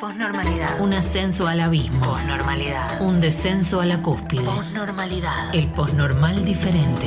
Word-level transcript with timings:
Posnormalidad. 0.00 0.80
Un 0.80 0.92
ascenso 0.92 1.46
al 1.46 1.60
abismo. 1.60 2.00
Posnormalidad. 2.00 3.00
Un 3.00 3.20
descenso 3.20 3.80
a 3.80 3.86
la 3.86 4.02
cúspide. 4.02 4.42
Posnormalidad. 4.42 5.54
El 5.54 5.68
posnormal 5.68 6.44
diferente. 6.44 7.06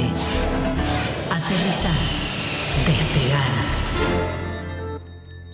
Aterrizar. 1.30 1.92
Despegar. 2.88 3.44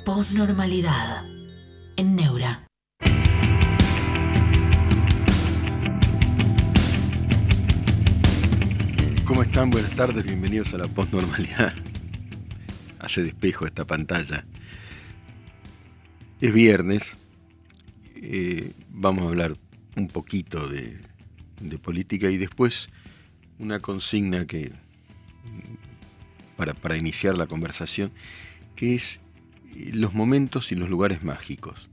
Posnormalidad. 0.06 1.26
En 1.96 2.16
Neura. 2.16 2.68
¿Cómo 9.26 9.42
están? 9.42 9.72
Buenas 9.72 9.92
tardes, 9.96 10.24
bienvenidos 10.24 10.74
a 10.76 10.78
la 10.78 10.88
postnormalidad. 10.88 11.74
Hace 13.00 13.24
despejo 13.24 13.66
esta 13.66 13.86
pantalla. 13.86 14.46
Es 16.40 16.54
viernes, 16.54 17.18
eh, 18.26 18.72
vamos 18.90 19.26
a 19.26 19.28
hablar 19.28 19.58
un 19.98 20.08
poquito 20.08 20.70
de, 20.70 20.98
política 21.82 22.30
y 22.30 22.38
después 22.38 22.90
una 23.60 23.80
consigna 23.80 24.46
que 24.46 24.72
para, 26.56 26.74
para 26.74 26.96
iniciar 26.96 27.38
la 27.38 27.48
conversación, 27.48 28.12
que 28.76 28.96
es 28.96 29.20
eh, 29.76 29.92
los 29.94 30.14
momentos 30.14 30.72
y 30.72 30.76
los 30.76 30.90
lugares 30.90 31.24
mágicos. 31.24 31.90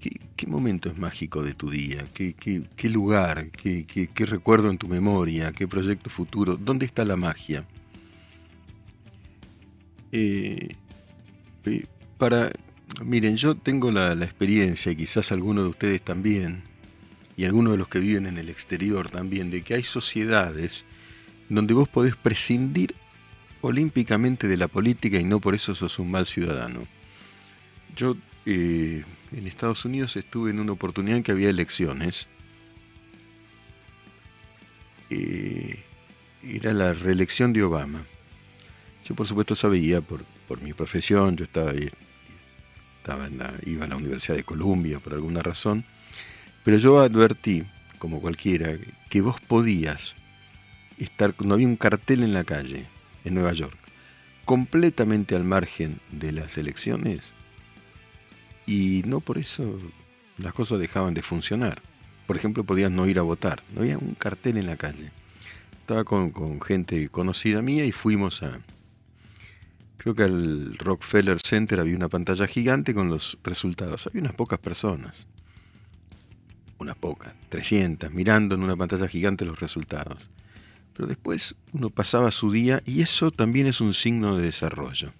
¿Qué, 0.00 0.46
momento 0.46 0.88
es 0.88 0.98
mágico 0.98 1.42
de 1.42 1.54
tu 1.54 1.70
día? 1.70 2.06
¿Qué, 2.14 2.34
qué, 2.34 2.62
qué 2.76 2.88
lugar? 2.88 3.50
¿Qué, 3.50 3.84
¿Qué, 3.84 4.26
recuerdo 4.26 4.70
en 4.70 4.78
tu 4.78 4.88
memoria? 4.88 5.52
¿Qué 5.52 5.66
proyecto 5.66 6.10
futuro? 6.10 6.56
¿Dónde 6.56 6.86
está 6.86 7.04
la 7.04 7.16
magia? 7.16 7.66
Eh, 10.12 10.76
para, 12.16 12.52
miren, 13.04 13.36
yo 13.36 13.54
tengo 13.54 13.90
la, 13.90 14.12
experiencia, 14.12 14.92
y 14.92 14.96
quizás 14.96 15.32
algunos 15.32 15.64
de 15.64 15.70
ustedes 15.70 16.02
también, 16.02 16.62
y 17.36 17.44
algunos 17.44 17.72
de 17.72 17.78
los 17.78 17.88
que 17.88 17.98
viven 17.98 18.26
en 18.26 18.38
el 18.38 18.48
exterior 18.48 19.10
también, 19.10 19.50
de 19.50 19.62
que 19.62 19.74
hay 19.74 19.84
sociedades 19.84 20.84
donde 21.48 21.74
vos 21.74 21.88
podés 21.88 22.16
prescindir 22.16 22.94
olímpicamente 23.60 24.48
de 24.48 24.56
la 24.56 24.68
política 24.68 25.18
y 25.18 25.24
no 25.24 25.40
por 25.40 25.54
eso 25.54 25.74
sos 25.74 25.98
un 25.98 26.10
mal 26.10 26.26
ciudadano. 26.26 26.86
Yo 27.96 28.16
eh, 28.46 29.04
en 29.32 29.46
Estados 29.46 29.84
Unidos 29.84 30.16
estuve 30.16 30.50
en 30.50 30.60
una 30.60 30.72
oportunidad 30.72 31.18
en 31.18 31.22
que 31.22 31.32
había 31.32 31.50
elecciones. 31.50 32.28
Eh, 35.10 35.82
era 36.42 36.72
la 36.72 36.92
reelección 36.92 37.52
de 37.52 37.62
Obama. 37.62 38.04
Yo 39.04 39.14
por 39.14 39.26
supuesto 39.26 39.54
sabía 39.54 40.00
por, 40.00 40.24
por 40.46 40.60
mi 40.62 40.72
profesión, 40.72 41.36
yo 41.36 41.44
estaba, 41.44 41.72
iba 43.64 43.84
a 43.84 43.88
la 43.88 43.96
Universidad 43.96 44.36
de 44.36 44.44
Columbia 44.44 44.98
por 45.00 45.14
alguna 45.14 45.42
razón, 45.42 45.84
pero 46.64 46.78
yo 46.78 47.00
advertí, 47.00 47.64
como 47.98 48.20
cualquiera, 48.20 48.76
que 49.08 49.20
vos 49.20 49.40
podías 49.40 50.14
estar, 50.98 51.34
no 51.42 51.54
había 51.54 51.66
un 51.66 51.76
cartel 51.76 52.22
en 52.22 52.34
la 52.34 52.44
calle 52.44 52.86
en 53.24 53.34
Nueva 53.34 53.52
York, 53.52 53.76
completamente 54.44 55.34
al 55.34 55.44
margen 55.44 56.00
de 56.10 56.32
las 56.32 56.58
elecciones, 56.58 57.32
y 58.66 59.02
no 59.06 59.20
por 59.20 59.38
eso 59.38 59.78
las 60.36 60.52
cosas 60.52 60.78
dejaban 60.78 61.14
de 61.14 61.22
funcionar. 61.22 61.80
Por 62.26 62.36
ejemplo, 62.36 62.64
podías 62.64 62.90
no 62.90 63.06
ir 63.06 63.18
a 63.18 63.22
votar, 63.22 63.62
no 63.74 63.80
había 63.80 63.96
un 63.96 64.14
cartel 64.14 64.58
en 64.58 64.66
la 64.66 64.76
calle. 64.76 65.10
Estaba 65.80 66.04
con 66.04 66.60
gente 66.60 67.08
conocida 67.08 67.62
mía 67.62 67.86
y 67.86 67.92
fuimos 67.92 68.42
a... 68.42 68.60
Creo 69.98 70.14
que 70.14 70.22
al 70.22 70.78
Rockefeller 70.78 71.40
Center 71.40 71.80
había 71.80 71.96
una 71.96 72.08
pantalla 72.08 72.46
gigante 72.46 72.94
con 72.94 73.10
los 73.10 73.36
resultados. 73.42 74.06
Había 74.06 74.22
unas 74.22 74.34
pocas 74.34 74.58
personas. 74.58 75.26
Unas 76.78 76.96
pocas, 76.96 77.34
300, 77.48 78.10
mirando 78.12 78.54
en 78.54 78.62
una 78.62 78.76
pantalla 78.76 79.08
gigante 79.08 79.44
los 79.44 79.58
resultados. 79.58 80.30
Pero 80.94 81.08
después 81.08 81.56
uno 81.72 81.90
pasaba 81.90 82.30
su 82.30 82.50
día 82.50 82.82
y 82.86 83.02
eso 83.02 83.32
también 83.32 83.66
es 83.66 83.80
un 83.80 83.92
signo 83.92 84.36
de 84.36 84.44
desarrollo. 84.44 85.12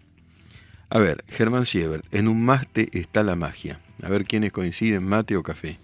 A 0.90 1.00
ver, 1.00 1.24
Germán 1.28 1.66
Siebert, 1.66 2.06
en 2.14 2.28
un 2.28 2.44
mate 2.44 2.88
está 2.92 3.22
la 3.24 3.34
magia. 3.34 3.80
A 4.02 4.08
ver 4.08 4.24
quiénes 4.24 4.52
coinciden, 4.52 5.04
mate 5.04 5.36
o 5.36 5.42
café. 5.42 5.80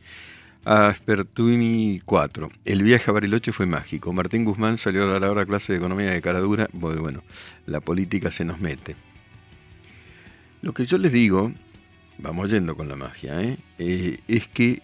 Aspertuni 0.65 2.01
4. 2.05 2.51
El 2.65 2.83
viaje 2.83 3.11
a 3.11 3.13
Bariloche 3.13 3.53
fue 3.53 3.67
mágico. 3.67 4.13
Martín 4.13 4.45
Guzmán 4.45 4.79
salió 4.79 5.03
a 5.03 5.07
dar 5.07 5.25
ahora 5.25 5.45
clase 5.45 5.73
de 5.73 5.79
economía 5.79 6.11
de 6.11 6.23
cara 6.23 6.41
dura. 6.41 6.69
Bueno, 6.73 7.03
bueno, 7.03 7.23
la 7.67 7.81
política 7.81 8.31
se 8.31 8.45
nos 8.45 8.61
mete. 8.61 8.97
Lo 10.63 10.73
que 10.73 10.87
yo 10.87 10.97
les 10.97 11.13
digo, 11.13 11.53
vamos 12.17 12.51
yendo 12.51 12.77
con 12.77 12.89
la 12.89 12.97
magia, 12.97 13.43
¿eh? 13.43 13.59
Eh, 13.79 14.21
es 14.27 14.49
que 14.49 14.81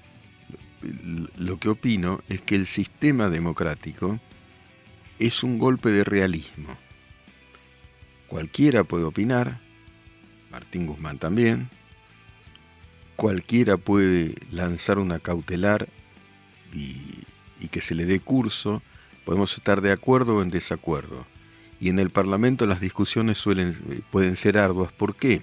lo 1.38 1.58
que 1.58 1.70
opino 1.70 2.20
es 2.28 2.42
que 2.42 2.56
el 2.56 2.66
sistema 2.66 3.30
democrático 3.30 4.20
es 5.18 5.42
un 5.42 5.58
golpe 5.58 5.90
de 5.90 6.04
realismo. 6.04 6.76
Cualquiera 8.28 8.84
puede 8.84 9.04
opinar, 9.04 9.58
Martín 10.50 10.86
Guzmán 10.86 11.18
también. 11.18 11.70
Cualquiera 13.20 13.76
puede 13.76 14.34
lanzar 14.50 14.98
una 14.98 15.18
cautelar 15.18 15.90
y, 16.72 17.26
que 17.70 17.82
se 17.82 17.94
le 17.94 18.06
dé 18.06 18.18
curso. 18.18 18.82
Podemos 19.26 19.54
estar 19.58 19.82
de 19.82 19.92
acuerdo 19.92 20.36
o 20.36 20.42
en 20.42 20.48
desacuerdo. 20.48 21.26
Y 21.82 21.90
en 21.90 21.98
el 21.98 22.08
Parlamento 22.08 22.64
las 22.64 22.80
discusiones 22.80 23.36
suelen, 23.36 23.76
pueden 24.10 24.36
ser 24.36 24.56
arduas. 24.56 24.90
¿Por 24.92 25.16
qué? 25.16 25.42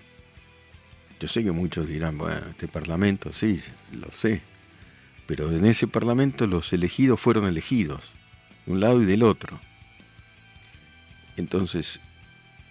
Yo 1.19 1.27
sé 1.27 1.43
que 1.43 1.51
muchos 1.51 1.87
dirán, 1.87 2.17
bueno, 2.17 2.47
este 2.49 2.67
Parlamento, 2.67 3.31
sí, 3.31 3.61
lo 3.91 4.11
sé. 4.11 4.41
Pero 5.27 5.55
en 5.55 5.63
ese 5.63 5.85
Parlamento 5.85 6.47
los 6.47 6.73
elegidos 6.73 7.19
fueron 7.19 7.45
elegidos, 7.45 8.15
de 8.65 8.71
un 8.71 8.79
lado 8.79 9.03
y 9.03 9.05
del 9.05 9.21
otro. 9.21 9.59
Entonces, 11.35 11.99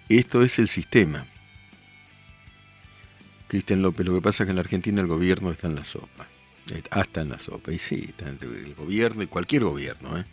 esto 0.08 0.42
es 0.42 0.58
el 0.58 0.66
sistema. 0.66 1.26
Cristian 3.48 3.82
López, 3.82 4.06
lo 4.06 4.14
que 4.14 4.22
pasa 4.22 4.42
es 4.42 4.46
que 4.46 4.50
en 4.50 4.56
la 4.56 4.62
Argentina 4.62 5.00
el 5.00 5.06
gobierno 5.06 5.50
está 5.50 5.68
en 5.68 5.76
la 5.76 5.84
sopa. 5.84 6.26
Hasta 6.90 7.20
en 7.20 7.28
la 7.30 7.38
sopa. 7.38 7.72
Y 7.72 7.78
sí, 7.78 8.06
está 8.08 8.28
el 8.28 8.74
gobierno 8.74 9.22
y 9.22 9.26
cualquier 9.26 9.64
gobierno. 9.64 10.18
¿eh? 10.18 10.24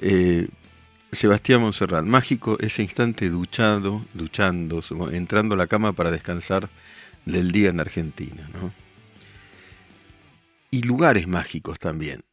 Eh, 0.00 0.48
Sebastián 1.12 1.60
Monserrat, 1.60 2.04
mágico 2.04 2.58
ese 2.60 2.82
instante 2.82 3.28
duchado, 3.28 4.04
duchando, 4.14 4.82
entrando 5.12 5.54
a 5.54 5.58
la 5.58 5.66
cama 5.66 5.92
para 5.92 6.10
descansar 6.10 6.70
del 7.26 7.52
día 7.52 7.68
en 7.68 7.80
Argentina. 7.80 8.48
¿no? 8.54 8.72
Y 10.70 10.82
lugares 10.82 11.26
mágicos 11.26 11.78
también. 11.78 12.24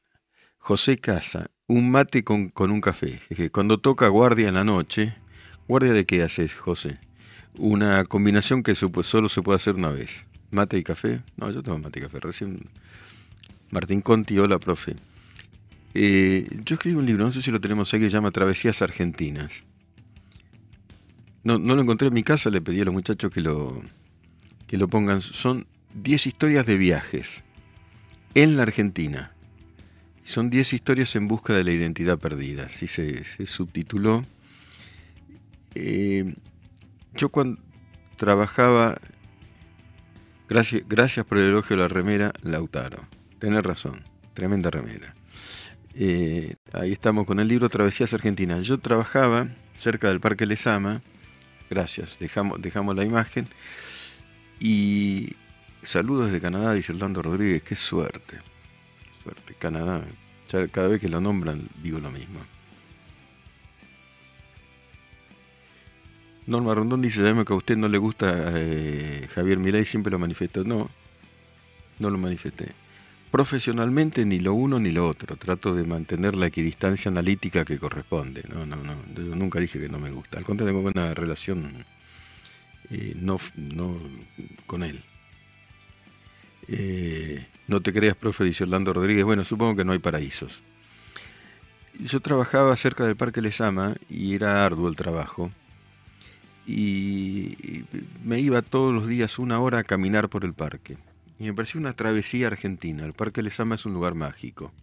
José 0.57 0.97
Casa, 0.97 1.49
un 1.65 1.91
mate 1.91 2.23
con, 2.23 2.49
con 2.49 2.71
un 2.71 2.81
café. 2.81 3.19
Cuando 3.51 3.79
toca 3.79 4.07
guardia 4.07 4.47
en 4.47 4.55
la 4.55 4.63
noche, 4.63 5.15
¿guardia 5.67 5.91
de 5.91 6.05
qué 6.05 6.23
haces, 6.23 6.53
José? 6.53 6.99
Una 7.57 8.05
combinación 8.05 8.63
que 8.63 8.75
solo 8.75 9.29
se 9.29 9.41
puede 9.41 9.55
hacer 9.55 9.75
una 9.75 9.89
vez. 9.89 10.25
Mate 10.51 10.77
y 10.77 10.83
café. 10.83 11.21
No, 11.35 11.51
yo 11.51 11.61
tomo 11.61 11.79
mate 11.79 11.99
y 11.99 12.03
café. 12.03 12.19
Recién 12.19 12.69
Martín 13.71 14.01
Conti, 14.01 14.37
hola, 14.37 14.59
profe. 14.59 14.95
Eh, 15.93 16.47
yo 16.63 16.75
escribí 16.75 16.95
un 16.95 17.05
libro, 17.05 17.25
no 17.25 17.31
sé 17.31 17.41
si 17.41 17.51
lo 17.51 17.59
tenemos 17.59 17.93
ahí, 17.93 17.99
que 17.99 18.05
se 18.07 18.13
llama 18.13 18.31
Travesías 18.31 18.81
Argentinas. 18.81 19.63
No, 21.43 21.59
no 21.59 21.75
lo 21.75 21.81
encontré 21.81 22.07
en 22.09 22.13
mi 22.13 22.23
casa, 22.23 22.49
le 22.49 22.61
pedí 22.61 22.81
a 22.81 22.85
los 22.85 22.93
muchachos 22.93 23.31
que 23.31 23.41
lo, 23.41 23.81
que 24.67 24.77
lo 24.77 24.87
pongan. 24.87 25.21
Son 25.21 25.65
10 25.95 26.27
historias 26.27 26.65
de 26.65 26.77
viajes 26.77 27.43
en 28.35 28.55
la 28.55 28.63
Argentina. 28.63 29.31
Son 30.23 30.49
10 30.49 30.73
historias 30.73 31.15
en 31.15 31.27
busca 31.27 31.53
de 31.55 31.63
la 31.63 31.71
identidad 31.71 32.19
perdida, 32.19 32.65
así 32.65 32.87
se, 32.87 33.23
subtituló. 33.45 34.25
Eh, 35.73 36.35
yo 37.17 37.29
cuando 37.29 37.59
trabajaba, 38.15 38.97
gracias, 40.47 40.83
gracias 40.87 41.25
por 41.25 41.39
el 41.39 41.49
elogio 41.49 41.75
de 41.75 41.81
la 41.81 41.87
remera, 41.87 42.31
Lautaro. 42.43 43.07
Tenés 43.39 43.63
razón, 43.63 44.03
tremenda 44.33 44.69
remera. 44.69 45.15
Eh, 45.95 46.55
ahí 46.73 46.91
estamos 46.91 47.25
con 47.25 47.39
el 47.39 47.47
libro 47.47 47.69
Travesías 47.69 48.13
Argentinas. 48.13 48.65
Yo 48.65 48.77
trabajaba 48.77 49.47
cerca 49.79 50.09
del 50.09 50.19
Parque 50.19 50.45
Lesama, 50.45 51.01
gracias, 51.69 52.17
dejamos, 52.19 52.61
dejamos 52.61 52.95
la 52.95 53.03
imagen. 53.03 53.47
Y 54.59 55.35
saludos 55.81 56.27
desde 56.27 56.41
Canadá, 56.41 56.73
dice 56.73 56.93
Orlando 56.93 57.21
Rodríguez, 57.21 57.63
qué 57.63 57.75
suerte. 57.75 58.39
Suerte, 59.23 59.55
Canadá. 59.55 60.03
cada 60.71 60.87
vez 60.87 61.01
que 61.01 61.09
lo 61.09 61.19
nombran 61.19 61.67
digo 61.81 61.99
lo 61.99 62.11
mismo. 62.11 62.39
Norma 66.47 66.73
Rondón 66.73 67.01
dice, 67.01 67.17
sabemos 67.17 67.45
que 67.45 67.53
a 67.53 67.57
usted 67.57 67.75
no 67.75 67.89
le 67.89 67.97
gusta 67.97 68.51
eh, 68.55 69.27
Javier 69.35 69.57
Milei, 69.57 69.85
siempre 69.85 70.11
lo 70.11 70.17
manifestó. 70.17 70.63
No, 70.63 70.89
no 71.99 72.09
lo 72.09 72.17
manifesté. 72.17 72.71
Profesionalmente 73.31 74.25
ni 74.25 74.39
lo 74.39 74.53
uno 74.53 74.79
ni 74.79 74.91
lo 74.91 75.07
otro. 75.07 75.35
Trato 75.35 75.75
de 75.75 75.83
mantener 75.83 76.35
la 76.35 76.47
equidistancia 76.47 77.09
analítica 77.11 77.65
que 77.65 77.77
corresponde. 77.77 78.43
No, 78.53 78.65
no, 78.65 78.77
no. 78.77 78.95
Yo 79.13 79.35
nunca 79.35 79.59
dije 79.59 79.79
que 79.79 79.89
no 79.89 79.99
me 79.99 80.09
gusta. 80.09 80.37
Al 80.37 80.45
contrario, 80.45 80.73
tengo 80.73 80.89
una 80.89 81.13
relación 81.13 81.85
eh, 82.89 83.13
no, 83.19 83.39
no 83.57 83.99
con 84.65 84.83
él. 84.83 85.03
Eh, 86.69 87.45
no 87.67 87.81
te 87.81 87.91
creas, 87.91 88.15
profe, 88.15 88.45
dice 88.45 88.63
Orlando 88.63 88.93
Rodríguez. 88.93 89.25
Bueno, 89.25 89.43
supongo 89.43 89.75
que 89.75 89.83
no 89.83 89.91
hay 89.91 89.99
paraísos. 89.99 90.63
Yo 91.99 92.21
trabajaba 92.21 92.73
cerca 92.77 93.05
del 93.05 93.17
Parque 93.17 93.41
Lesama 93.41 93.95
y 94.09 94.35
era 94.35 94.65
arduo 94.65 94.87
el 94.87 94.95
trabajo. 94.95 95.51
Y 96.67 97.85
me 98.25 98.39
iba 98.41 98.61
todos 98.61 98.93
los 98.93 99.07
días 99.07 99.39
una 99.39 99.59
hora 99.59 99.79
a 99.79 99.83
caminar 99.83 100.27
por 100.27 100.43
el 100.43 100.53
parque. 100.53 100.97
Y 101.39 101.45
me 101.45 101.53
pareció 101.53 101.79
una 101.79 101.93
travesía 101.93 102.47
argentina. 102.47 103.05
El 103.05 103.13
Parque 103.13 103.41
Lesama 103.41 103.75
es 103.75 103.85
un 103.85 103.93
lugar 103.93 104.15
mágico. 104.15 104.73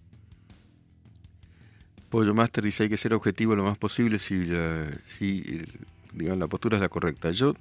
Pollo 2.08 2.32
Master 2.32 2.64
dice 2.64 2.84
hay 2.84 2.88
que 2.88 2.96
ser 2.96 3.12
objetivo 3.12 3.56
lo 3.56 3.64
más 3.64 3.76
posible 3.76 4.19
si, 4.19 4.44
si 5.04 5.62
digamos, 6.12 6.38
la 6.38 6.46
postura 6.46 6.76
es 6.76 6.81
la 6.81 6.88
correcta. 6.88 7.32
Yo 7.32 7.54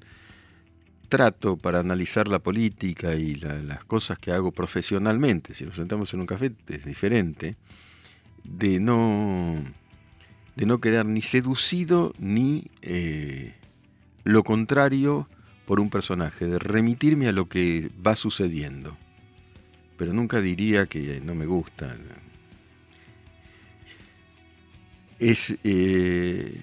trato 1.10 1.58
para 1.58 1.80
analizar 1.80 2.28
la 2.28 2.40
política 2.40 3.16
y 3.16 3.36
las 3.36 3.84
cosas 3.86 4.18
que 4.20 4.32
hago 4.32 4.52
profesionalmente, 4.52 5.54
si 5.54 5.66
nos 5.66 5.76
sentamos 5.76 6.14
en 6.14 6.22
un 6.22 6.26
café 6.26 6.52
es 6.68 6.86
diferente, 6.86 7.56
de 8.44 8.80
no, 8.80 9.64
de 10.56 10.66
no 10.66 10.80
quedar 10.80 11.06
ni 11.06 11.22
seducido 11.22 12.14
ni 12.20 12.68
eh, 12.82 13.56
lo 14.24 14.44
contrario 14.44 15.28
por 15.66 15.80
un 15.80 15.90
personaje, 15.90 16.46
de 16.46 16.60
remitirme 16.60 17.28
a 17.28 17.32
lo 17.32 17.48
que 17.48 17.90
va 18.06 18.16
sucediendo. 18.16 18.98
Pero 19.98 20.14
nunca 20.14 20.42
diría 20.42 20.88
que 20.88 21.22
no 21.22 21.36
me 21.36 21.46
gusta. 21.46 21.96
Es. 25.20 25.56
Eh, 25.64 26.60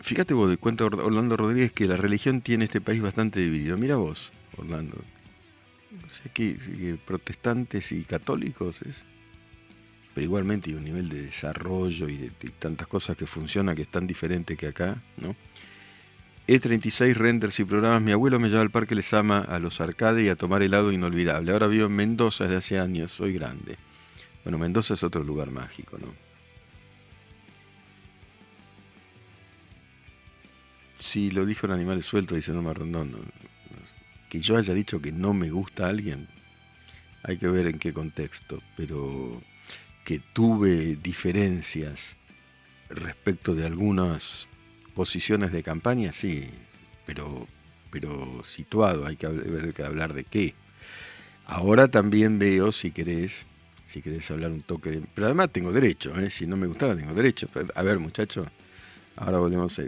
fíjate 0.00 0.32
vos, 0.32 0.48
de 0.48 0.56
cuenta 0.56 0.84
Orlando 0.84 1.36
Rodríguez 1.36 1.72
que 1.72 1.86
la 1.86 1.96
religión 1.96 2.40
tiene 2.40 2.64
este 2.64 2.80
país 2.80 3.02
bastante 3.02 3.40
dividido. 3.40 3.76
Mira 3.76 3.96
vos, 3.96 4.32
Orlando. 4.56 4.96
sé 6.08 6.30
que, 6.30 6.98
protestantes 7.04 7.92
y 7.92 8.04
católicos 8.04 8.82
es. 8.82 9.04
Pero 10.14 10.24
igualmente 10.24 10.70
hay 10.70 10.76
un 10.76 10.84
nivel 10.84 11.08
de 11.08 11.22
desarrollo 11.22 12.08
y 12.08 12.16
de, 12.16 12.30
de 12.40 12.50
tantas 12.58 12.88
cosas 12.88 13.16
que 13.16 13.26
funcionan 13.26 13.76
que 13.76 13.82
es 13.82 13.90
tan 13.90 14.06
diferente 14.06 14.56
que 14.56 14.68
acá, 14.68 15.02
¿no? 15.18 15.36
E36 16.50 17.14
renders 17.14 17.60
y 17.60 17.64
programas. 17.64 18.02
Mi 18.02 18.10
abuelo 18.10 18.40
me 18.40 18.48
lleva 18.48 18.62
al 18.62 18.70
Parque 18.70 18.96
Les 18.96 19.14
Ama 19.14 19.38
a 19.38 19.60
los 19.60 19.80
arcades 19.80 20.26
y 20.26 20.28
a 20.28 20.34
tomar 20.34 20.64
helado 20.64 20.90
inolvidable. 20.90 21.52
Ahora 21.52 21.68
vivo 21.68 21.86
en 21.86 21.92
Mendoza 21.92 22.42
desde 22.42 22.56
hace 22.56 22.78
años, 22.80 23.12
soy 23.12 23.34
grande. 23.34 23.78
Bueno, 24.42 24.58
Mendoza 24.58 24.94
es 24.94 25.04
otro 25.04 25.22
lugar 25.22 25.52
mágico, 25.52 25.96
¿no? 25.98 26.12
Si 30.98 31.30
lo 31.30 31.46
dijo 31.46 31.68
un 31.68 31.72
animal 31.72 32.02
suelto, 32.02 32.34
dice 32.34 32.52
no, 32.52 32.62
no, 32.62 33.04
no, 33.04 33.18
que 34.28 34.40
yo 34.40 34.56
haya 34.56 34.74
dicho 34.74 35.00
que 35.00 35.12
no 35.12 35.32
me 35.32 35.50
gusta 35.50 35.86
a 35.86 35.90
alguien, 35.90 36.26
hay 37.22 37.36
que 37.36 37.46
ver 37.46 37.68
en 37.68 37.78
qué 37.78 37.92
contexto, 37.92 38.60
pero 38.76 39.40
que 40.04 40.18
tuve 40.18 40.96
diferencias 40.96 42.16
respecto 42.88 43.54
de 43.54 43.66
algunas 43.66 44.48
posiciones 45.00 45.50
de 45.50 45.62
campaña, 45.62 46.12
sí, 46.12 46.50
pero, 47.06 47.46
pero 47.90 48.44
situado, 48.44 49.06
hay 49.06 49.16
que 49.16 49.26
hablar 49.82 50.12
de 50.12 50.24
qué. 50.24 50.52
Ahora 51.46 51.88
también 51.88 52.38
veo, 52.38 52.70
si 52.70 52.90
querés, 52.90 53.46
si 53.88 54.02
querés 54.02 54.30
hablar 54.30 54.50
un 54.50 54.60
toque 54.60 54.90
de... 54.90 55.00
Pero 55.14 55.28
además 55.28 55.48
tengo 55.52 55.72
derecho, 55.72 56.14
¿eh? 56.20 56.28
si 56.28 56.46
no 56.46 56.58
me 56.58 56.66
gustara 56.66 56.94
tengo 56.94 57.14
derecho. 57.14 57.48
A 57.74 57.82
ver, 57.82 57.98
muchachos, 57.98 58.46
ahora 59.16 59.38
volvemos, 59.38 59.78
a, 59.78 59.84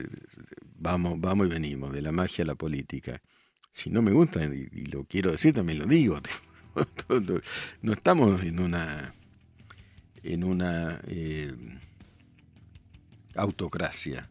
vamos, 0.78 1.20
vamos 1.20 1.46
y 1.46 1.50
venimos, 1.50 1.92
de 1.92 2.00
la 2.00 2.10
magia 2.10 2.44
a 2.44 2.46
la 2.46 2.54
política. 2.54 3.20
Si 3.70 3.90
no 3.90 4.00
me 4.00 4.12
gusta, 4.12 4.42
y, 4.42 4.86
lo 4.86 5.04
quiero 5.04 5.32
decir, 5.32 5.52
también 5.52 5.78
lo 5.78 5.84
digo. 5.84 6.18
no 7.82 7.92
estamos 7.92 8.42
en 8.42 8.60
una 8.60 9.14
en 10.22 10.42
una 10.42 11.02
eh, 11.06 11.52
autocracia 13.34 14.30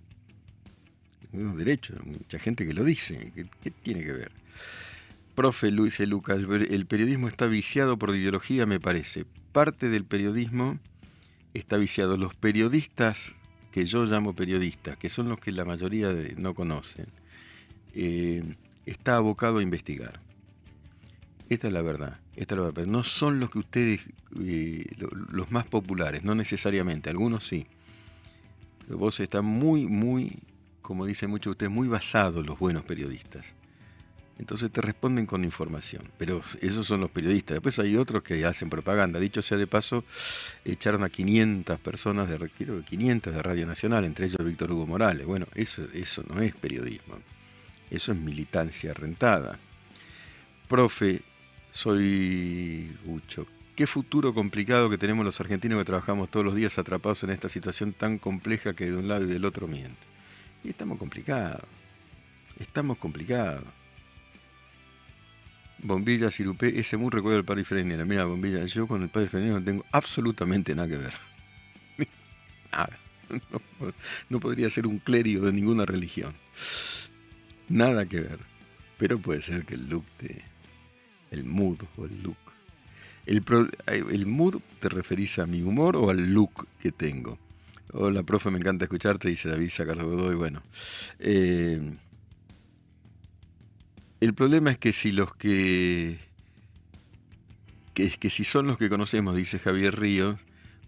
un 1.34 1.58
derecho, 1.58 1.94
mucha 2.06 2.40
gente 2.40 2.66
que 2.66 2.74
lo 2.74 2.84
dice. 2.84 3.32
¿Qué, 3.62 3.72
tiene 3.72 4.04
que 4.04 4.12
ver? 4.12 4.32
Profe 5.36 5.72
Luis 5.72 6.00
e. 6.00 6.08
Lucas, 6.08 6.40
el 6.40 6.86
periodismo 6.86 7.28
está 7.28 7.48
viciado 7.48 7.98
por 7.98 8.16
ideología, 8.16 8.66
me 8.66 8.80
parece. 8.80 9.26
Parte 9.52 9.90
del 9.90 10.04
periodismo 10.04 10.80
está 11.54 11.78
viciado. 11.78 12.18
Los 12.18 12.36
periodistas, 12.36 13.34
que 13.72 13.86
yo 13.86 14.06
llamo 14.06 14.34
periodistas, 14.34 14.98
que 14.98 15.10
son 15.10 15.30
los 15.30 15.40
que 15.40 15.52
la 15.52 15.66
mayoría 15.66 16.14
no 16.38 16.54
conocen, 16.54 17.08
eh, 17.96 18.44
está 18.86 19.16
abocado 19.16 19.60
a 19.60 19.64
investigar. 19.64 20.20
Esta 21.50 21.68
es 21.68 21.74
la 21.74 21.82
verdad. 21.82 22.20
Esta 22.36 22.56
es 22.56 22.60
la 22.60 22.66
verdad. 22.66 22.86
No 22.86 23.04
son 23.04 23.40
los 23.40 23.50
que 23.50 23.60
ustedes, 23.60 24.02
eh, 24.40 24.86
los 25.30 25.52
más 25.52 25.66
populares, 25.66 26.24
no 26.24 26.36
necesariamente, 26.36 27.10
algunos 27.10 27.46
sí. 27.46 27.68
vos 28.90 29.20
estás 29.20 29.44
muy, 29.44 29.86
muy 29.86 30.40
como 30.82 31.06
dicen 31.06 31.30
muchos 31.30 31.46
de 31.46 31.52
ustedes, 31.52 31.72
muy 31.72 31.88
basados 31.88 32.46
los 32.46 32.60
buenos 32.60 32.84
periodistas. 32.84 33.54
Entonces 34.42 34.72
te 34.72 34.82
responden 34.82 35.28
con 35.28 35.44
información. 35.44 36.10
Pero 36.18 36.42
esos 36.62 36.88
son 36.88 37.02
los 37.02 37.12
periodistas. 37.12 37.56
Después 37.56 37.78
hay 37.78 37.96
otros 37.96 38.24
que 38.24 38.44
hacen 38.44 38.72
propaganda. 38.72 39.20
Dicho 39.20 39.44
sea 39.44 39.56
de 39.56 39.68
paso, 39.68 40.04
echaron 40.66 41.04
a 41.04 41.10
500 41.10 41.80
personas 41.80 42.28
de, 42.28 42.50
500 42.50 43.34
de 43.36 43.44
Radio 43.44 43.68
Nacional, 43.68 44.04
entre 44.04 44.26
ellos 44.26 44.44
Víctor 44.44 44.72
Hugo 44.72 44.88
Morales. 44.88 45.28
Bueno, 45.28 45.46
eso, 45.54 45.84
eso 45.94 46.24
no 46.28 46.42
es 46.42 46.56
periodismo. 46.56 47.20
Eso 47.92 48.14
es 48.14 48.18
militancia 48.18 48.96
rentada. 48.96 49.60
Profe, 50.68 51.22
soy 51.70 52.92
Gucho. 53.06 53.46
Qué 53.76 53.86
futuro 53.86 54.34
complicado 54.34 54.90
que 54.90 54.98
tenemos 54.98 55.24
los 55.24 55.40
argentinos 55.40 55.78
que 55.78 55.86
trabajamos 55.86 56.32
todos 56.32 56.46
los 56.46 56.56
días 56.56 56.80
atrapados 56.80 57.24
en 57.24 57.30
esta 57.30 57.48
situación 57.48 57.94
tan 57.94 58.18
compleja 58.18 58.74
que 58.74 58.90
de 58.90 58.98
un 58.98 59.08
lado 59.08 59.26
y 59.26 59.28
del 59.28 59.46
otro 59.46 59.68
miente. 59.68 60.11
Y 60.64 60.70
estamos 60.70 60.98
complicados. 60.98 61.64
Estamos 62.60 62.98
complicados. 62.98 63.64
Bombilla, 65.80 66.30
Sirupé, 66.30 66.80
ese 66.80 66.98
muy 66.98 67.10
recuerdo 67.10 67.38
del 67.38 67.46
padre 67.46 67.66
Frenera. 67.66 68.06
Mira, 68.06 68.26
Bombilla, 68.26 68.66
yo 68.66 68.88
con 68.88 69.02
el 69.02 69.10
padre 69.10 69.28
Frenera 69.28 69.60
no 69.60 69.64
tengo 69.64 69.86
absolutamente 69.92 70.76
nada 70.76 70.88
que 70.88 70.98
ver. 70.98 71.14
nada. 72.72 72.98
No, 74.30 74.40
podría 74.40 74.70
ser 74.70 74.86
un 74.86 75.00
clérigo 75.00 75.46
de 75.46 75.54
ninguna 75.54 75.86
religión. 75.86 76.34
Nada 77.70 78.06
que 78.06 78.20
ver. 78.20 78.40
Pero 78.98 79.18
puede 79.20 79.42
ser 79.42 79.66
que 79.66 79.76
el 79.76 79.90
look 79.90 80.06
de. 80.20 80.42
El 81.32 81.46
mood 81.46 81.80
o 81.98 82.06
el 82.06 82.22
look. 82.22 82.38
El 83.26 84.26
mood 84.26 84.62
te 84.80 84.90
referís 84.90 85.40
a 85.40 85.46
mi 85.46 85.62
humor 85.62 85.96
o 85.96 86.10
al 86.10 86.34
look 86.34 86.68
que 86.82 86.92
tengo. 86.92 87.40
Hola, 87.94 88.24
profe, 88.24 88.50
me 88.52 88.58
encanta 88.58 88.86
escucharte, 88.86 89.28
dice 89.28 89.50
David 89.50 89.70
Carlos 89.76 90.06
Godoy. 90.06 90.36
Bueno, 90.36 90.64
eh, 91.20 91.98
el 94.22 94.34
problema 94.34 94.72
es 94.72 94.78
que 94.78 94.94
si 94.94 95.12
los 95.12 95.36
que, 95.36 96.18
que 97.94 98.06
es 98.06 98.18
que 98.18 98.30
si 98.30 98.46
son 98.46 98.68
los 98.68 98.78
que 98.78 98.88
conocemos, 98.88 99.36
dice 99.36 99.60
Javier 99.60 100.00
Ríos, 100.00 100.38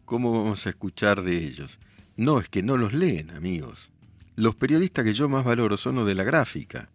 ¿cómo 0.06 0.32
vamos 0.32 0.66
a 0.66 0.70
escuchar 0.70 1.24
de 1.24 1.44
ellos? 1.44 1.78
No, 2.16 2.40
es 2.40 2.48
que 2.48 2.64
no 2.64 2.78
los 2.78 2.94
leen, 2.94 3.32
amigos. 3.32 3.92
Los 4.38 4.56
periodistas 4.56 5.04
que 5.04 5.14
yo 5.14 5.28
más 5.28 5.44
valoro 5.44 5.76
son 5.76 5.96
los 5.96 6.08
de 6.08 6.16
la 6.16 6.24
gráfica. 6.24 6.88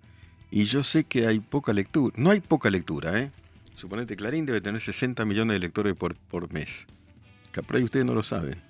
Y 0.51 0.65
yo 0.65 0.85
sé 0.85 1.05
que 1.05 1.27
hay 1.27 1.41
poca 1.41 1.75
lectura. 1.75 2.15
No 2.17 2.31
hay 2.31 2.41
poca 2.41 2.71
lectura, 2.71 3.21
¿eh? 3.21 3.31
Suponete, 3.75 4.17
Clarín 4.17 4.47
debe 4.47 4.63
tener 4.63 4.81
60 4.81 5.27
millones 5.27 5.57
de 5.57 5.61
lectores 5.61 5.95
por, 5.95 6.17
por 6.17 6.51
mes. 6.51 6.87
Ahí 7.71 7.83
ustedes 7.83 8.07
no 8.07 8.15
lo 8.15 8.23
saben 8.23 8.68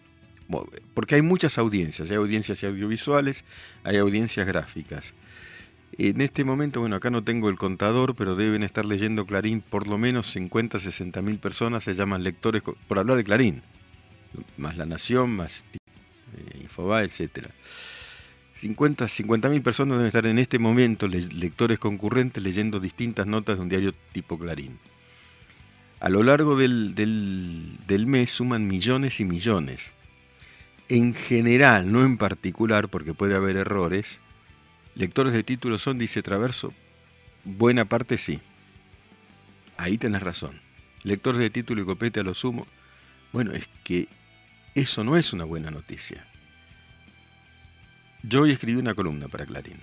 porque 0.94 1.16
hay 1.16 1.22
muchas 1.22 1.58
audiencias, 1.58 2.10
hay 2.10 2.16
audiencias 2.16 2.62
audiovisuales, 2.64 3.44
hay 3.84 3.96
audiencias 3.96 4.46
gráficas. 4.46 5.14
En 5.96 6.20
este 6.20 6.44
momento, 6.44 6.80
bueno, 6.80 6.96
acá 6.96 7.10
no 7.10 7.24
tengo 7.24 7.48
el 7.48 7.56
contador, 7.56 8.14
pero 8.14 8.36
deben 8.36 8.62
estar 8.62 8.84
leyendo 8.84 9.26
Clarín 9.26 9.60
por 9.60 9.86
lo 9.86 9.98
menos 9.98 10.30
50, 10.30 10.78
60 10.78 11.22
mil 11.22 11.38
personas, 11.38 11.84
se 11.84 11.94
llaman 11.94 12.22
lectores, 12.22 12.62
por 12.62 12.98
hablar 12.98 13.16
de 13.16 13.24
Clarín, 13.24 13.62
más 14.56 14.76
La 14.76 14.86
Nación, 14.86 15.34
más 15.34 15.64
eh, 15.74 16.60
Infobae, 16.62 17.04
etc. 17.04 17.48
50, 18.54 19.06
mil 19.48 19.62
personas 19.62 19.98
deben 19.98 20.06
estar 20.06 20.26
en 20.26 20.38
este 20.38 20.58
momento, 20.58 21.08
lectores 21.08 21.78
concurrentes, 21.78 22.42
leyendo 22.42 22.80
distintas 22.80 23.26
notas 23.26 23.56
de 23.56 23.62
un 23.62 23.68
diario 23.68 23.94
tipo 24.12 24.38
Clarín. 24.38 24.78
A 26.00 26.10
lo 26.10 26.22
largo 26.22 26.56
del, 26.56 26.94
del 26.94 28.06
mes 28.06 28.30
suman 28.30 28.68
millones 28.68 29.18
y 29.20 29.24
millones 29.24 29.94
en 30.88 31.14
general, 31.14 31.92
no 31.92 32.02
en 32.02 32.16
particular, 32.16 32.88
porque 32.88 33.14
puede 33.14 33.34
haber 33.34 33.56
errores, 33.56 34.20
lectores 34.94 35.32
de 35.32 35.42
títulos 35.42 35.82
son, 35.82 35.98
dice 35.98 36.22
Traverso, 36.22 36.72
buena 37.44 37.84
parte 37.84 38.18
sí. 38.18 38.40
Ahí 39.76 39.98
tenés 39.98 40.22
razón. 40.22 40.60
Lectores 41.04 41.40
de 41.40 41.50
título 41.50 41.82
y 41.82 41.84
copete 41.84 42.20
a 42.20 42.24
lo 42.24 42.34
sumo. 42.34 42.66
Bueno, 43.32 43.52
es 43.52 43.68
que 43.84 44.08
eso 44.74 45.04
no 45.04 45.16
es 45.16 45.32
una 45.32 45.44
buena 45.44 45.70
noticia. 45.70 46.26
Yo 48.22 48.42
hoy 48.42 48.50
escribí 48.50 48.78
una 48.78 48.94
columna 48.94 49.28
para 49.28 49.46
Clarín. 49.46 49.80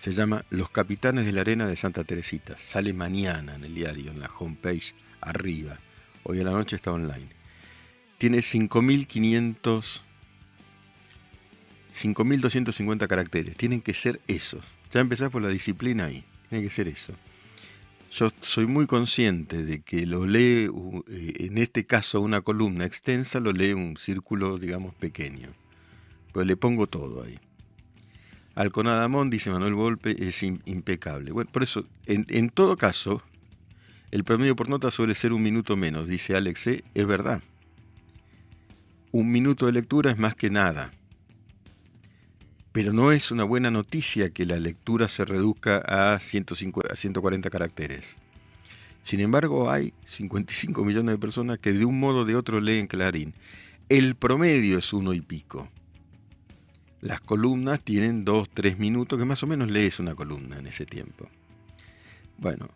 Se 0.00 0.14
llama 0.14 0.44
Los 0.48 0.70
Capitanes 0.70 1.26
de 1.26 1.32
la 1.32 1.42
Arena 1.42 1.66
de 1.66 1.76
Santa 1.76 2.04
Teresita. 2.04 2.56
Sale 2.56 2.92
mañana 2.92 3.56
en 3.56 3.64
el 3.64 3.74
diario, 3.74 4.12
en 4.12 4.20
la 4.20 4.30
homepage, 4.38 4.94
arriba. 5.20 5.78
Hoy 6.22 6.40
a 6.40 6.44
la 6.44 6.52
noche 6.52 6.76
está 6.76 6.92
online. 6.92 7.37
Tiene 8.18 8.38
5.500... 8.38 10.02
5.250 11.94 13.08
caracteres. 13.08 13.56
Tienen 13.56 13.80
que 13.80 13.94
ser 13.94 14.20
esos. 14.28 14.76
Ya 14.92 15.00
empezás 15.00 15.30
por 15.30 15.42
la 15.42 15.48
disciplina 15.48 16.04
ahí. 16.04 16.24
Tiene 16.48 16.64
que 16.64 16.70
ser 16.70 16.86
eso. 16.86 17.14
Yo 18.10 18.30
soy 18.40 18.66
muy 18.66 18.86
consciente 18.86 19.64
de 19.64 19.80
que 19.80 20.06
lo 20.06 20.26
lee, 20.26 20.70
eh, 21.08 21.34
en 21.40 21.58
este 21.58 21.84
caso 21.84 22.20
una 22.20 22.40
columna 22.40 22.86
extensa, 22.86 23.38
lo 23.38 23.52
lee 23.52 23.74
un 23.74 23.96
círculo, 23.96 24.58
digamos, 24.58 24.94
pequeño. 24.94 25.48
Pues 26.32 26.46
le 26.46 26.56
pongo 26.56 26.86
todo 26.86 27.22
ahí. 27.22 27.38
Alconadamón, 28.54 29.30
dice 29.30 29.50
Manuel 29.50 29.74
Volpe, 29.74 30.16
es 30.26 30.42
impecable. 30.42 31.32
Bueno, 31.32 31.50
por 31.52 31.62
eso, 31.62 31.84
en, 32.06 32.50
todo 32.50 32.76
caso, 32.76 33.22
el 34.10 34.24
promedio 34.24 34.56
por 34.56 34.68
nota 34.68 34.90
suele 34.90 35.14
ser 35.14 35.32
un 35.32 35.42
minuto 35.42 35.76
menos, 35.76 36.08
dice 36.08 36.34
Alex 36.34 36.66
es 36.66 37.06
verdad. 37.06 37.42
Un 39.10 39.30
minuto 39.30 39.66
de 39.66 39.72
lectura 39.72 40.10
es 40.10 40.18
más 40.18 40.34
que 40.34 40.50
nada. 40.50 40.92
Pero 42.72 42.92
no 42.92 43.10
es 43.10 43.30
una 43.30 43.44
buena 43.44 43.70
noticia 43.70 44.30
que 44.30 44.44
la 44.44 44.58
lectura 44.60 45.08
se 45.08 45.24
reduzca 45.24 45.82
a, 45.86 46.14
a 46.14 46.18
140 46.20 47.50
caracteres. 47.50 48.16
Sin 49.04 49.20
embargo, 49.20 49.70
hay 49.70 49.94
55 50.04 50.84
millones 50.84 51.14
de 51.14 51.18
personas 51.18 51.58
que 51.58 51.72
de 51.72 51.86
un 51.86 51.98
modo 51.98 52.20
o 52.20 52.24
de 52.26 52.36
otro 52.36 52.60
leen 52.60 52.86
Clarín. 52.86 53.32
El 53.88 54.14
promedio 54.14 54.76
es 54.76 54.92
uno 54.92 55.14
y 55.14 55.22
pico. 55.22 55.68
Las 57.00 57.22
columnas 57.22 57.80
tienen 57.80 58.26
dos, 58.26 58.50
tres 58.52 58.78
minutos, 58.78 59.18
que 59.18 59.24
más 59.24 59.42
o 59.42 59.46
menos 59.46 59.70
lees 59.70 59.98
una 59.98 60.14
columna 60.14 60.58
en 60.58 60.66
ese 60.66 60.84
tiempo. 60.84 61.26
Bueno, 62.36 62.68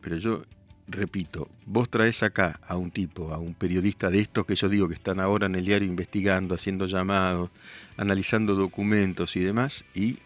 pero 0.00 0.16
yo 0.18 0.42
repito, 0.86 1.48
vos 1.66 1.88
traes 1.88 2.22
acá 2.22 2.60
a 2.66 2.76
un 2.76 2.90
tipo, 2.90 3.32
a 3.32 3.38
un 3.38 3.54
periodista 3.54 4.10
de 4.10 4.20
estos 4.20 4.46
que 4.46 4.54
yo 4.54 4.68
digo 4.68 4.88
que 4.88 4.94
están 4.94 5.20
ahora 5.20 5.46
en 5.46 5.54
el 5.54 5.64
diario 5.64 5.88
investigando, 5.88 6.54
haciendo 6.54 6.86
llamados, 6.86 7.50
analizando 7.96 8.54
documentos 8.54 9.36
y 9.36 9.40
demás, 9.40 9.84
y, 9.94 10.18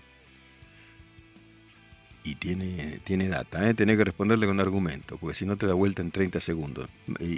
y 2.25 2.35
tiene, 2.37 3.00
tiene 3.05 3.29
data, 3.29 3.69
¿eh? 3.69 3.75
tenés 3.75 3.97
que 3.97 4.05
responderle 4.05 4.47
con 4.47 4.61
argumento, 4.61 5.17
porque 5.19 5.35
si 5.35 5.47
no 5.47 5.57
te 5.57 5.67
da 5.67 5.75
vuelta 5.75 6.03
en 6.03 6.11
30 6.11 6.41
segundos, 6.41 6.88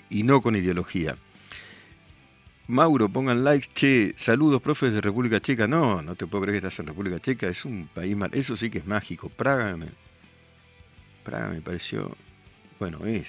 y 0.09 0.23
no 0.23 0.41
con 0.41 0.57
ideología. 0.57 1.17
Mauro, 2.71 3.09
pongan 3.09 3.43
like, 3.43 3.69
che, 3.75 4.15
saludos, 4.17 4.63
profes 4.63 4.93
de 4.93 5.01
República 5.01 5.41
Checa. 5.41 5.67
No, 5.67 6.03
no 6.03 6.15
te 6.15 6.29
puedo 6.29 6.43
creer 6.43 6.61
que 6.61 6.69
estás 6.69 6.79
en 6.79 6.87
República 6.87 7.19
Checa, 7.19 7.49
es 7.49 7.65
un 7.65 7.89
país 7.93 8.17
mal. 8.17 8.31
Eso 8.33 8.55
sí 8.55 8.71
que 8.71 8.79
es 8.79 8.87
mágico. 8.87 9.29
Praga 9.29 9.77
me, 9.77 9.87
Praga 11.25 11.49
me 11.49 11.61
pareció, 11.63 12.17
bueno, 12.81 13.05
es, 13.05 13.29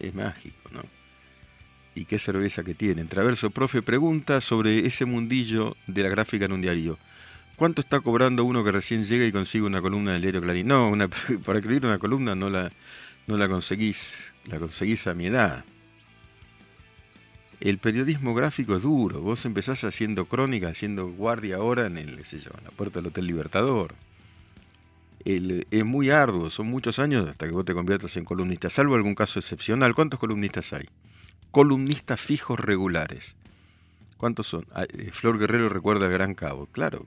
es 0.00 0.14
mágico, 0.14 0.68
¿no? 0.72 0.82
Y 1.94 2.04
qué 2.04 2.18
cerveza 2.18 2.64
que 2.64 2.74
tiene. 2.74 3.04
Traverso, 3.04 3.50
profe, 3.50 3.80
pregunta 3.80 4.40
sobre 4.40 4.86
ese 4.86 5.04
mundillo 5.04 5.76
de 5.86 6.02
la 6.02 6.08
gráfica 6.10 6.44
en 6.44 6.52
un 6.52 6.60
diario. 6.60 6.98
¿Cuánto 7.56 7.80
está 7.80 8.00
cobrando 8.00 8.44
uno 8.44 8.62
que 8.62 8.72
recién 8.72 9.04
llega 9.04 9.24
y 9.24 9.32
consigue 9.32 9.64
una 9.64 9.80
columna 9.80 10.12
del 10.12 10.22
diario 10.22 10.42
Clarín? 10.42 10.66
No, 10.66 10.88
una, 10.88 11.08
para 11.44 11.58
escribir 11.58 11.86
una 11.86 11.98
columna 11.98 12.34
no 12.34 12.50
la, 12.50 12.70
no 13.26 13.36
la 13.36 13.48
conseguís, 13.48 14.32
la 14.44 14.58
conseguís 14.58 15.06
a 15.06 15.14
mi 15.14 15.26
edad. 15.26 15.64
El 17.60 17.78
periodismo 17.78 18.34
gráfico 18.34 18.76
es 18.76 18.82
duro. 18.82 19.20
Vos 19.20 19.44
empezás 19.44 19.82
haciendo 19.82 20.26
crónica, 20.26 20.68
haciendo 20.68 21.08
guardia 21.08 21.56
ahora 21.56 21.86
en 21.86 21.98
el, 21.98 22.24
sé 22.24 22.38
yo, 22.38 22.50
en 22.58 22.64
la 22.64 22.70
puerta 22.70 23.00
del 23.00 23.08
Hotel 23.08 23.26
Libertador. 23.26 23.94
Es 25.24 25.84
muy 25.84 26.10
arduo, 26.10 26.50
son 26.50 26.68
muchos 26.68 26.98
años 26.98 27.28
hasta 27.28 27.46
que 27.46 27.52
vos 27.52 27.64
te 27.64 27.74
conviertas 27.74 28.16
en 28.16 28.24
columnista, 28.24 28.70
salvo 28.70 28.94
algún 28.94 29.14
caso 29.14 29.38
excepcional. 29.38 29.94
¿Cuántos 29.94 30.18
columnistas 30.18 30.72
hay? 30.72 30.88
Columnistas 31.50 32.20
fijos 32.20 32.58
regulares. 32.58 33.36
¿Cuántos 34.16 34.46
son? 34.46 34.66
Ah, 34.72 34.84
eh, 34.84 35.10
Flor 35.12 35.38
Guerrero 35.38 35.68
recuerda 35.68 36.06
al 36.06 36.12
Gran 36.12 36.34
Cabo. 36.34 36.66
Claro, 36.66 37.06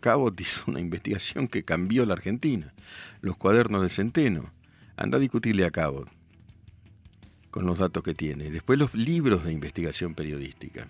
Cabo 0.00 0.32
hizo 0.38 0.64
una 0.66 0.80
investigación 0.80 1.48
que 1.48 1.62
cambió 1.62 2.04
la 2.06 2.14
Argentina. 2.14 2.72
Los 3.20 3.36
cuadernos 3.36 3.82
de 3.82 3.88
Centeno. 3.88 4.52
Anda 4.96 5.16
a 5.18 5.20
discutirle 5.20 5.64
a 5.64 5.70
Cabo 5.70 6.06
con 7.50 7.66
los 7.66 7.78
datos 7.78 8.02
que 8.02 8.14
tiene. 8.14 8.50
Después 8.50 8.78
los 8.78 8.94
libros 8.94 9.44
de 9.44 9.52
investigación 9.52 10.14
periodística. 10.14 10.88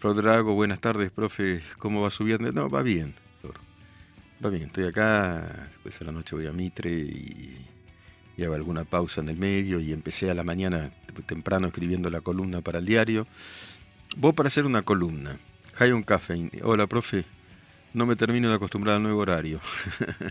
Drago, 0.00 0.54
buenas 0.54 0.80
tardes, 0.80 1.10
profe. 1.10 1.62
¿Cómo 1.78 2.00
va 2.00 2.10
subiendo? 2.10 2.52
No, 2.52 2.70
va 2.70 2.82
bien. 2.82 3.14
Va 4.44 4.50
bien, 4.50 4.64
estoy 4.64 4.84
acá. 4.84 5.68
Después 5.72 6.00
a 6.00 6.04
la 6.04 6.12
noche 6.12 6.36
voy 6.36 6.46
a 6.46 6.52
Mitre 6.52 6.90
y, 6.90 7.66
y 8.36 8.44
hago 8.44 8.54
alguna 8.54 8.84
pausa 8.84 9.20
en 9.20 9.30
el 9.30 9.36
medio. 9.36 9.80
Y 9.80 9.92
empecé 9.92 10.30
a 10.30 10.34
la 10.34 10.42
mañana 10.42 10.90
temprano 11.26 11.68
escribiendo 11.68 12.10
la 12.10 12.20
columna 12.20 12.60
para 12.60 12.78
el 12.78 12.86
diario. 12.86 13.26
Vos 14.16 14.34
para 14.34 14.48
hacer 14.48 14.66
una 14.66 14.82
columna. 14.82 15.38
Hay 15.78 15.92
un 15.92 16.02
café. 16.02 16.50
Hola, 16.62 16.86
profe. 16.86 17.24
No 17.94 18.04
me 18.04 18.16
termino 18.16 18.48
de 18.50 18.56
acostumbrar 18.56 18.96
al 18.96 19.02
nuevo 19.02 19.20
horario. 19.20 19.60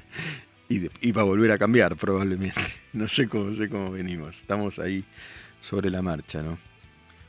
y, 0.69 1.11
va 1.11 1.21
a 1.21 1.25
volver 1.25 1.51
a 1.51 1.57
cambiar 1.57 1.95
probablemente. 1.95 2.61
No 2.93 3.09
sé 3.09 3.27
cómo, 3.27 3.53
sé 3.53 3.67
cómo 3.67 3.91
venimos. 3.91 4.37
Estamos 4.37 4.79
ahí 4.79 5.03
sobre 5.59 5.89
la 5.89 6.01
marcha, 6.01 6.41
¿no? 6.41 6.57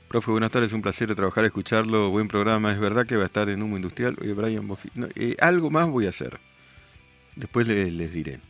Profe, 0.09 0.31
buenas 0.31 0.53
tardes, 0.53 0.73
un 0.73 0.81
placer 0.81 1.13
trabajar, 1.17 1.45
escucharlo. 1.45 2.11
Buen 2.11 2.29
programa, 2.29 2.71
es 2.71 2.79
verdad 2.79 3.05
que 3.05 3.17
va 3.17 3.25
a 3.25 3.27
estar 3.27 3.49
en 3.49 3.61
Humo 3.61 3.77
Industrial. 3.77 4.15
Brian 4.15 4.69
eh, 5.17 5.35
algo 5.41 5.71
más 5.71 5.91
voy 5.91 6.07
a 6.07 6.11
hacer. 6.11 6.39
Después 7.37 7.69
les, 7.69 8.13
diré. 8.13 8.41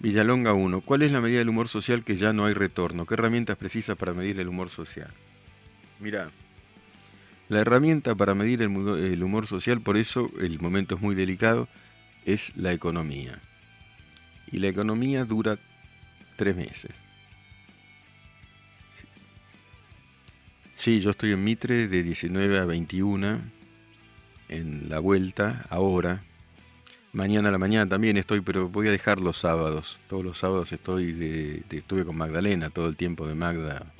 Villalonga 0.00 0.52
1. 0.52 0.80
¿Cuál 0.80 1.02
es 1.02 1.12
la 1.12 1.20
medida 1.20 1.38
del 1.38 1.48
humor 1.48 1.68
social 1.68 2.04
que 2.04 2.16
ya 2.16 2.32
no 2.32 2.44
hay 2.44 2.54
retorno? 2.54 3.06
¿Qué 3.06 3.14
herramientas 3.14 3.56
precisas 3.56 3.96
para 3.96 4.14
medir 4.14 4.38
el 4.40 4.48
humor 4.48 4.68
social? 4.68 5.10
Mira, 5.98 6.30
la 7.48 7.60
herramienta 7.60 8.14
para 8.14 8.34
medir 8.34 8.62
el 8.62 9.22
humor 9.22 9.46
social, 9.46 9.80
por 9.80 9.96
eso 9.96 10.30
el 10.40 10.60
momento 10.60 10.94
es 10.94 11.00
muy 11.00 11.14
delicado, 11.14 11.68
es 12.24 12.56
la 12.56 12.72
economía 12.72 13.40
y 14.52 14.58
la 14.58 14.68
economía 14.68 15.24
dura 15.24 15.58
tres 16.36 16.56
meses. 16.56 16.92
Sí, 20.74 21.00
yo 21.00 21.10
estoy 21.10 21.32
en 21.32 21.44
Mitre 21.44 21.88
de 21.88 22.02
19 22.02 22.58
a 22.58 22.64
21, 22.64 23.40
en 24.48 24.88
la 24.88 24.98
vuelta, 24.98 25.66
ahora. 25.68 26.24
Mañana 27.12 27.48
a 27.48 27.52
la 27.52 27.58
mañana 27.58 27.88
también 27.88 28.16
estoy, 28.16 28.40
pero 28.40 28.68
voy 28.68 28.86
a 28.86 28.92
dejar 28.92 29.20
los 29.20 29.36
sábados. 29.36 30.00
Todos 30.08 30.24
los 30.24 30.38
sábados 30.38 30.70
estoy 30.70 31.10
de, 31.12 31.64
estuve 31.70 32.04
con 32.04 32.16
Magdalena 32.16 32.70
todo 32.70 32.88
el 32.88 32.96
tiempo 32.96 33.26
de 33.26 33.34
Magda 33.34 33.92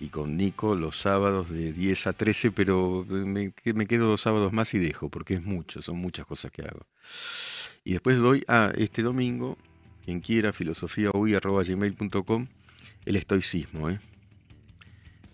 y 0.00 0.08
con 0.08 0.38
Nico 0.38 0.74
los 0.74 0.96
sábados 0.96 1.50
de 1.50 1.72
10 1.74 2.06
a 2.06 2.14
13, 2.14 2.50
pero 2.52 3.04
me, 3.08 3.52
me 3.74 3.86
quedo 3.86 4.06
dos 4.06 4.22
sábados 4.22 4.54
más 4.54 4.72
y 4.72 4.78
dejo, 4.78 5.10
porque 5.10 5.34
es 5.34 5.42
mucho, 5.42 5.82
son 5.82 5.98
muchas 5.98 6.24
cosas 6.24 6.50
que 6.50 6.62
hago. 6.62 6.86
Y 7.84 7.92
después 7.92 8.16
doy 8.16 8.42
a 8.48 8.72
este 8.76 9.02
domingo, 9.02 9.58
quien 10.04 10.20
quiera, 10.20 10.54
filosofiaui.gmail.com, 10.54 12.46
el 13.04 13.16
estoicismo, 13.16 13.90
¿eh? 13.90 14.00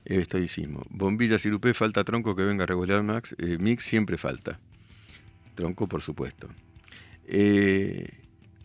El 0.05 0.21
estoicismo. 0.21 0.85
Bombilla 0.91 1.39
Sirupé, 1.39 1.73
falta 1.73 2.03
tronco 2.05 2.35
que 2.35 2.43
venga 2.43 2.65
a 2.65 2.67
regular 2.67 3.03
Max. 3.03 3.35
Eh, 3.39 3.59
mix 3.59 3.85
siempre 3.85 4.19
falta. 4.19 4.61
Tronco, 5.55 5.87
por 5.87 6.03
supuesto. 6.03 6.49
Eh, 7.27 8.09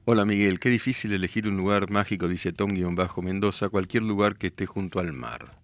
hola 0.05 0.25
Miguel, 0.25 0.59
qué 0.59 0.69
difícil 0.69 1.13
elegir 1.13 1.47
un 1.47 1.57
lugar 1.57 1.89
mágico, 1.89 2.27
dice 2.27 2.51
Tom-Mendoza, 2.51 3.69
cualquier 3.69 4.03
lugar 4.03 4.35
que 4.35 4.47
esté 4.47 4.65
junto 4.65 4.99
al 4.99 5.13
mar. 5.13 5.59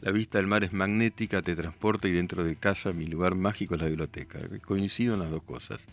La 0.00 0.12
vista 0.12 0.38
del 0.38 0.46
mar 0.46 0.62
es 0.62 0.72
magnética, 0.72 1.42
te 1.42 1.56
transporta 1.56 2.06
y 2.06 2.12
dentro 2.12 2.44
de 2.44 2.54
casa 2.54 2.92
mi 2.92 3.06
lugar 3.06 3.34
mágico 3.34 3.74
es 3.74 3.80
la 3.80 3.88
biblioteca. 3.88 4.38
Coincido 4.64 5.14
en 5.14 5.20
las 5.20 5.30
dos 5.30 5.42
cosas. 5.42 5.86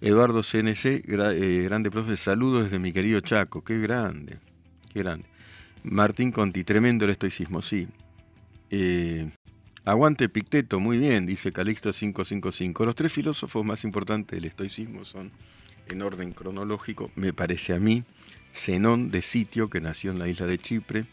Eduardo 0.00 0.42
CNC, 0.42 1.02
eh, 1.06 1.62
grande 1.64 1.90
profe, 1.90 2.16
saludos 2.16 2.64
desde 2.64 2.78
mi 2.78 2.92
querido 2.92 3.20
Chaco, 3.20 3.64
qué 3.64 3.78
grande, 3.78 4.38
qué 4.92 5.00
grande. 5.00 5.26
Martín 5.82 6.30
Conti, 6.32 6.64
tremendo 6.64 7.04
el 7.04 7.12
estoicismo, 7.12 7.62
sí. 7.62 7.88
Eh, 8.70 9.30
aguante 9.86 10.28
Picteto, 10.28 10.80
muy 10.80 10.98
bien, 10.98 11.26
dice 11.26 11.52
Calixto 11.52 11.92
555. 11.92 12.84
Los 12.84 12.96
tres 12.96 13.12
filósofos 13.12 13.64
más 13.64 13.84
importantes 13.84 14.36
del 14.36 14.44
estoicismo 14.44 15.04
son, 15.04 15.30
en 15.88 16.02
orden 16.02 16.32
cronológico, 16.32 17.12
me 17.14 17.32
parece 17.32 17.72
a 17.72 17.78
mí, 17.78 18.02
Zenón 18.52 19.12
de 19.12 19.22
Sitio, 19.22 19.70
que 19.70 19.80
nació 19.80 20.10
en 20.10 20.18
la 20.18 20.28
isla 20.28 20.46
de 20.46 20.58
Chipre, 20.58 21.06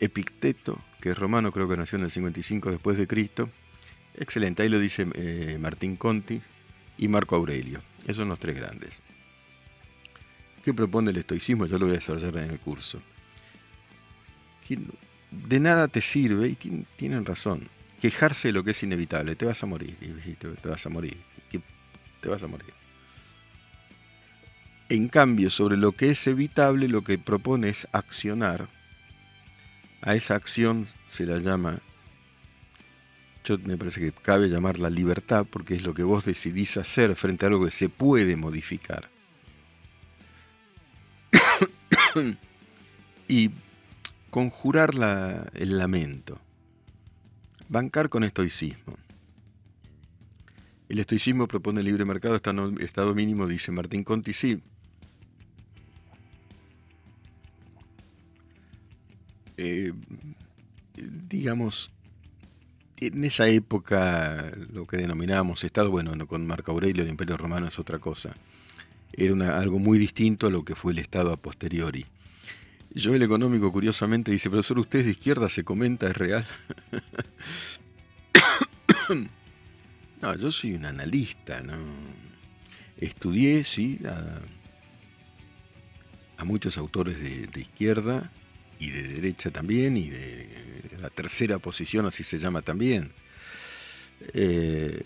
Epicteto, 0.00 0.78
que 1.00 1.10
es 1.12 1.18
romano, 1.18 1.50
creo 1.50 1.66
que 1.66 1.78
nació 1.78 1.96
en 1.96 2.04
el 2.04 2.10
55 2.10 2.70
después 2.70 2.98
de 2.98 3.06
Cristo. 3.06 3.48
Excelente, 4.16 4.62
ahí 4.62 4.68
lo 4.68 4.78
dice 4.78 5.06
eh, 5.14 5.56
Martín 5.58 5.96
Conti 5.96 6.42
y 6.98 7.08
Marco 7.08 7.36
Aurelio. 7.36 7.80
Esos 8.02 8.18
son 8.18 8.28
los 8.28 8.38
tres 8.38 8.54
grandes. 8.54 9.00
¿Qué 10.62 10.74
propone 10.74 11.10
el 11.10 11.16
estoicismo? 11.16 11.64
Yo 11.64 11.78
lo 11.78 11.86
voy 11.86 11.94
a 11.94 11.98
desarrollar 11.98 12.36
en 12.36 12.50
el 12.50 12.58
curso. 12.58 13.00
De 15.30 15.58
nada 15.58 15.88
te 15.88 16.02
sirve, 16.02 16.48
y 16.48 16.54
tienen 16.96 17.24
razón, 17.24 17.68
quejarse 18.04 18.48
de 18.48 18.52
lo 18.52 18.62
que 18.62 18.72
es 18.72 18.82
inevitable. 18.82 19.34
Te 19.34 19.46
vas 19.46 19.62
a 19.62 19.66
morir, 19.66 19.96
te 20.38 20.68
vas 20.68 20.84
a 20.84 20.90
morir, 20.90 21.16
te 22.20 22.28
vas 22.28 22.42
a 22.42 22.46
morir. 22.46 22.74
En 24.90 25.08
cambio, 25.08 25.48
sobre 25.48 25.78
lo 25.78 25.92
que 25.92 26.10
es 26.10 26.26
evitable, 26.26 26.86
lo 26.88 27.02
que 27.02 27.16
propone 27.16 27.70
es 27.70 27.88
accionar. 27.92 28.68
A 30.02 30.14
esa 30.14 30.34
acción 30.34 30.86
se 31.08 31.24
la 31.24 31.38
llama, 31.38 31.78
yo 33.42 33.56
me 33.60 33.78
parece 33.78 34.02
que 34.02 34.12
cabe 34.12 34.50
llamarla 34.50 34.90
libertad, 34.90 35.46
porque 35.50 35.74
es 35.74 35.82
lo 35.82 35.94
que 35.94 36.02
vos 36.02 36.26
decidís 36.26 36.76
hacer 36.76 37.16
frente 37.16 37.46
a 37.46 37.48
algo 37.48 37.64
que 37.64 37.70
se 37.70 37.88
puede 37.88 38.36
modificar. 38.36 39.08
y 43.28 43.50
conjurar 44.28 44.92
el 45.54 45.78
lamento. 45.78 46.43
Bancar 47.68 48.08
con 48.08 48.24
estoicismo. 48.24 48.96
El 50.88 50.98
estoicismo 50.98 51.48
propone 51.48 51.80
el 51.80 51.86
libre 51.86 52.04
mercado, 52.04 52.36
estado 52.36 53.14
mínimo, 53.14 53.46
dice 53.46 53.72
Martín 53.72 54.04
Conti, 54.04 54.32
sí, 54.32 54.60
Eh, 59.56 59.92
digamos, 61.28 61.92
en 62.98 63.24
esa 63.24 63.46
época 63.48 64.52
lo 64.72 64.86
que 64.86 64.96
denominábamos 64.96 65.62
Estado, 65.64 65.90
bueno, 65.90 66.26
con 66.26 66.46
Marco 66.46 66.72
Aurelio 66.72 67.02
el 67.02 67.08
Imperio 67.08 67.36
Romano 67.36 67.68
es 67.68 67.78
otra 67.78 67.98
cosa, 67.98 68.34
era 69.12 69.58
algo 69.58 69.78
muy 69.78 69.98
distinto 69.98 70.48
a 70.48 70.50
lo 70.50 70.64
que 70.64 70.74
fue 70.74 70.92
el 70.92 70.98
Estado 70.98 71.32
a 71.32 71.36
posteriori. 71.36 72.06
Yo 72.94 73.14
el 73.14 73.22
económico 73.22 73.72
curiosamente 73.72 74.30
dice, 74.30 74.48
profesor, 74.48 74.78
usted 74.78 75.04
de 75.04 75.10
izquierda, 75.10 75.48
se 75.48 75.64
comenta, 75.64 76.08
es 76.08 76.16
real. 76.16 76.46
no, 80.22 80.36
yo 80.36 80.50
soy 80.50 80.74
un 80.74 80.86
analista, 80.86 81.60
¿no? 81.60 81.76
Estudié, 82.96 83.64
sí, 83.64 83.98
a, 84.06 84.40
muchos 86.44 86.76
autores 86.76 87.18
de 87.18 87.60
izquierda, 87.60 88.30
y 88.78 88.90
de 88.90 89.02
derecha 89.02 89.50
también, 89.50 89.96
y 89.96 90.10
de 90.10 90.90
la 91.00 91.10
tercera 91.10 91.58
posición, 91.58 92.06
así 92.06 92.22
se 92.22 92.38
llama 92.38 92.62
también. 92.62 93.12
Eh, 94.32 95.02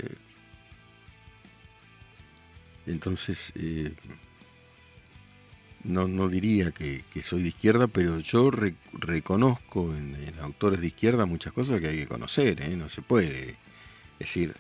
entonces, 2.87 3.53
eh, 3.57 3.93
no, 5.89 6.07
no, 6.09 6.29
diría 6.29 6.71
que, 6.71 7.03
soy 7.23 7.43
de 7.43 7.49
izquierda, 7.49 7.89
pero 7.89 8.21
yo 8.21 8.51
reconozco 8.93 9.95
en, 9.95 10.17
autores 10.41 10.81
de 10.81 10.87
izquierda 10.87 11.27
muchas 11.27 11.53
cosas 11.53 11.81
que 11.81 11.89
hay 11.89 11.97
que 11.97 12.07
conocer, 12.07 12.63
¿eh? 12.63 12.77
no 12.77 12.89
se 12.89 13.03
puede. 13.03 13.57
Es 14.19 14.29
decir, 14.35 14.55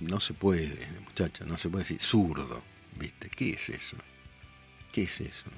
no 0.00 0.20
se 0.20 0.34
puede, 0.34 0.88
muchachos, 1.04 1.46
no 1.46 1.58
se 1.58 1.68
puede 1.68 1.84
decir 1.84 2.00
zurdo, 2.00 2.62
¿viste? 2.98 3.28
¿Qué 3.28 3.50
es 3.50 3.68
eso? 3.68 3.96
¿Qué 4.92 5.04
es 5.04 5.20
eso? 5.20 5.50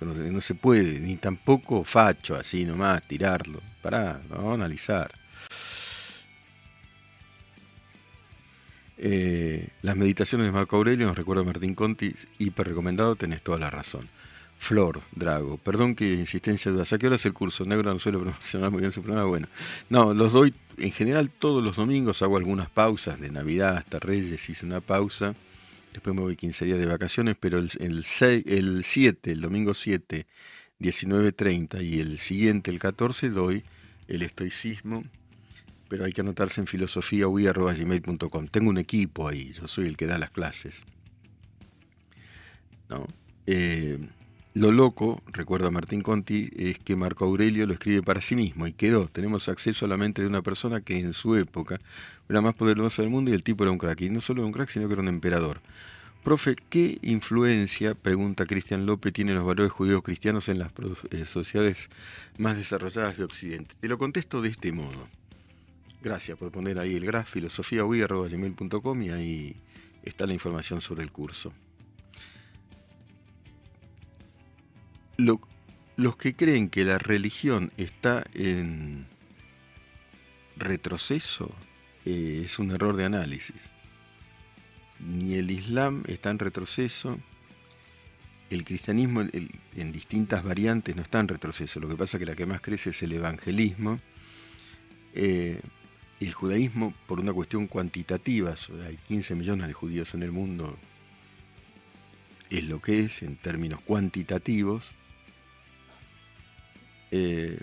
no, 0.00 0.40
se 0.40 0.54
puede, 0.54 1.00
ni 1.00 1.16
tampoco 1.16 1.84
facho 1.84 2.34
así 2.34 2.64
nomás, 2.64 3.02
tirarlo. 3.06 3.60
Pará, 3.82 4.20
vamos 4.28 4.52
a 4.52 4.54
analizar. 4.54 5.12
Eh, 8.98 9.68
las 9.82 9.96
meditaciones 9.96 10.46
de 10.46 10.52
Marco 10.52 10.76
Aurelio, 10.76 11.06
nos 11.06 11.16
recuerda 11.16 11.42
Martín 11.42 11.74
Conti, 11.74 12.14
hiper 12.38 12.68
recomendado, 12.68 13.16
tenés 13.16 13.42
toda 13.42 13.58
la 13.58 13.70
razón. 13.70 14.08
Flor, 14.58 15.02
Drago, 15.14 15.58
perdón 15.58 15.94
que 15.94 16.14
insistencia 16.14 16.72
de 16.72 16.80
¿A 16.80 16.98
qué 16.98 17.06
hora 17.06 17.16
es 17.16 17.26
el 17.26 17.34
curso? 17.34 17.66
Negro 17.66 17.92
no 17.92 17.98
suelo 17.98 18.20
promocionar 18.20 18.70
muy 18.70 18.80
bien 18.80 18.90
su 18.90 19.02
programa. 19.02 19.28
Bueno, 19.28 19.48
no, 19.90 20.14
los 20.14 20.32
doy 20.32 20.54
en 20.78 20.92
general 20.92 21.30
todos 21.30 21.62
los 21.62 21.76
domingos, 21.76 22.22
hago 22.22 22.38
algunas 22.38 22.70
pausas 22.70 23.20
de 23.20 23.30
Navidad 23.30 23.76
hasta 23.76 23.98
Reyes, 23.98 24.48
hice 24.48 24.64
una 24.64 24.80
pausa 24.80 25.34
después 25.96 26.14
me 26.14 26.22
voy 26.22 26.36
15 26.36 26.66
días 26.66 26.78
de 26.78 26.86
vacaciones, 26.86 27.36
pero 27.40 27.58
el, 27.58 27.70
el, 27.80 28.84
7, 28.84 29.32
el 29.32 29.40
domingo 29.40 29.72
7, 29.74 30.26
19.30 30.78 31.82
y 31.82 32.00
el 32.00 32.18
siguiente, 32.18 32.70
el 32.70 32.78
14, 32.78 33.30
doy 33.30 33.64
el 34.06 34.22
estoicismo, 34.22 35.04
pero 35.88 36.04
hay 36.04 36.12
que 36.12 36.20
anotarse 36.20 36.60
en 36.60 36.66
filosofía.gmail.com. 36.66 38.48
Tengo 38.48 38.70
un 38.70 38.78
equipo 38.78 39.28
ahí, 39.28 39.52
yo 39.52 39.68
soy 39.68 39.86
el 39.86 39.96
que 39.96 40.06
da 40.06 40.18
las 40.18 40.30
clases. 40.30 40.84
¿No? 42.88 43.06
Eh, 43.46 43.98
lo 44.54 44.72
loco, 44.72 45.22
recuerda 45.26 45.70
Martín 45.70 46.00
Conti, 46.00 46.48
es 46.56 46.78
que 46.78 46.96
Marco 46.96 47.26
Aurelio 47.26 47.66
lo 47.66 47.74
escribe 47.74 48.02
para 48.02 48.22
sí 48.22 48.34
mismo 48.34 48.66
y 48.66 48.72
quedó. 48.72 49.06
Tenemos 49.06 49.50
acceso 49.50 49.84
a 49.84 49.88
la 49.88 49.98
mente 49.98 50.22
de 50.22 50.28
una 50.28 50.40
persona 50.40 50.80
que 50.80 50.98
en 50.98 51.12
su 51.12 51.36
época 51.36 51.78
era 52.28 52.40
más 52.40 52.54
poderosa 52.54 53.02
del 53.02 53.10
mundo 53.10 53.30
y 53.30 53.34
el 53.34 53.42
tipo 53.42 53.64
era 53.64 53.70
un 53.70 53.76
crack. 53.76 54.00
Y 54.00 54.08
no 54.08 54.22
solo 54.22 54.40
era 54.40 54.46
un 54.46 54.52
crack, 54.52 54.70
sino 54.70 54.86
que 54.86 54.94
era 54.94 55.02
un 55.02 55.08
emperador. 55.08 55.60
Profe, 56.24 56.56
¿qué 56.70 56.98
influencia, 57.02 57.94
pregunta 57.94 58.46
Cristian 58.46 58.86
López, 58.86 59.12
tienen 59.12 59.36
los 59.36 59.44
valores 59.44 59.70
judíos 59.70 60.02
cristianos 60.02 60.48
en 60.48 60.58
las 60.58 60.72
eh, 61.10 61.26
sociedades 61.26 61.90
más 62.38 62.56
desarrolladas 62.56 63.18
de 63.18 63.24
Occidente? 63.24 63.74
Te 63.78 63.88
lo 63.88 63.98
contesto 63.98 64.40
de 64.40 64.48
este 64.48 64.72
modo. 64.72 65.06
Gracias 66.02 66.38
por 66.38 66.52
poner 66.52 66.78
ahí 66.78 66.94
el 66.96 67.04
graf 67.04 67.30
filosofía.gmail.com 67.30 69.02
y 69.02 69.10
ahí 69.10 69.56
está 70.02 70.26
la 70.26 70.34
información 70.34 70.80
sobre 70.80 71.02
el 71.02 71.12
curso. 71.12 71.52
los 75.96 76.16
que 76.16 76.36
creen 76.36 76.68
que 76.68 76.84
la 76.84 76.98
religión 76.98 77.72
está 77.78 78.22
en 78.34 79.06
retroceso 80.56 81.54
eh, 82.04 82.42
es 82.44 82.58
un 82.58 82.70
error 82.70 82.96
de 82.96 83.04
análisis. 83.04 83.56
Ni 85.00 85.34
el 85.34 85.50
Islam 85.50 86.04
está 86.06 86.30
en 86.30 86.38
retroceso, 86.38 87.18
el 88.48 88.64
cristianismo 88.64 89.22
en 89.22 89.92
distintas 89.92 90.44
variantes 90.44 90.94
no 90.94 91.02
está 91.02 91.18
en 91.18 91.28
retroceso, 91.28 91.80
lo 91.80 91.88
que 91.88 91.96
pasa 91.96 92.16
es 92.16 92.20
que 92.20 92.26
la 92.26 92.36
que 92.36 92.46
más 92.46 92.60
crece 92.60 92.90
es 92.90 93.02
el 93.02 93.12
evangelismo, 93.12 94.00
eh, 95.14 95.60
el 96.20 96.32
judaísmo 96.32 96.94
por 97.06 97.20
una 97.20 97.32
cuestión 97.32 97.66
cuantitativa, 97.66 98.54
hay 98.86 98.96
15 99.08 99.34
millones 99.34 99.68
de 99.68 99.72
judíos 99.72 100.14
en 100.14 100.22
el 100.22 100.32
mundo, 100.32 100.76
es 102.50 102.64
lo 102.64 102.80
que 102.80 103.00
es 103.00 103.22
en 103.22 103.36
términos 103.36 103.80
cuantitativos. 103.80 104.90
Eh, 107.10 107.58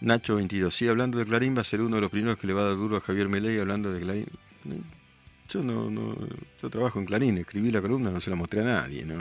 Nacho 0.00 0.36
22, 0.36 0.74
sí, 0.74 0.86
hablando 0.86 1.18
de 1.18 1.24
Clarín 1.24 1.56
va 1.56 1.62
a 1.62 1.64
ser 1.64 1.80
uno 1.80 1.96
de 1.96 2.02
los 2.02 2.10
primeros 2.10 2.38
que 2.38 2.46
le 2.46 2.52
va 2.52 2.62
a 2.62 2.66
dar 2.66 2.76
duro 2.76 2.96
a 2.96 3.00
Javier 3.00 3.28
Meley 3.28 3.58
hablando 3.58 3.90
de 3.90 4.00
Clarín. 4.00 4.26
Yo 5.48 5.62
no, 5.62 5.90
no, 5.90 6.16
yo 6.60 6.70
trabajo 6.70 6.98
en 6.98 7.06
Clarín, 7.06 7.38
escribí 7.38 7.70
la 7.70 7.80
columna, 7.80 8.10
no 8.10 8.20
se 8.20 8.30
la 8.30 8.36
mostré 8.36 8.60
a 8.60 8.64
nadie. 8.64 9.04
No, 9.04 9.16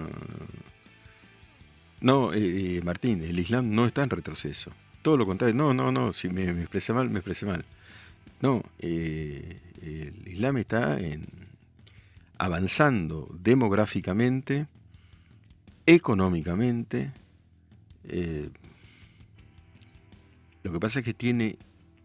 no 2.01 2.33
eh, 2.33 2.77
eh, 2.77 2.81
Martín, 2.83 3.23
el 3.23 3.39
Islam 3.39 3.73
no 3.73 3.85
está 3.85 4.03
en 4.03 4.09
retroceso. 4.09 4.71
Todo 5.03 5.17
lo 5.17 5.27
contrario, 5.27 5.53
no, 5.53 5.75
no, 5.75 5.91
no, 5.91 6.13
si 6.13 6.29
me, 6.29 6.49
expresé 6.49 6.93
mal, 6.93 7.11
me 7.11 7.19
expresé 7.19 7.45
mal. 7.45 7.63
No, 8.41 8.63
eh, 8.79 9.59
el 9.83 10.27
Islam 10.27 10.57
está 10.57 10.97
avanzando 12.39 13.29
demográficamente, 13.39 14.65
económicamente. 15.85 17.11
lo 20.63 20.71
que 20.71 20.79
pasa 20.79 20.99
es 20.99 21.05
que 21.05 21.13
tiene 21.13 21.59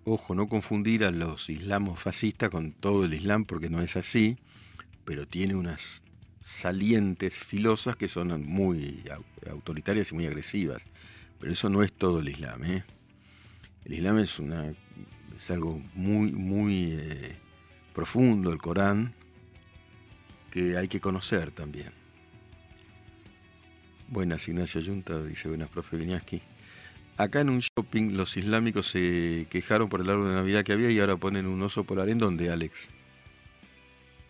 ojo, 0.08 0.34
no 0.34 0.48
confundir 0.48 1.04
a 1.04 1.10
los 1.10 1.50
islamos 1.50 2.00
fascistas 2.00 2.50
con 2.50 2.72
todo 2.72 3.04
el 3.04 3.14
islam, 3.14 3.44
porque 3.44 3.70
no 3.70 3.80
es 3.82 3.96
así, 3.96 4.38
pero 5.04 5.26
tiene 5.26 5.54
unas 5.54 6.02
salientes 6.40 7.34
filosas 7.38 7.96
que 7.96 8.08
son 8.08 8.44
muy 8.46 9.02
autoritarias 9.50 10.12
y 10.12 10.14
muy 10.14 10.26
agresivas. 10.26 10.82
Pero 11.40 11.52
eso 11.52 11.68
no 11.68 11.82
es 11.82 11.92
todo 11.92 12.20
el 12.20 12.28
islam. 12.28 12.64
¿eh? 12.64 12.84
El 13.84 13.94
islam 13.94 14.18
es, 14.18 14.38
una, 14.38 14.72
es 15.36 15.50
algo 15.50 15.82
muy, 15.94 16.32
muy 16.32 16.92
eh, 16.92 17.36
profundo, 17.94 18.52
el 18.52 18.58
Corán, 18.58 19.14
que 20.50 20.76
hay 20.76 20.88
que 20.88 21.00
conocer 21.00 21.50
también. 21.52 21.92
Buenas, 24.08 24.48
Ignacio 24.48 24.80
Yunta, 24.80 25.22
dice 25.22 25.48
buenas, 25.48 25.68
profe 25.68 25.96
Viñaski. 25.96 26.40
Acá 27.18 27.40
en 27.40 27.50
un 27.50 27.58
shopping 27.58 28.16
los 28.16 28.36
islámicos 28.36 28.86
se 28.86 29.46
quejaron 29.50 29.88
por 29.88 30.00
el 30.00 30.08
árbol 30.08 30.28
de 30.28 30.34
Navidad 30.34 30.64
que 30.64 30.72
había 30.72 30.90
y 30.90 31.00
ahora 31.00 31.16
ponen 31.16 31.46
un 31.46 31.60
oso 31.60 31.84
polar. 31.84 32.08
¿En 32.08 32.18
dónde, 32.18 32.50
Alex? 32.50 32.88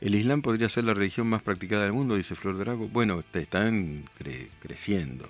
El 0.01 0.14
Islam 0.14 0.42
podría 0.42 0.68
ser 0.68 0.85
la 0.85 0.94
religión 0.94 1.27
más 1.27 1.42
practicada 1.42 1.83
del 1.83 1.92
mundo, 1.92 2.16
dice 2.16 2.35
Flor 2.35 2.57
Drago. 2.57 2.88
Bueno, 2.88 3.23
están 3.35 4.05
creciendo. 4.61 5.29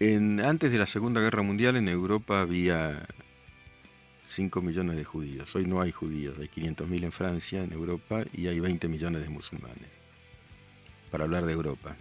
Antes 0.00 0.72
de 0.72 0.78
la 0.78 0.86
Segunda 0.86 1.20
Guerra 1.20 1.42
Mundial 1.42 1.76
en 1.76 1.88
Europa 1.88 2.40
había 2.40 3.06
5 4.26 4.60
millones 4.60 4.96
de 4.96 5.04
judíos. 5.04 5.54
Hoy 5.54 5.66
no 5.66 5.80
hay 5.80 5.92
judíos, 5.92 6.36
hay 6.38 6.48
500.000 6.48 7.04
en 7.04 7.12
Francia, 7.12 7.62
en 7.62 7.72
Europa, 7.72 8.24
y 8.32 8.48
hay 8.48 8.60
20 8.60 8.88
millones 8.88 9.22
de 9.22 9.28
musulmanes. 9.28 9.90
Para 11.10 11.24
hablar 11.24 11.46
de 11.46 11.52
Europa. 11.52 11.96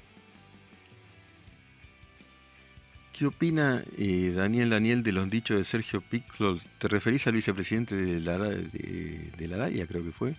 ¿Qué 3.13 3.27
opina 3.27 3.83
eh, 3.97 4.33
Daniel 4.35 4.71
Daniel 4.71 5.03
de 5.03 5.11
los 5.11 5.29
dichos 5.29 5.57
de 5.57 5.63
Sergio 5.63 6.01
Pixel? 6.01 6.59
¿Te 6.79 6.87
referís 6.87 7.27
al 7.27 7.33
vicepresidente 7.33 7.95
de 7.95 8.19
la, 8.19 8.39
de, 8.39 9.31
de 9.37 9.47
la 9.47 9.57
DAIA, 9.57 9.85
creo 9.85 10.03
que 10.03 10.11
fue? 10.11 10.35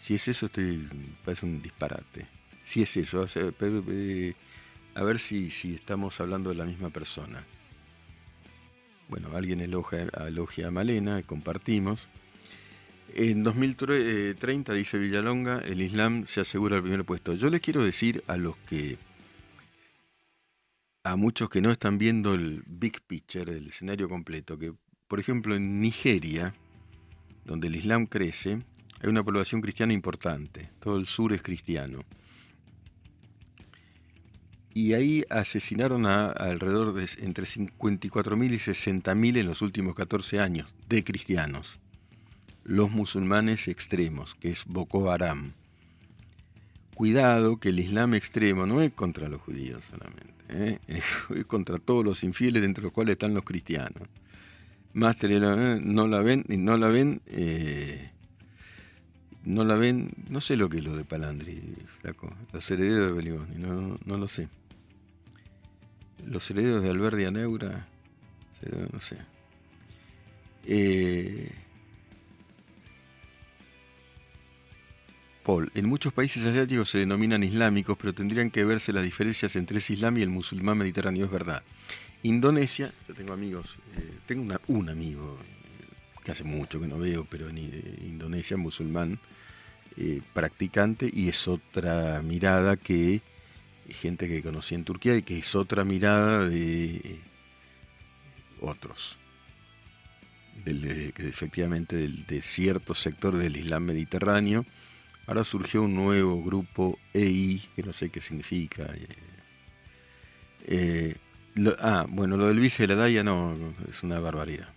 Si 0.00 0.14
es 0.14 0.26
eso, 0.28 0.46
estoy, 0.46 0.88
parece 1.22 1.44
un 1.44 1.60
disparate. 1.60 2.26
Si 2.64 2.82
es 2.82 2.96
eso, 2.96 3.26
eh, 3.34 4.34
a 5.00 5.02
ver 5.02 5.18
si, 5.18 5.48
estamos 5.74 6.20
hablando 6.20 6.50
de 6.50 6.56
la 6.56 6.66
misma 6.66 6.90
persona. 6.90 7.42
Bueno, 9.08 9.34
alguien 9.34 9.62
elogia, 9.62 10.06
elogia 10.26 10.66
a 10.68 10.70
Malena, 10.70 11.22
compartimos. 11.22 12.10
En 13.14 13.42
2030, 13.42 14.74
dice 14.74 14.98
Villalonga, 14.98 15.60
el 15.60 15.80
Islam 15.80 16.26
se 16.26 16.42
asegura 16.42 16.76
el 16.76 16.82
primer 16.82 17.06
puesto. 17.06 17.32
Yo 17.32 17.48
les 17.48 17.62
quiero 17.62 17.82
decir 17.82 18.22
a 18.26 18.36
los 18.36 18.58
que, 18.68 18.98
a 21.02 21.16
muchos 21.16 21.48
que 21.48 21.62
no 21.62 21.70
están 21.70 21.96
viendo 21.96 22.34
el 22.34 22.62
big 22.66 23.00
picture, 23.00 23.56
el 23.56 23.68
escenario 23.68 24.06
completo, 24.06 24.58
que 24.58 24.74
por 25.08 25.18
ejemplo 25.18 25.56
en 25.56 25.80
Nigeria, 25.80 26.54
donde 27.46 27.68
el 27.68 27.76
Islam 27.76 28.04
crece, 28.04 28.62
hay 29.00 29.08
una 29.08 29.24
población 29.24 29.62
cristiana 29.62 29.94
importante, 29.94 30.68
todo 30.78 30.98
el 30.98 31.06
sur 31.06 31.32
es 31.32 31.40
cristiano. 31.40 32.04
Y 34.72 34.92
ahí 34.92 35.24
asesinaron 35.30 36.06
a, 36.06 36.26
alrededor 36.26 36.94
de 36.94 37.08
entre 37.24 37.44
54.000 37.44 38.52
y 38.52 38.58
60.000 38.58 39.38
en 39.38 39.46
los 39.46 39.62
últimos 39.62 39.94
14 39.94 40.40
años 40.40 40.74
de 40.88 41.02
cristianos 41.02 41.80
los 42.64 42.90
musulmanes 42.90 43.68
extremos, 43.68 44.34
que 44.34 44.50
es 44.50 44.64
Boko 44.64 45.10
Haram. 45.10 45.52
Cuidado 46.94 47.58
que 47.58 47.70
el 47.70 47.80
Islam 47.80 48.14
extremo 48.14 48.66
no 48.66 48.82
es 48.82 48.92
contra 48.92 49.28
los 49.28 49.40
judíos 49.40 49.84
solamente, 49.84 50.34
¿eh? 50.48 50.78
es 51.34 51.46
contra 51.46 51.78
todos 51.78 52.04
los 52.04 52.22
infieles, 52.22 52.62
entre 52.62 52.84
los 52.84 52.92
cuales 52.92 53.14
están 53.14 53.34
los 53.34 53.44
cristianos. 53.44 54.08
Máster 54.92 55.32
¿eh? 55.32 55.80
no 55.82 56.06
la 56.06 56.20
ven, 56.20 56.44
no 56.48 56.76
la 56.76 56.88
ven, 56.88 57.22
eh, 57.26 58.10
no 59.44 59.64
la 59.64 59.76
ven, 59.76 60.12
no 60.28 60.40
sé 60.40 60.56
lo 60.56 60.68
que 60.68 60.78
es 60.78 60.84
lo 60.84 60.96
de 60.96 61.04
Palandri, 61.04 61.74
flaco, 62.00 62.32
los 62.52 62.70
herederos 62.70 63.08
de 63.08 63.12
Beliboni, 63.12 63.54
no, 63.56 63.98
no 64.04 64.16
lo 64.16 64.28
sé. 64.28 64.48
Los 66.26 66.50
herederos 66.50 66.82
de 66.82 66.90
Alberti 66.90 67.24
Aneura, 67.24 67.86
no 68.92 69.00
sé. 69.00 69.16
Eh, 70.66 71.50
Paul, 75.42 75.70
en 75.74 75.86
muchos 75.86 76.12
países 76.12 76.44
asiáticos 76.44 76.90
se 76.90 76.98
denominan 76.98 77.42
islámicos, 77.42 77.96
pero 77.98 78.12
tendrían 78.12 78.50
que 78.50 78.64
verse 78.64 78.92
las 78.92 79.02
diferencias 79.02 79.56
entre 79.56 79.78
ese 79.78 79.94
islam 79.94 80.18
y 80.18 80.22
el 80.22 80.28
musulmán 80.28 80.78
mediterráneo, 80.78 81.24
es 81.24 81.30
verdad. 81.30 81.62
Indonesia, 82.22 82.92
yo 83.08 83.14
tengo 83.14 83.32
amigos, 83.32 83.78
eh, 83.96 84.18
tengo 84.26 84.54
un 84.68 84.90
amigo 84.90 85.38
eh, 85.42 86.22
que 86.22 86.32
hace 86.32 86.44
mucho 86.44 86.78
que 86.78 86.86
no 86.86 86.98
veo, 86.98 87.26
pero 87.28 87.48
en 87.48 87.58
Indonesia, 87.58 88.56
musulmán, 88.56 89.18
practicante, 90.32 91.10
y 91.12 91.28
es 91.28 91.46
otra 91.46 92.22
mirada 92.22 92.76
que 92.76 93.20
gente 93.92 94.28
que 94.28 94.42
conocí 94.42 94.74
en 94.74 94.84
Turquía 94.84 95.16
y 95.16 95.22
que 95.22 95.38
es 95.38 95.54
otra 95.54 95.84
mirada 95.84 96.46
de 96.46 97.20
otros. 98.60 99.18
efectivamente 100.64 101.96
de 101.96 102.40
cierto 102.42 102.94
sector 102.94 103.36
del 103.36 103.56
Islam 103.56 103.84
mediterráneo 103.84 104.64
Ahora 105.30 105.44
surgió 105.44 105.82
un 105.82 105.94
nuevo 105.94 106.42
grupo 106.42 106.98
EI, 107.14 107.62
que 107.76 107.84
no 107.84 107.92
sé 107.92 108.10
qué 108.10 108.20
significa. 108.20 108.92
Eh, 110.66 111.14
eh, 111.14 111.16
ah, 111.78 112.04
bueno, 112.08 112.36
lo 112.36 112.48
del 112.48 112.58
vice 112.58 112.82
de 112.82 112.88
la 112.88 112.96
DAIA 112.96 113.22
no, 113.22 113.56
es 113.88 114.02
una 114.02 114.18
barbaridad. 114.18 114.70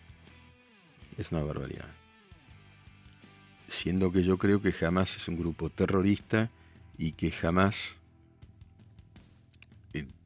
Es 1.17 1.31
una 1.31 1.41
barbaridad. 1.41 1.87
Siendo 3.67 4.11
que 4.11 4.21
yo 4.21 4.37
creo 4.37 4.61
que 4.61 4.71
jamás 4.71 5.15
es 5.15 5.27
un 5.27 5.37
grupo 5.37 5.71
terrorista 5.71 6.51
y 6.99 7.13
que 7.13 7.31
jamás 7.31 7.97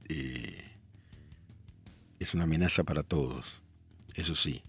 eh, 0.10 0.64
es 2.20 2.34
una 2.34 2.44
amenaza 2.44 2.84
para 2.84 3.04
todos. 3.04 3.62
Eso 4.16 4.36
sí, 4.36 4.62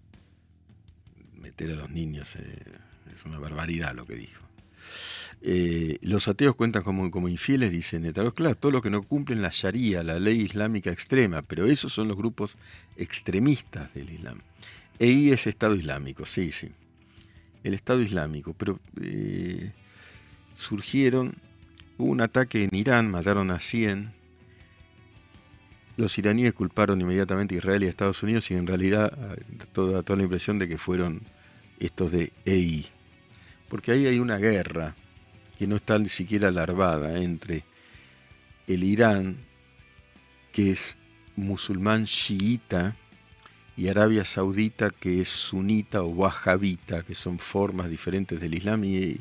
meter 1.35 1.73
a 1.73 1.77
los 1.77 1.91
niños 1.91 2.37
es 2.37 3.25
una 3.25 3.39
barbaridad 3.39 3.95
lo 3.95 4.05
que 4.05 4.17
dijo. 4.17 4.49
Eh, 5.41 5.99
los 6.03 6.27
ateos 6.27 6.57
cuentan 6.57 6.83
como, 6.83 7.11
como 7.11 7.29
infieles, 7.29 7.71
dicen 7.71 8.03
Netaros. 8.03 8.35
Claro, 8.35 8.57
todo 8.57 8.73
lo 8.73 8.83
que 8.83 8.91
no 8.91 9.03
cumplen 9.03 9.43
la 9.43 9.51
Sharia, 9.53 10.03
la 10.03 10.19
ley 10.19 10.41
islámica 10.41 10.91
extrema, 10.91 11.43
pero 11.43 11.67
esos 11.67 11.93
son 11.93 12.09
los 12.09 12.17
grupos 12.17 12.57
extremistas 12.97 13.95
del 13.95 14.11
Islam. 14.11 14.41
EI 14.99 15.31
es 15.31 15.47
Estado 15.47 15.77
Islámico, 15.77 16.27
sí, 16.27 16.51
sí. 16.53 16.71
El 17.63 17.75
Estado 17.75 18.03
Islámico, 18.03 18.55
pero 18.57 18.81
eh, 19.01 19.73
surgieron, 20.57 21.37
hubo 21.99 22.11
un 22.11 22.21
ataque 22.21 22.65
en 22.65 22.75
Irán, 22.75 23.11
mataron 23.11 23.51
a 23.51 23.61
100. 23.61 24.18
Los 25.99 26.17
iraníes 26.17 26.55
culparon 26.55 27.01
inmediatamente 27.01 27.57
a 27.57 27.59
Israel 27.59 27.83
y 27.83 27.87
a 27.87 27.91
Estados 27.91 28.23
Unidos 28.23 28.49
y 28.53 28.55
en 28.55 28.69
realidad 28.69 29.13
eh, 29.37 29.43
toda, 29.73 30.05
toda 30.05 30.17
la 30.17 30.23
impresión 30.23 30.59
de 30.59 30.69
que 30.69 30.79
fueron 30.79 31.23
estos 31.81 32.13
de 32.13 32.33
EI. 32.45 32.87
Porque 33.69 33.91
ahí 33.91 34.07
hay 34.07 34.21
una 34.21 34.39
guerra 34.39 34.95
que 35.59 35.67
no 35.67 35.75
está 35.75 35.99
ni 35.99 36.09
siquiera 36.09 36.53
larvada 36.53 37.21
entre 37.21 37.65
el 38.69 38.85
Irán, 38.85 39.39
que 40.53 40.71
es 40.71 40.97
musulmán 41.35 42.05
chiita, 42.05 42.95
y 43.77 43.89
Arabia 43.89 44.25
Saudita, 44.25 44.91
que 44.91 45.21
es 45.21 45.29
sunita 45.29 46.03
o 46.03 46.09
wahabita, 46.09 47.03
que 47.03 47.17
son 47.17 47.41
formas 47.41 47.91
diferentes 47.91 48.41
del 48.41 48.55
Islam, 48.55 48.85
y 48.85 49.19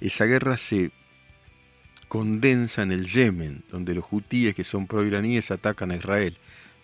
esa 0.00 0.24
guerra 0.24 0.56
se 0.56 0.90
condensa 2.08 2.82
en 2.82 2.92
el 2.92 3.06
Yemen, 3.06 3.62
donde 3.70 3.94
los 3.94 4.04
hutíes, 4.10 4.54
que 4.54 4.64
son 4.64 4.86
pro-iraníes, 4.86 5.50
atacan 5.50 5.90
a 5.90 5.96
Israel. 5.96 6.36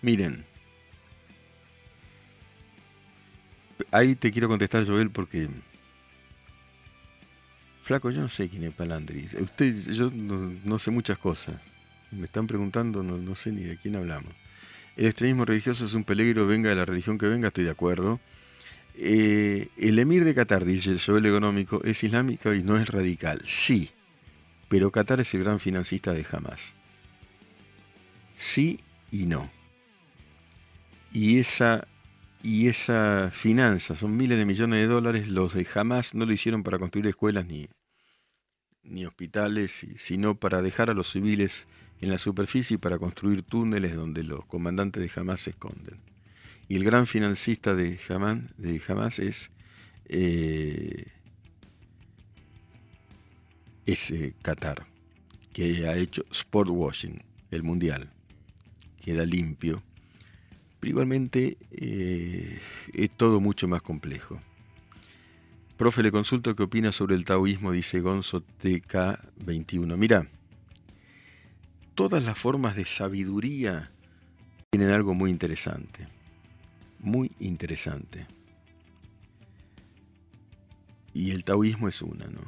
Miren, 0.02 0.44
ahí 3.90 4.14
te 4.14 4.30
quiero 4.30 4.48
contestar, 4.48 4.86
Joel, 4.86 5.10
porque 5.10 5.48
Flaco, 7.84 8.10
yo 8.10 8.22
no 8.22 8.30
sé 8.30 8.48
quién 8.48 8.64
es 8.64 8.72
Palandri. 8.72 9.28
Usted, 9.38 9.74
yo 9.92 10.10
no, 10.10 10.78
sé 10.78 10.90
muchas 10.90 11.18
cosas. 11.18 11.56
Me 12.10 12.24
están 12.24 12.46
preguntando, 12.46 13.02
no, 13.02 13.34
sé 13.34 13.52
ni 13.52 13.62
de 13.62 13.76
quién 13.76 13.96
hablamos. 13.96 14.32
El 14.96 15.06
extremismo 15.06 15.44
religioso 15.44 15.84
es 15.84 15.92
un 15.92 16.04
peligro, 16.04 16.46
venga 16.46 16.70
de 16.70 16.76
la 16.76 16.86
religión 16.86 17.18
que 17.18 17.26
venga, 17.26 17.48
estoy 17.48 17.64
de 17.64 17.70
acuerdo. 17.70 18.20
Eh, 18.96 19.68
el 19.76 19.98
emir 19.98 20.24
de 20.24 20.34
Qatar, 20.34 20.64
dice 20.64 20.92
el 20.92 21.00
Joel 21.00 21.26
Económico, 21.26 21.82
es 21.84 22.02
islámico 22.02 22.54
y 22.54 22.62
no 22.62 22.78
es 22.78 22.88
radical. 22.88 23.42
Sí, 23.44 23.90
pero 24.68 24.90
Qatar 24.90 25.20
es 25.20 25.32
el 25.34 25.44
gran 25.44 25.60
financista 25.60 26.12
de 26.12 26.26
Hamas. 26.30 26.74
Sí 28.36 28.80
y 29.10 29.26
no. 29.26 29.50
Y 31.12 31.38
esa 31.38 31.86
y 32.42 32.68
esa 32.68 33.30
finanza, 33.32 33.96
son 33.96 34.18
miles 34.18 34.36
de 34.36 34.44
millones 34.44 34.80
de 34.80 34.86
dólares, 34.86 35.28
los 35.28 35.54
de 35.54 35.64
jamás 35.64 36.14
no 36.14 36.26
lo 36.26 36.32
hicieron 36.34 36.62
para 36.62 36.78
construir 36.78 37.06
escuelas 37.06 37.46
ni, 37.46 37.70
ni 38.82 39.06
hospitales, 39.06 39.86
sino 39.96 40.34
para 40.34 40.60
dejar 40.60 40.90
a 40.90 40.94
los 40.94 41.10
civiles 41.10 41.66
en 42.02 42.10
la 42.10 42.18
superficie 42.18 42.74
y 42.74 42.78
para 42.78 42.98
construir 42.98 43.42
túneles 43.42 43.96
donde 43.96 44.22
los 44.24 44.44
comandantes 44.44 45.02
de 45.02 45.20
Hamas 45.20 45.40
se 45.40 45.50
esconden. 45.50 46.00
Y 46.68 46.76
el 46.76 46.84
gran 46.84 47.06
financista 47.06 47.74
de 47.74 47.98
Hamas, 48.10 48.40
de 48.58 48.80
Hamas 48.86 49.18
es, 49.18 49.50
eh, 50.04 51.06
eh, 53.86 54.34
Qatar, 54.42 54.86
que 55.52 55.86
ha 55.86 55.96
hecho 55.96 56.24
sport 56.30 56.70
washing, 56.70 57.22
el 57.50 57.62
mundial. 57.62 58.10
Queda 59.00 59.24
limpio 59.26 59.82
igualmente 60.88 61.56
eh, 61.70 62.58
es 62.92 63.10
todo 63.10 63.40
mucho 63.40 63.68
más 63.68 63.82
complejo. 63.82 64.40
Profe, 65.76 66.02
le 66.02 66.12
consulto 66.12 66.54
qué 66.54 66.62
opina 66.62 66.92
sobre 66.92 67.16
el 67.16 67.24
taoísmo, 67.24 67.72
dice 67.72 68.00
Gonzo 68.00 68.44
TK21. 68.62 69.96
Mira, 69.96 70.28
todas 71.94 72.24
las 72.24 72.38
formas 72.38 72.76
de 72.76 72.86
sabiduría 72.86 73.90
tienen 74.70 74.90
algo 74.90 75.14
muy 75.14 75.30
interesante. 75.30 76.06
Muy 77.00 77.32
interesante. 77.40 78.26
Y 81.12 81.32
el 81.32 81.44
taoísmo 81.44 81.88
es 81.88 82.02
una, 82.02 82.26
¿no? 82.26 82.40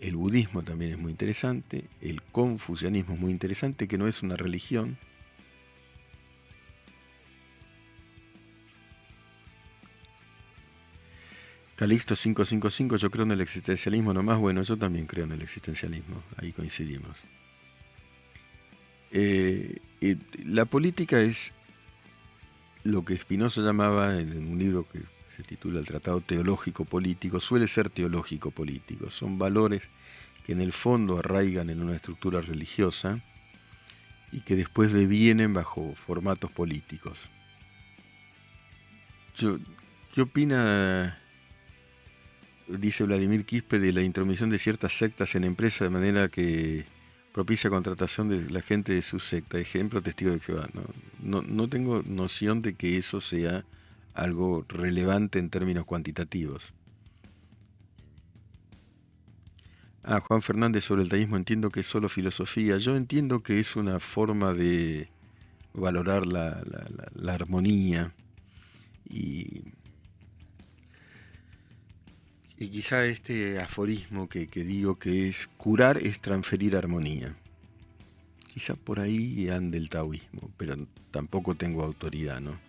El 0.00 0.16
budismo 0.16 0.62
también 0.62 0.92
es 0.92 0.98
muy 0.98 1.10
interesante, 1.10 1.84
el 2.00 2.22
confucianismo 2.22 3.14
es 3.14 3.20
muy 3.20 3.30
interesante, 3.30 3.86
que 3.86 3.98
no 3.98 4.08
es 4.08 4.22
una 4.22 4.36
religión, 4.36 4.96
Calixto 11.80 12.14
555, 12.14 12.98
yo 12.98 13.10
creo 13.10 13.24
en 13.24 13.30
el 13.32 13.40
existencialismo 13.40 14.12
nomás. 14.12 14.38
Bueno, 14.38 14.60
yo 14.60 14.76
también 14.76 15.06
creo 15.06 15.24
en 15.24 15.32
el 15.32 15.40
existencialismo, 15.40 16.22
ahí 16.36 16.52
coincidimos. 16.52 17.22
Eh, 19.10 19.78
la 20.44 20.66
política 20.66 21.22
es 21.22 21.54
lo 22.84 23.02
que 23.06 23.16
Spinoza 23.16 23.62
llamaba 23.62 24.20
en 24.20 24.46
un 24.46 24.58
libro 24.58 24.86
que 24.92 25.00
se 25.36 25.42
titula 25.42 25.80
El 25.80 25.86
Tratado 25.86 26.20
Teológico 26.20 26.84
Político, 26.84 27.40
suele 27.40 27.68
ser 27.68 27.90
teológico 27.90 28.50
político. 28.50 29.10
Son 29.10 29.38
valores 29.38 29.88
que 30.44 30.52
en 30.52 30.60
el 30.60 30.72
fondo 30.72 31.18
arraigan 31.18 31.70
en 31.70 31.82
una 31.82 31.96
estructura 31.96 32.40
religiosa 32.40 33.20
y 34.32 34.40
que 34.40 34.56
después 34.56 34.92
devienen 34.92 35.54
bajo 35.54 35.94
formatos 35.94 36.50
políticos. 36.50 37.30
¿Qué 40.12 40.20
opina, 40.20 41.18
dice 42.68 43.04
Vladimir 43.04 43.44
Quispe, 43.44 43.78
de 43.78 43.92
la 43.92 44.02
intromisión 44.02 44.50
de 44.50 44.58
ciertas 44.58 44.92
sectas 44.92 45.34
en 45.34 45.44
empresas 45.44 45.80
de 45.80 45.90
manera 45.90 46.28
que 46.28 46.84
propicia 47.32 47.70
contratación 47.70 48.28
de 48.28 48.50
la 48.50 48.60
gente 48.60 48.92
de 48.92 49.02
su 49.02 49.18
secta? 49.18 49.58
Ejemplo, 49.58 50.02
testigo 50.02 50.32
de 50.32 50.40
Jehová. 50.40 50.68
No, 51.22 51.42
no, 51.42 51.68
tengo 51.68 52.02
noción 52.04 52.60
de 52.60 52.74
que 52.74 52.98
eso 52.98 53.20
sea 53.20 53.64
algo 54.14 54.64
relevante 54.68 55.38
en 55.38 55.50
términos 55.50 55.84
cuantitativos. 55.84 56.72
Ah, 60.02 60.20
Juan 60.20 60.42
Fernández 60.42 60.84
sobre 60.84 61.02
el 61.02 61.08
taísmo 61.08 61.36
entiendo 61.36 61.70
que 61.70 61.80
es 61.80 61.86
solo 61.86 62.08
filosofía. 62.08 62.78
Yo 62.78 62.96
entiendo 62.96 63.42
que 63.42 63.60
es 63.60 63.76
una 63.76 64.00
forma 64.00 64.54
de 64.54 65.08
valorar 65.74 66.26
la, 66.26 66.62
la 67.14 67.34
armonía 67.34 68.12
y 69.08 69.62
y 72.60 72.68
quizá 72.68 73.06
este 73.06 73.58
aforismo 73.58 74.28
que, 74.28 74.46
digo 74.46 74.98
que 74.98 75.30
es 75.30 75.48
curar 75.56 75.96
es 75.96 76.20
transferir 76.20 76.76
armonía. 76.76 77.34
Quizá 78.52 78.74
por 78.74 79.00
ahí 79.00 79.48
ande 79.48 79.78
el 79.78 79.88
taoísmo, 79.88 80.50
pero 80.58 80.76
tampoco 81.10 81.54
tengo 81.54 81.82
autoridad, 81.82 82.38
¿no? 82.42 82.60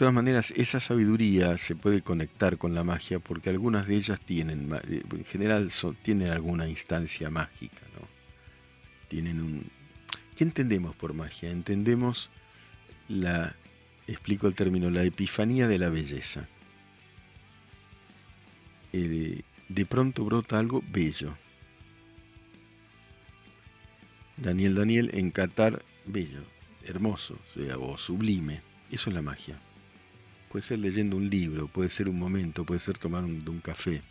Todas 0.00 0.14
maneras, 0.14 0.54
esa 0.56 0.80
sabiduría 0.80 1.58
se 1.58 1.76
puede 1.76 2.00
conectar 2.00 2.56
con 2.56 2.74
la 2.74 2.82
magia 2.82 3.18
porque 3.18 3.50
algunas 3.50 3.86
de 3.86 3.96
ellas 3.96 4.18
tienen, 4.18 4.72
en 4.88 5.24
general, 5.26 5.70
tienen 6.02 6.30
alguna 6.30 6.66
instancia 6.70 7.28
mágica, 7.28 7.82
¿no? 8.00 8.08
Tienen 9.08 9.42
un, 9.42 9.66
¿Qué 10.36 10.44
entendemos 10.44 10.96
por 10.96 11.12
magia? 11.12 11.50
Entendemos 11.50 12.30
la, 13.10 13.54
explico 14.06 14.46
el 14.46 14.54
término, 14.54 14.88
la 14.88 15.04
epifanía 15.04 15.68
de 15.68 15.78
la 15.78 15.90
belleza. 15.90 16.48
Eh, 18.94 19.42
de 19.68 19.84
pronto 19.84 20.24
brota 20.24 20.58
algo 20.58 20.82
bello. 20.90 21.36
Daniel 24.38 24.76
Daniel 24.76 25.10
en 25.12 25.30
Qatar, 25.30 25.82
bello, 26.06 26.40
hermoso, 26.84 27.38
o 27.78 27.98
sublime. 27.98 28.62
Eso 28.90 29.10
es 29.10 29.14
la 29.14 29.20
magia. 29.20 29.60
Puede 30.50 30.64
ser 30.64 30.80
leyendo 30.80 31.16
un 31.16 31.30
libro, 31.30 31.68
puede 31.68 31.88
ser 31.90 32.08
un 32.08 32.18
momento, 32.18 32.64
puede 32.64 32.80
ser 32.80 32.98
tomar 32.98 33.24
un 33.24 33.60
café. 33.60 34.02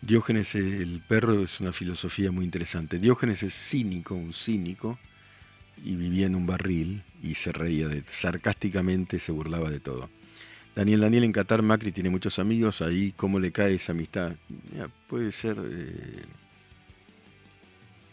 Diógenes 0.00 0.54
el 0.54 1.02
perro 1.06 1.42
es 1.42 1.60
una 1.60 1.72
filosofía 1.72 2.30
muy 2.30 2.44
interesante. 2.44 2.98
Diógenes 2.98 3.42
es 3.42 3.54
cínico, 3.54 4.14
un 4.14 4.32
cínico, 4.32 4.98
y 5.84 5.94
vivía 5.96 6.26
en 6.26 6.34
un 6.34 6.46
barril 6.46 7.02
y 7.22 7.34
se 7.34 7.52
reía 7.52 7.88
de, 7.88 8.02
sarcásticamente, 8.06 9.18
se 9.18 9.32
burlaba 9.32 9.70
de 9.70 9.80
todo. 9.80 10.08
Daniel 10.74 11.00
Daniel 11.00 11.24
en 11.24 11.32
Qatar, 11.32 11.62
Macri 11.62 11.90
tiene 11.90 12.10
muchos 12.10 12.38
amigos, 12.38 12.82
ahí 12.82 13.12
cómo 13.16 13.40
le 13.40 13.50
cae 13.50 13.74
esa 13.74 13.92
amistad. 13.92 14.36
puede 15.08 15.32
ser 15.32 15.58
eh, 15.58 16.22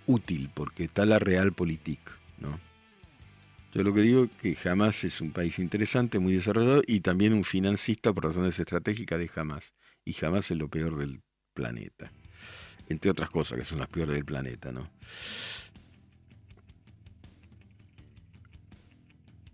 útil 0.07 0.49
porque 0.53 0.85
está 0.85 1.05
la 1.05 1.19
realpolitik, 1.19 1.99
¿no? 2.39 2.59
Yo 3.75 3.83
lo 3.83 3.93
que 3.93 4.03
digo 4.03 4.23
es 4.23 4.31
que 4.41 4.55
jamás 4.55 5.03
es 5.03 5.19
un 5.19 5.31
país 5.31 5.59
interesante, 5.59 6.17
muy 6.17 6.33
desarrollado 6.33 6.81
y 6.87 7.01
también 7.01 7.33
un 7.33 7.43
financista 7.43 8.13
por 8.13 8.23
razones 8.23 8.57
estratégicas 8.57 9.19
de 9.19 9.27
jamás. 9.27 9.73
Y 10.05 10.13
jamás 10.13 10.49
es 10.49 10.57
lo 10.57 10.69
peor 10.69 10.95
del 10.95 11.21
planeta. 11.53 12.09
Entre 12.87 13.11
otras 13.11 13.29
cosas 13.29 13.59
que 13.59 13.65
son 13.65 13.79
las 13.79 13.89
peores 13.89 14.15
del 14.15 14.23
planeta, 14.23 14.71
¿no? 14.71 14.89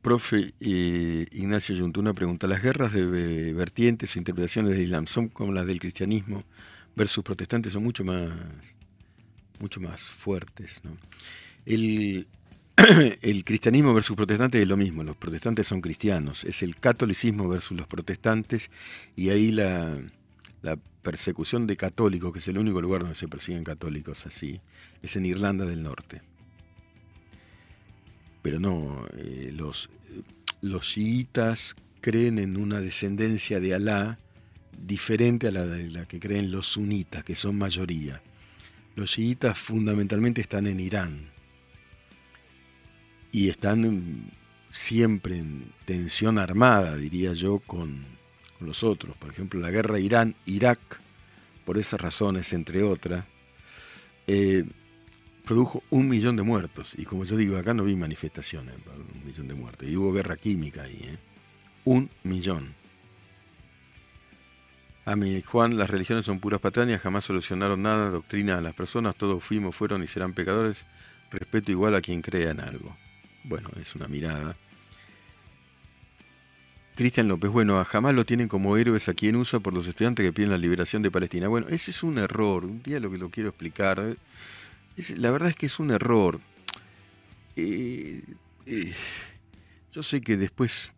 Profe 0.04 0.54
eh, 0.60 1.26
Ignacio 1.32 1.74
Yuntuna 1.74 2.14
pregunta, 2.14 2.46
¿las 2.46 2.62
guerras 2.62 2.94
de 2.94 3.54
vertientes 3.54 4.16
o 4.16 4.20
interpretaciones 4.20 4.74
del 4.74 4.84
Islam 4.84 5.08
son 5.08 5.30
como 5.30 5.52
las 5.52 5.66
del 5.66 5.80
cristianismo 5.80 6.44
versus 6.96 7.24
protestantes? 7.24 7.74
Son 7.74 7.84
mucho 7.84 8.04
más, 8.04 8.32
mucho 9.60 9.80
más 9.80 10.04
fuertes. 10.04 10.80
¿no? 10.84 10.96
El, 11.66 12.28
el 13.22 13.44
cristianismo 13.44 13.94
versus 13.94 14.16
protestantes 14.16 14.62
es 14.62 14.68
lo 14.68 14.78
mismo, 14.78 15.04
los 15.04 15.18
protestantes 15.18 15.68
son 15.68 15.82
cristianos, 15.82 16.44
es 16.46 16.64
el 16.64 16.78
catolicismo 16.78 17.48
versus 17.48 17.78
los 17.78 17.88
protestantes 17.88 18.70
y 19.16 19.30
ahí 19.30 19.52
la, 19.52 20.00
persecución 21.02 21.66
de 21.66 21.78
católicos, 21.78 22.32
que 22.32 22.38
es 22.38 22.48
el 22.48 22.60
único 22.60 22.80
lugar 22.80 23.02
donde 23.02 23.16
se 23.16 23.28
persiguen 23.28 23.64
católicos 23.64 24.28
así, 24.28 24.62
es 25.02 25.16
en 25.16 25.26
Irlanda 25.26 25.66
del 25.66 25.82
Norte. 25.82 26.22
Pero 28.44 28.60
no, 28.60 29.08
eh, 29.18 29.52
los, 29.52 29.90
los 30.62 30.88
chiitas 30.88 31.76
creen 32.02 32.38
en 32.38 32.56
una 32.56 32.82
descendencia 32.82 33.60
de 33.60 33.74
Alá 33.74 34.20
diferente 34.80 35.48
a 35.48 35.52
la 35.52 35.66
de 35.66 35.90
la 35.90 36.06
que 36.06 36.20
creen 36.20 36.52
los 36.52 36.68
sunitas, 36.68 37.24
que 37.24 37.34
son 37.34 37.58
mayoría. 37.58 38.22
Los 38.96 39.14
chiitas 39.14 39.58
fundamentalmente 39.58 40.42
están 40.42 40.68
en 40.68 40.80
Irán 40.80 41.31
y 43.32 43.50
están 43.50 44.32
siempre 44.70 45.38
en 45.38 45.72
tensión 45.86 46.40
armada, 46.40 46.96
diría 46.96 47.34
yo, 47.34 47.60
con, 47.60 48.06
los 48.62 48.84
otros. 48.84 49.18
Por 49.18 49.32
ejemplo, 49.32 49.60
la 49.60 49.72
guerra 49.72 50.00
Irán-Irak, 50.00 50.80
por 51.66 51.78
esas 51.78 52.00
razones, 52.00 52.54
entre 52.54 52.84
otras, 52.84 53.26
eh, 54.28 54.66
produjo 55.46 55.84
un 55.90 56.08
millón 56.08 56.36
de 56.36 56.44
muertos. 56.44 56.94
Y 56.98 57.06
como 57.06 57.26
yo 57.26 57.36
digo, 57.36 57.58
acá 57.58 57.74
no 57.74 57.84
vi 57.84 57.96
manifestaciones 57.96 58.76
un 58.76 59.26
millón 59.26 59.48
de 59.48 59.56
muertos. 59.56 59.88
Y 59.88 59.96
hubo 59.98 60.14
guerra 60.14 60.38
química 60.38 60.84
ahí. 60.84 61.00
¿eh? 61.04 61.18
Un 61.86 62.10
millón. 62.24 62.76
A 65.04 65.16
mi 65.16 65.42
Juan, 65.42 65.78
las 65.78 65.90
religiones 65.90 66.26
son 66.26 66.40
puras 66.40 66.60
patrañas, 66.60 67.02
jamás 67.02 67.26
solucionaron 67.26 67.82
nada, 67.82 68.12
doctrina 68.12 68.60
a 68.60 68.62
las 68.62 68.76
personas, 68.76 69.16
todos 69.16 69.44
fuimos, 69.44 69.76
fueron 69.76 70.04
y 70.04 70.08
serán 70.08 70.34
pecadores, 70.34 70.86
respeto 71.32 71.72
igual 71.72 71.96
a 71.96 72.02
quien 72.02 72.22
crea 72.22 72.52
en 72.52 72.60
algo. 72.60 72.96
Bueno, 73.44 73.70
es 73.80 73.96
una 73.96 74.08
mirada. 74.08 74.56
Cristian 76.96 77.28
López, 77.28 77.50
bueno, 77.50 77.84
jamás 77.86 78.14
lo 78.14 78.26
tienen 78.26 78.48
como 78.48 78.78
héroes 78.78 79.08
a 79.10 79.14
quien 79.14 79.36
usa 79.36 79.60
por 79.60 79.74
los 79.74 79.88
estudiantes 79.88 80.26
que 80.26 80.34
piden 80.34 80.52
la 80.52 80.58
liberación 80.58 81.02
de 81.02 81.10
Palestina. 81.10 81.48
Bueno, 81.48 81.68
ese 81.70 81.92
es 81.92 82.04
un 82.04 82.18
error, 82.18 82.66
un 82.66 82.84
día 82.84 83.00
lo 83.00 83.10
que 83.10 83.18
lo 83.18 83.30
quiero 83.30 83.50
explicar. 83.50 84.18
la 85.16 85.32
verdad 85.32 85.50
es 85.50 85.56
que 85.56 85.66
es 85.66 85.80
un 85.80 85.92
error. 85.92 86.40
Eh, 87.56 88.22
eh, 88.66 88.94
yo 89.94 90.04
sé 90.04 90.22
que 90.22 90.38
después, 90.38 90.94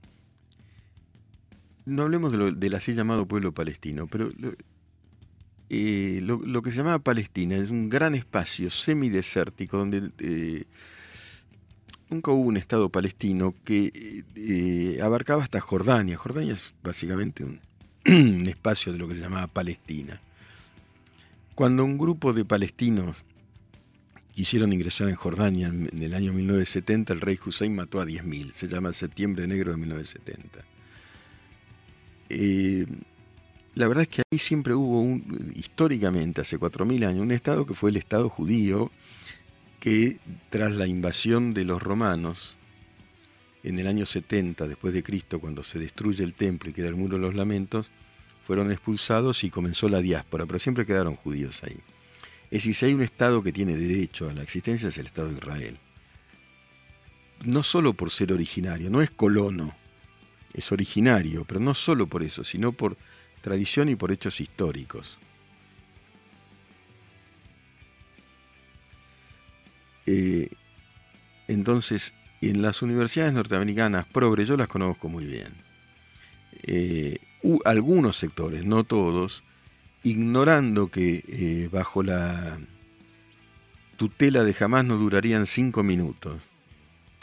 no 1.86 2.04
hablemos 2.04 2.32
de 2.32 2.38
lo, 2.38 2.52
del 2.52 2.76
así 2.76 2.94
llamado 2.94 3.26
pueblo 3.26 3.54
palestino, 3.54 4.08
pero 4.08 4.30
eh, 5.70 6.20
lo, 6.22 6.62
que 6.62 6.72
se 6.72 6.78
llama 6.78 7.00
Palestina 7.00 7.56
es 7.56 7.70
un 7.70 7.90
gran 7.90 8.16
espacio 8.16 8.70
semidesértico 8.70 9.78
donde 9.78 10.66
nunca 12.10 12.32
hubo 12.32 12.42
un 12.42 12.58
Estado 12.58 12.90
palestino 12.90 13.56
que 13.64 14.24
eh, 14.36 15.00
abarcaba 15.02 15.44
hasta 15.44 15.60
Jordania. 15.60 16.18
Jordania 16.18 16.54
es 16.54 16.74
básicamente 16.84 17.44
un, 17.44 17.60
espacio 18.48 18.92
de 18.92 19.00
lo 19.00 19.08
que 19.08 19.16
se 19.16 19.22
llamaba 19.22 19.48
Palestina. 19.48 20.22
Cuando 21.56 21.84
un 21.84 21.98
grupo 21.98 22.34
de 22.34 22.46
palestinos 22.46 23.24
quisieron 24.34 24.74
ingresar 24.74 25.10
en 25.10 25.16
Jordania 25.16 25.68
en, 25.68 26.02
el 26.02 26.14
año 26.14 26.34
1970, 26.34 27.14
el 27.14 27.22
rey 27.22 27.40
Hussein 27.46 27.76
mató 27.76 28.02
a 28.02 28.06
10.000. 28.06 28.54
Se 28.54 28.68
llama 28.68 28.94
Septiembre 28.94 29.48
Negro 29.48 29.72
de 29.72 29.78
1970. 29.78 30.66
Eh, 32.30 32.86
la 33.76 33.88
verdad 33.88 34.04
es 34.04 34.10
que 34.10 34.22
ahí 34.32 34.40
siempre 34.40 34.74
hubo, 34.74 35.02
un, 35.02 35.52
históricamente, 35.56 36.42
hace 36.42 36.60
4.000 36.60 37.08
años, 37.08 37.22
un 37.22 37.32
Estado 37.32 37.66
que 37.66 37.74
fue 37.74 37.90
el 37.90 37.98
Estado 37.98 38.30
judío, 38.30 38.92
que 39.84 40.18
tras 40.50 40.72
la 40.72 40.88
invasión 40.88 41.54
de 41.54 41.66
los 41.66 41.84
romanos, 41.84 42.58
en 43.66 43.80
el 43.80 43.88
año 43.88 44.06
70 44.06 44.66
después 44.66 44.94
de 44.94 45.04
Cristo, 45.04 45.42
cuando 45.42 45.62
se 45.62 45.78
destruye 45.78 46.24
el 46.24 46.36
templo 46.36 46.70
y 46.70 46.74
queda 46.74 46.88
el 46.88 46.96
muro 46.96 47.18
de 47.18 47.22
los 47.22 47.36
lamentos, 47.36 47.92
fueron 48.48 48.72
expulsados 48.72 49.44
y 49.44 49.50
comenzó 49.50 49.90
la 49.90 50.00
diáspora, 50.00 50.46
pero 50.46 50.58
siempre 50.58 50.86
quedaron 50.86 51.18
judíos 51.18 51.62
ahí. 51.66 51.76
Es 52.46 52.62
decir, 52.62 52.76
si 52.76 52.86
hay 52.86 52.94
un 52.94 53.02
Estado 53.02 53.44
que 53.44 53.52
tiene 53.52 53.76
derecho 53.76 54.30
a 54.30 54.34
la 54.34 54.44
existencia 54.44 54.88
es 54.88 54.98
el 54.98 55.08
Estado 55.08 55.32
de 55.32 55.36
Israel. 55.36 55.78
No 57.44 57.62
solo 57.62 57.94
por 57.94 58.10
ser 58.10 58.32
originario, 58.32 58.90
no 58.90 59.02
es 59.02 59.12
colono, 59.12 59.76
es 60.54 60.72
originario, 60.72 61.44
pero 61.44 61.60
no 61.60 61.74
solo 61.74 62.08
por 62.08 62.24
eso, 62.24 62.46
sino 62.46 62.72
por 62.72 62.96
tradición 63.42 63.90
y 63.90 63.98
por 63.98 64.14
hechos 64.14 64.40
históricos. 64.40 65.20
Eh, 70.06 70.50
entonces, 71.48 72.14
en 72.42 72.62
las 72.62 72.82
universidades 72.82 73.34
norteamericanas 73.34 74.06
progres, 74.06 74.48
yo 74.48 74.58
las 74.58 74.68
conozco 74.68 75.10
muy 75.10 75.26
bien, 75.26 75.54
eh, 76.64 77.20
algunos 77.66 78.18
sectores, 78.18 78.66
no 78.66 78.84
todos, 78.84 79.44
ignorando 80.04 80.90
que 80.90 81.24
eh, 81.28 81.70
bajo 81.72 82.04
la 82.04 82.60
tutela 83.98 84.44
de 84.44 84.54
jamás 84.54 84.86
no 84.86 84.98
durarían 84.98 85.46
cinco 85.46 85.84
minutos. 85.84 86.50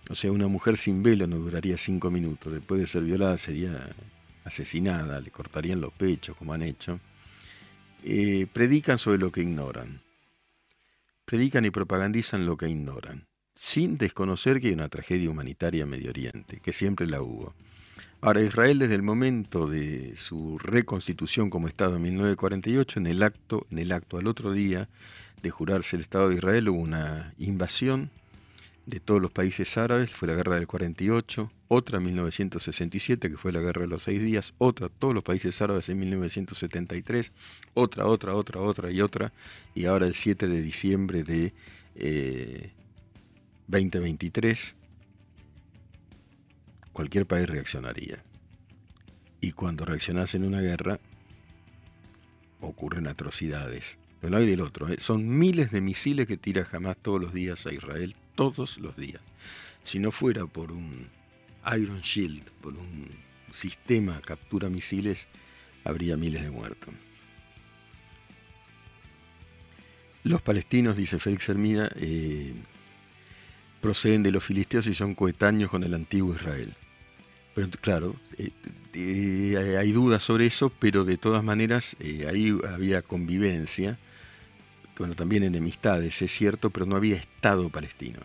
O 0.08 0.14
sea, 0.14 0.32
una 0.32 0.48
mujer 0.48 0.76
sin 0.76 1.02
velo 1.02 1.26
no 1.26 1.36
duraría 1.36 1.78
cinco 1.78 2.10
minutos. 2.10 2.52
Después 2.52 2.80
de 2.80 2.86
ser 2.86 3.04
violada 3.04 3.38
sería 3.38 3.90
asesinada, 4.44 5.20
le 5.20 5.30
cortarían 5.30 5.80
los 5.80 5.92
pechos, 5.92 6.36
como 6.36 6.52
han 6.52 6.62
hecho. 6.62 6.98
Predican 8.52 8.98
sobre 8.98 9.18
lo 9.18 9.30
que 9.30 9.42
ignoran. 9.42 10.00
Predican 11.30 11.64
y 11.64 11.70
propagandizan 11.70 12.44
lo 12.44 12.56
que 12.56 12.68
ignoran, 12.68 13.28
sin 13.54 13.98
desconocer 13.98 14.60
que 14.60 14.66
hay 14.66 14.74
una 14.74 14.88
tragedia 14.88 15.30
humanitaria 15.30 15.84
en 15.84 15.88
Medio 15.88 16.10
Oriente, 16.10 16.58
que 16.58 16.72
siempre 16.72 17.06
la 17.06 17.22
hubo. 17.22 17.54
Ahora, 18.20 18.42
Israel 18.42 18.80
desde 18.80 18.96
el 18.96 19.04
momento 19.04 19.68
de 19.68 20.16
su 20.16 20.58
reconstitución 20.58 21.48
como 21.48 21.68
Estado 21.68 21.94
en 21.94 22.02
1948, 22.02 22.98
en 22.98 23.06
el 23.06 23.22
acto, 23.22 23.64
en 23.70 23.78
el 23.78 23.92
acto 23.92 24.18
al 24.18 24.26
otro 24.26 24.50
día 24.50 24.88
de 25.40 25.50
jurarse 25.50 25.94
el 25.94 26.02
Estado 26.02 26.30
de 26.30 26.34
Israel, 26.34 26.68
hubo 26.68 26.80
una 26.80 27.32
invasión 27.38 28.10
de 28.86 28.98
todos 28.98 29.22
los 29.22 29.30
países 29.30 29.78
árabes, 29.78 30.10
fue 30.10 30.26
la 30.26 30.34
guerra 30.34 30.56
del 30.56 30.66
48, 30.66 31.48
otra 31.72 31.98
en 31.98 32.04
1967, 32.06 33.30
que 33.30 33.36
fue 33.36 33.52
la 33.52 33.60
guerra 33.60 33.82
de 33.82 33.86
los 33.86 34.02
seis 34.02 34.20
días, 34.20 34.54
otra, 34.58 34.88
todos 34.88 35.14
los 35.14 35.22
países 35.22 35.62
árabes 35.62 35.88
en 35.88 36.00
1973, 36.00 37.30
otra, 37.74 38.06
otra, 38.06 38.34
otra, 38.34 38.60
otra 38.60 38.90
y 38.90 39.00
otra, 39.00 39.32
y 39.72 39.84
ahora 39.84 40.06
el 40.06 40.16
7 40.16 40.48
de 40.48 40.62
diciembre 40.62 41.22
de 41.22 41.54
2023 43.68 44.68
eh, 44.68 44.74
cualquier 46.92 47.24
país 47.26 47.48
reaccionaría. 47.48 48.20
Y 49.40 49.52
cuando 49.52 49.84
reaccionas 49.84 50.34
en 50.34 50.42
una 50.42 50.60
guerra, 50.60 50.98
ocurren 52.60 53.06
atrocidades. 53.06 53.96
De 54.20 54.26
un 54.26 54.32
lado 54.32 54.44
y 54.44 54.50
del 54.50 54.60
otro. 54.60 54.88
¿eh? 54.88 54.96
Son 54.98 55.38
miles 55.38 55.70
de 55.70 55.80
misiles 55.80 56.26
que 56.26 56.36
tira 56.36 56.64
jamás 56.64 56.96
todos 56.96 57.20
los 57.20 57.32
días 57.32 57.64
a 57.66 57.72
Israel, 57.72 58.16
todos 58.34 58.78
los 58.78 58.96
días. 58.96 59.22
Si 59.84 60.00
no 60.00 60.10
fuera 60.10 60.46
por 60.46 60.72
un 60.72 61.19
Iron 61.76 62.00
Shield, 62.00 62.50
por 62.60 62.74
un 62.74 63.08
sistema 63.52 64.20
captura 64.20 64.68
misiles, 64.68 65.26
habría 65.84 66.16
miles 66.16 66.42
de 66.42 66.50
muertos. 66.50 66.94
Los 70.22 70.42
palestinos, 70.42 70.96
dice 70.96 71.18
Félix 71.18 71.48
Hermina, 71.48 71.90
eh, 71.96 72.52
proceden 73.80 74.22
de 74.22 74.32
los 74.32 74.44
filisteos 74.44 74.86
y 74.86 74.94
son 74.94 75.14
coetáneos 75.14 75.70
con 75.70 75.82
el 75.82 75.94
antiguo 75.94 76.34
Israel. 76.34 76.74
Pero 77.54 77.68
claro, 77.80 78.16
eh, 78.36 78.50
eh, 78.94 79.76
hay 79.78 79.92
dudas 79.92 80.22
sobre 80.22 80.46
eso, 80.46 80.70
pero 80.78 81.04
de 81.04 81.16
todas 81.16 81.42
maneras 81.42 81.96
ahí 82.28 82.56
había 82.68 83.02
convivencia, 83.02 83.98
bueno, 84.98 85.14
también 85.14 85.42
enemistades, 85.42 86.20
es 86.20 86.30
cierto, 86.30 86.68
pero 86.68 86.84
no 86.84 86.96
había 86.96 87.16
Estado 87.16 87.70
palestino. 87.70 88.20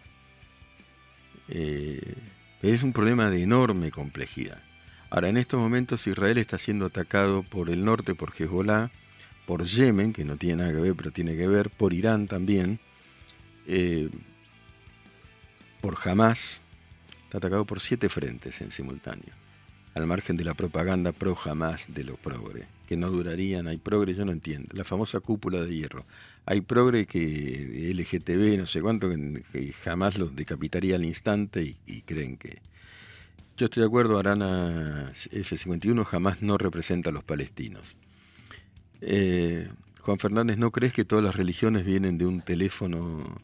Es 2.73 2.83
un 2.83 2.93
problema 2.93 3.29
de 3.29 3.43
enorme 3.43 3.91
complejidad. 3.91 4.61
Ahora, 5.09 5.29
en 5.29 5.37
estos 5.37 5.59
momentos 5.59 6.07
Israel 6.07 6.37
está 6.37 6.57
siendo 6.57 6.85
atacado 6.85 7.43
por 7.43 7.69
el 7.69 7.85
norte, 7.85 8.15
por 8.15 8.33
Hezbollah, 8.37 8.91
por 9.45 9.63
Yemen, 9.63 10.13
que 10.13 10.25
no 10.25 10.37
tiene 10.37 10.57
nada 10.57 10.73
que 10.73 10.79
ver, 10.79 10.95
pero 10.95 11.11
tiene 11.11 11.37
que 11.37 11.47
ver, 11.47 11.69
por 11.69 11.93
Irán 11.93 12.27
también, 12.27 12.79
por 15.81 15.97
Hamas, 16.03 16.61
atacado 17.31 17.65
por 17.65 17.79
siete 17.79 18.09
frentes 18.09 18.61
en 18.61 18.71
simultáneo, 18.71 19.33
al 19.93 20.07
margen 20.07 20.37
de 20.37 20.45
la 20.45 20.53
propaganda 20.53 21.11
pro 21.11 21.35
jamás 21.35 21.85
de 21.89 22.03
lo 22.03 22.15
progre, 22.15 22.67
que 22.87 22.97
no 22.97 23.09
durarían, 23.09 23.67
hay 23.67 23.77
progre, 23.77 24.15
yo 24.15 24.25
no 24.25 24.31
entiendo, 24.31 24.69
la 24.73 24.83
famosa 24.83 25.19
cúpula 25.19 25.61
de 25.61 25.75
hierro, 25.75 26.05
hay 26.45 26.61
progre 26.61 27.05
que 27.05 27.91
LGTB, 27.93 28.57
no 28.57 28.65
sé 28.65 28.81
cuánto, 28.81 29.09
que 29.09 29.73
jamás 29.73 30.17
los 30.17 30.35
decapitaría 30.35 30.95
al 30.95 31.05
instante 31.05 31.75
y, 31.85 32.01
creen 32.01 32.37
que... 32.37 32.61
Yo 33.57 33.65
estoy 33.65 33.81
de 33.81 33.87
acuerdo, 33.87 34.19
Arana 34.19 35.11
F-51 35.13 36.03
jamás 36.03 36.41
no 36.41 36.57
representa 36.57 37.09
a 37.09 37.13
los 37.13 37.23
palestinos. 37.23 37.95
Eh, 38.99 39.69
Juan 40.01 40.19
Fernández, 40.19 40.57
¿no 40.57 40.71
crees 40.71 40.91
que 40.91 41.05
todas 41.05 41.23
las 41.23 41.35
religiones 41.35 41.85
vienen 41.85 42.17
de 42.17 42.25
un 42.25 42.41
teléfono 42.41 43.41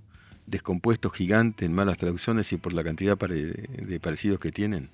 descompuesto 0.51 1.09
gigante 1.09 1.65
en 1.65 1.73
malas 1.73 1.97
traducciones 1.97 2.51
y 2.51 2.57
por 2.57 2.73
la 2.73 2.83
cantidad 2.83 3.17
de 3.17 3.99
parecidos 3.99 4.39
que 4.39 4.51
tienen. 4.51 4.89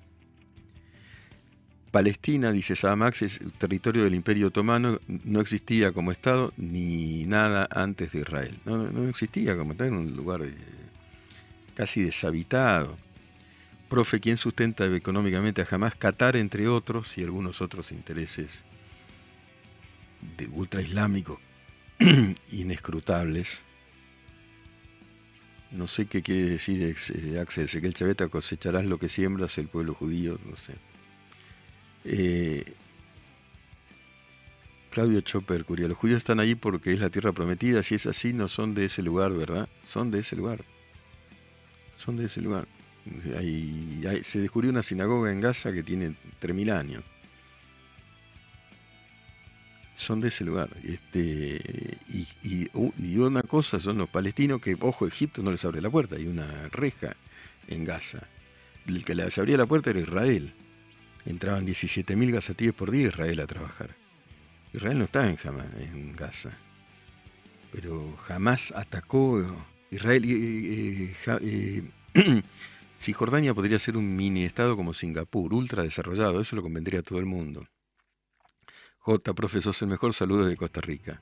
Palestina, 1.90 2.52
dice 2.52 2.74
Max, 2.96 3.22
es 3.22 3.40
territorio 3.58 4.04
del 4.04 4.14
Imperio 4.14 4.48
Otomano, 4.48 5.00
no 5.06 5.40
existía 5.40 5.92
como 5.92 6.12
Estado 6.12 6.52
ni 6.56 7.24
nada 7.24 7.68
antes 7.70 8.12
de 8.12 8.20
Israel. 8.20 8.58
No, 8.64 9.08
existía 9.08 9.56
como 9.56 9.72
Estado, 9.72 9.90
en 9.90 9.96
un 9.96 10.16
lugar 10.16 10.42
casi 11.74 12.02
deshabitado. 12.02 12.98
Profe, 13.88 14.20
¿quién 14.20 14.36
sustenta 14.36 14.84
económicamente 14.94 15.62
a 15.62 15.66
Hamas? 15.70 15.94
Qatar, 15.94 16.36
entre 16.36 16.68
otros, 16.68 17.16
y 17.16 17.22
algunos 17.22 17.62
otros 17.62 17.90
intereses 17.90 18.62
de 20.36 20.46
ultraislámicos 20.48 21.38
inescrutables 22.52 23.62
no 25.70 25.86
sé 25.86 26.06
qué 26.06 26.22
quiere 26.22 26.50
decir 26.50 26.82
eh, 26.82 27.40
Axel 27.40 27.64
Ezequiel 27.64 27.94
Chaveta, 27.94 28.28
cosecharás 28.28 28.86
lo 28.86 28.98
que 28.98 29.08
siembras 29.08 29.58
el 29.58 29.68
pueblo 29.68 29.94
judío, 29.94 30.38
no 30.48 30.56
sé. 30.56 30.74
Eh, 32.10 32.64
Claudio 34.90 35.20
Chopper, 35.20 35.64
Curia, 35.64 35.88
los 35.88 35.98
judíos 35.98 36.18
están 36.18 36.40
allí 36.40 36.54
porque 36.54 36.92
es 36.92 37.00
la 37.00 37.10
tierra 37.10 37.32
prometida, 37.32 37.82
si 37.82 37.94
es 37.94 38.06
así 38.06 38.32
no 38.32 38.48
son 38.48 38.74
de 38.74 38.86
ese 38.86 39.02
lugar, 39.02 39.32
¿verdad? 39.32 39.68
Son 39.86 40.10
de 40.10 40.20
ese 40.20 40.34
lugar. 40.34 40.64
Son 41.96 42.16
de 42.16 42.24
ese 42.24 42.40
lugar. 42.40 42.66
se 44.22 44.40
descubrió 44.40 44.70
una 44.70 44.82
sinagoga 44.82 45.30
en 45.30 45.40
Gaza 45.40 45.72
que 45.72 45.82
tiene 45.82 46.14
3.000 46.40 46.72
años 46.72 47.04
son 49.98 50.20
de 50.20 50.28
ese 50.28 50.44
lugar. 50.44 50.70
Este, 50.84 51.60
y, 52.08 53.18
una 53.18 53.42
cosa 53.42 53.80
son 53.80 53.98
los 53.98 54.08
palestinos 54.08 54.60
que, 54.62 54.76
ojo, 54.80 55.06
Egipto 55.06 55.42
no 55.42 55.50
les 55.50 55.64
abre 55.64 55.82
la 55.82 55.90
puerta, 55.90 56.14
hay 56.14 56.26
una 56.26 56.68
reja 56.68 57.16
en 57.66 57.84
Gaza. 57.84 58.28
El 58.86 59.04
que 59.04 59.16
les 59.16 59.36
abría 59.36 59.56
la 59.56 59.66
puerta 59.66 59.90
era 59.90 59.98
Israel. 59.98 60.54
Entraban 61.28 61.66
17.000 61.66 62.32
gazatíes 62.32 62.72
por 62.72 62.90
día 62.90 63.08
Israel 63.08 63.40
a 63.40 63.46
trabajar. 63.46 63.94
Israel 64.72 64.96
no 64.96 65.04
está 65.04 65.28
en, 65.28 65.36
en 65.78 66.16
Gaza, 66.16 66.56
pero 67.70 68.16
jamás 68.16 68.72
atacó 68.74 69.44
Israel. 69.90 70.24
Eh, 70.24 71.14
eh, 71.42 72.42
si 72.98 73.12
Jordania 73.12 73.52
podría 73.52 73.78
ser 73.78 73.98
un 73.98 74.16
mini 74.16 74.44
estado 74.44 74.74
como 74.74 74.94
Singapur, 74.94 75.52
ultra 75.52 75.82
desarrollado, 75.82 76.40
eso 76.40 76.56
lo 76.56 76.62
convendría 76.62 77.00
a 77.00 77.02
todo 77.02 77.18
el 77.18 77.26
mundo. 77.26 77.68
J, 79.00 79.34
profesor, 79.34 79.74
el 79.82 79.88
mejor 79.88 80.14
saludo 80.14 80.46
de 80.46 80.56
Costa 80.56 80.80
Rica. 80.80 81.20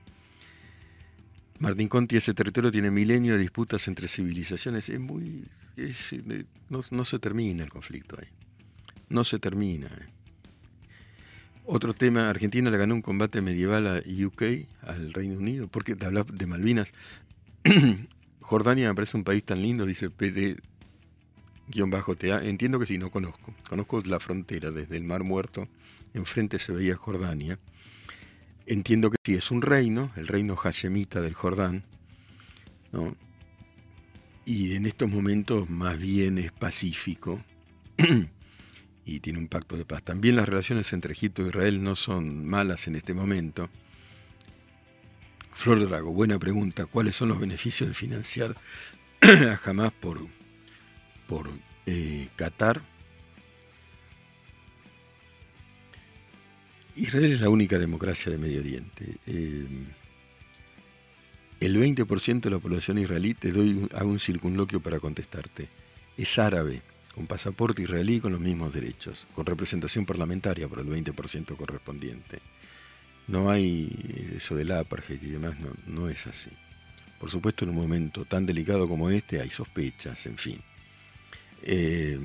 Martín 1.59 1.89
Conti, 1.89 2.17
ese 2.17 2.33
territorio 2.33 2.71
tiene 2.71 2.93
milenio 2.93 3.33
de 3.33 3.41
disputas 3.41 3.89
entre 3.89 4.07
civilizaciones. 4.07 4.89
Es 4.89 5.01
muy. 5.01 5.49
no, 6.69 7.05
se 7.05 7.19
termina 7.19 7.65
el 7.65 7.71
conflicto 7.71 8.17
ahí. 8.21 8.29
No 9.09 9.25
se 9.25 9.39
termina. 9.39 9.87
Eh. 9.87 10.09
Otro 11.65 11.95
tema: 11.95 12.31
Argentina 12.31 12.71
le 12.71 12.79
ganó 12.79 12.95
un 12.95 13.03
combate 13.03 13.41
medieval 13.41 13.87
a 13.87 13.99
UK, 13.99 14.43
al 14.83 15.13
Reino 15.13 15.39
Unido, 15.39 15.69
porque 15.69 15.97
te 15.97 16.07
hablas 16.07 16.27
de 16.33 16.47
Malvinas. 16.47 16.93
Jordania 18.41 18.89
me 18.89 18.95
parece 18.95 19.17
un 19.17 19.25
país 19.25 19.45
tan 19.45 19.63
lindo, 19.63 19.87
dice 19.87 20.11
PD. 20.11 20.57
Bajo 21.89 22.15
TA. 22.15 22.45
Entiendo 22.45 22.79
que 22.79 22.87
sí, 22.87 22.97
no 22.97 23.11
conozco. 23.11 23.53
Conozco 23.69 24.01
la 24.03 24.21
frontera 24.21 24.71
desde 24.71 24.97
el 24.97 25.03
Mar 25.03 25.25
Muerto. 25.25 25.67
Enfrente 26.15 26.61
se 26.61 26.71
veía 26.71 26.95
Jordania 26.95 27.59
Entiendo 28.67 29.13
que 29.13 29.17
sí, 29.23 29.35
es 29.35 29.53
un 29.53 29.63
reino, 29.63 30.11
el 30.17 30.27
reino 30.27 30.57
hashemita 30.57 31.21
del 31.21 31.35
Jordán, 31.35 31.85
y 34.45 34.75
en 34.75 34.87
estos 34.87 35.09
momentos 35.09 35.71
más 35.71 35.99
bien 35.99 36.39
es 36.39 36.51
pacífico 36.51 37.41
y 39.07 39.21
tiene 39.21 39.39
un 39.39 39.47
pacto 39.47 39.77
de 39.77 39.85
paz. 39.85 40.03
También 40.03 40.35
las 40.35 40.49
relaciones 40.49 40.93
entre 40.93 41.13
Egipto 41.13 41.43
e 41.43 41.49
Israel 41.49 41.83
no 41.83 41.95
son 41.95 42.45
malas 42.45 42.89
en 42.89 42.97
este 42.97 43.15
momento. 43.15 43.71
Flor 45.55 45.89
Drago, 45.89 46.13
buena 46.13 46.39
pregunta. 46.41 46.87
¿Cuáles 46.87 47.15
son 47.15 47.29
los 47.29 47.39
beneficios 47.39 47.89
de 47.89 47.95
financiar 47.95 48.57
a 49.23 49.61
Hamas 49.65 49.93
por, 49.93 50.27
por 51.29 51.49
eh, 51.87 52.29
Qatar? 52.35 52.83
Israel 56.97 57.33
es 57.33 57.41
la 57.41 57.49
única 57.49 57.79
democracia 57.79 58.33
de 58.33 58.39
Medio 58.39 58.59
Oriente. 58.59 59.19
Eh, 59.27 59.67
el 61.61 61.77
20% 61.81 62.41
de 62.41 62.51
la 62.51 62.59
población 62.59 62.99
israelí, 62.99 63.35
te 63.35 63.53
doy 63.53 63.89
a 63.95 64.05
un 64.05 64.19
circunloquio 64.19 64.81
para 64.81 64.99
contestarte. 64.99 65.69
Es 66.17 66.39
árabe, 66.39 66.83
con 67.17 67.27
pasaporte 67.27 67.81
israelí 67.81 68.21
con 68.21 68.33
los 68.33 68.41
mismos 68.43 68.75
derechos, 68.75 69.27
con 69.35 69.47
representación 69.47 70.05
parlamentaria 70.05 70.69
por 70.69 70.81
el 70.81 70.87
20% 70.87 71.57
correspondiente. 71.57 72.41
No 73.27 73.51
hay 73.51 74.31
eso 74.37 74.55
del 74.55 74.71
apartheid 74.73 75.23
y 75.23 75.31
demás, 75.31 75.59
no, 75.59 75.71
no 75.87 76.11
es 76.11 76.27
así. 76.27 76.51
Por 77.19 77.31
supuesto, 77.31 77.65
en 77.65 77.71
un 77.71 77.77
momento 77.77 78.27
tan 78.27 78.45
delicado 78.45 78.87
como 78.87 79.09
este 79.09 79.41
hay 79.41 79.49
sospechas, 79.49 80.27
en 80.27 80.37
fin. 80.37 80.61
Eh, 81.63 82.21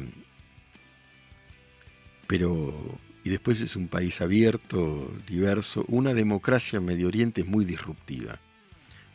pero, 2.27 2.99
y 3.23 3.29
después 3.29 3.61
es 3.61 3.77
un 3.77 3.87
país 3.87 4.19
abierto, 4.19 5.09
diverso. 5.25 5.85
Una 5.87 6.13
democracia 6.13 6.77
en 6.77 6.85
Medio 6.85 7.07
Oriente 7.07 7.41
es 7.41 7.47
muy 7.47 7.63
disruptiva, 7.63 8.39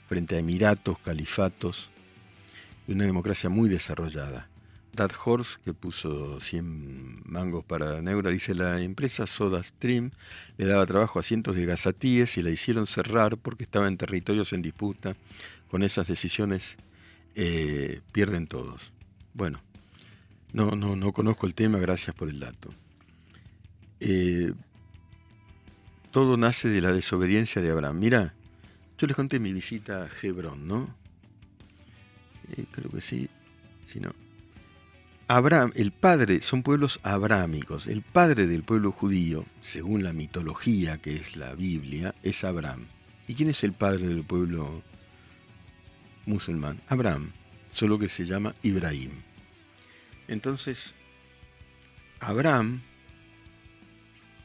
frente 0.08 0.36
a 0.36 0.38
emiratos, 0.38 0.98
califatos, 1.00 1.90
y 2.88 2.92
una 2.92 3.04
democracia 3.04 3.50
muy 3.50 3.68
desarrollada. 3.68 4.48
Dad 4.96 5.12
Horse, 5.24 5.58
que 5.64 5.74
puso 5.74 6.40
100 6.40 7.22
mangos 7.26 7.64
para 7.64 8.00
Neura, 8.02 8.30
dice 8.30 8.54
la 8.54 8.80
empresa 8.80 9.26
Soda 9.26 9.62
Stream 9.62 10.10
le 10.56 10.64
daba 10.64 10.86
trabajo 10.86 11.18
a 11.18 11.22
cientos 11.22 11.54
de 11.54 11.66
gazatíes 11.66 12.36
y 12.38 12.42
la 12.42 12.50
hicieron 12.50 12.86
cerrar 12.86 13.36
porque 13.36 13.64
estaba 13.64 13.86
en 13.86 13.98
territorios 13.98 14.52
en 14.52 14.62
disputa. 14.62 15.14
Con 15.70 15.82
esas 15.82 16.08
decisiones 16.08 16.76
eh, 17.34 18.00
pierden 18.12 18.46
todos. 18.46 18.92
Bueno, 19.34 19.60
no, 20.52 20.70
no, 20.72 20.96
no 20.96 21.12
conozco 21.12 21.46
el 21.46 21.54
tema, 21.54 21.78
gracias 21.78 22.16
por 22.16 22.28
el 22.28 22.40
dato. 22.40 22.70
Eh, 24.00 24.52
todo 26.10 26.36
nace 26.36 26.68
de 26.68 26.80
la 26.80 26.92
desobediencia 26.92 27.60
de 27.60 27.70
Abraham. 27.70 27.98
Mira, 27.98 28.34
yo 28.96 29.06
les 29.06 29.14
conté 29.14 29.38
mi 29.38 29.52
visita 29.52 30.04
a 30.04 30.08
Hebrón, 30.22 30.66
¿no? 30.66 30.94
Eh, 32.56 32.64
creo 32.70 32.90
que 32.90 33.02
sí, 33.02 33.28
si 33.86 34.00
no. 34.00 34.25
Abraham, 35.28 35.72
el 35.74 35.90
padre, 35.90 36.40
son 36.40 36.62
pueblos 36.62 37.00
abrámicos. 37.02 37.88
El 37.88 38.02
padre 38.02 38.46
del 38.46 38.62
pueblo 38.62 38.92
judío, 38.92 39.44
según 39.60 40.04
la 40.04 40.12
mitología 40.12 40.98
que 40.98 41.16
es 41.16 41.36
la 41.36 41.52
Biblia, 41.54 42.14
es 42.22 42.44
Abraham. 42.44 42.86
¿Y 43.26 43.34
quién 43.34 43.50
es 43.50 43.64
el 43.64 43.72
padre 43.72 44.06
del 44.06 44.22
pueblo 44.22 44.82
musulmán? 46.26 46.80
Abraham, 46.86 47.32
solo 47.72 47.98
que 47.98 48.08
se 48.08 48.24
llama 48.24 48.54
Ibrahim. 48.62 49.10
Entonces, 50.28 50.94
Abraham 52.20 52.82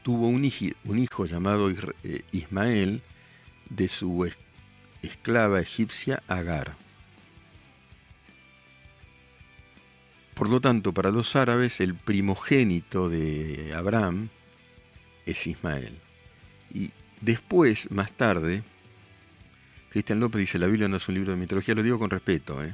tuvo 0.01 0.29
un 0.29 0.43
hijo, 0.43 1.25
llamado 1.27 1.69
eh, 1.69 2.23
Ismael 2.31 3.03
de 3.69 3.87
su 3.87 4.27
esclava 5.03 5.61
egipcia 5.61 6.23
Agar. 6.27 6.75
Por 10.41 10.49
lo 10.49 10.59
tanto, 10.59 10.91
para 10.91 11.11
los 11.11 11.35
árabes 11.35 11.81
el 11.81 11.93
primogénito 11.93 13.09
de 13.09 13.75
Abraham 13.75 14.29
es 15.23 15.45
Ismael. 15.45 15.99
Y 16.73 16.89
después, 17.21 17.91
más 17.91 18.11
tarde, 18.13 18.63
Cristian 19.91 20.19
López 20.19 20.39
dice, 20.39 20.57
la 20.57 20.65
Biblia 20.65 20.87
no 20.87 20.97
es 20.97 21.07
un 21.07 21.13
libro 21.13 21.31
de 21.31 21.37
mitología, 21.37 21.75
lo 21.75 21.83
digo 21.83 21.99
con 21.99 22.09
respeto, 22.09 22.63
¿eh? 22.63 22.73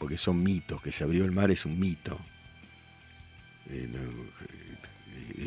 porque 0.00 0.18
son 0.18 0.42
mitos, 0.42 0.82
que 0.82 0.90
se 0.90 1.04
abrió 1.04 1.24
el 1.24 1.30
mar 1.30 1.52
es 1.52 1.66
un 1.66 1.78
mito. 1.78 2.18
Eh, 3.70 3.88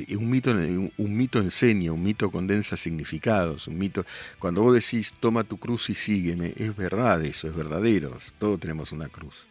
eh, 0.08 0.16
un 0.16 0.30
mito, 0.30 0.52
un 0.52 1.18
mito 1.18 1.40
enseña, 1.40 1.92
un 1.92 2.02
mito 2.02 2.32
condensa 2.32 2.78
significados, 2.78 3.68
un 3.68 3.78
mito. 3.78 4.06
Cuando 4.40 4.62
vos 4.62 4.74
decís 4.74 5.14
toma 5.20 5.44
tu 5.44 5.58
cruz 5.58 5.90
y 5.90 5.96
sígueme, 5.96 6.54
es 6.56 6.74
verdad 6.74 7.22
eso, 7.26 7.50
es 7.50 7.54
verdadero. 7.54 8.18
Todos 8.40 8.58
tenemos 8.58 8.94
una 8.94 9.10
cruz. 9.10 9.51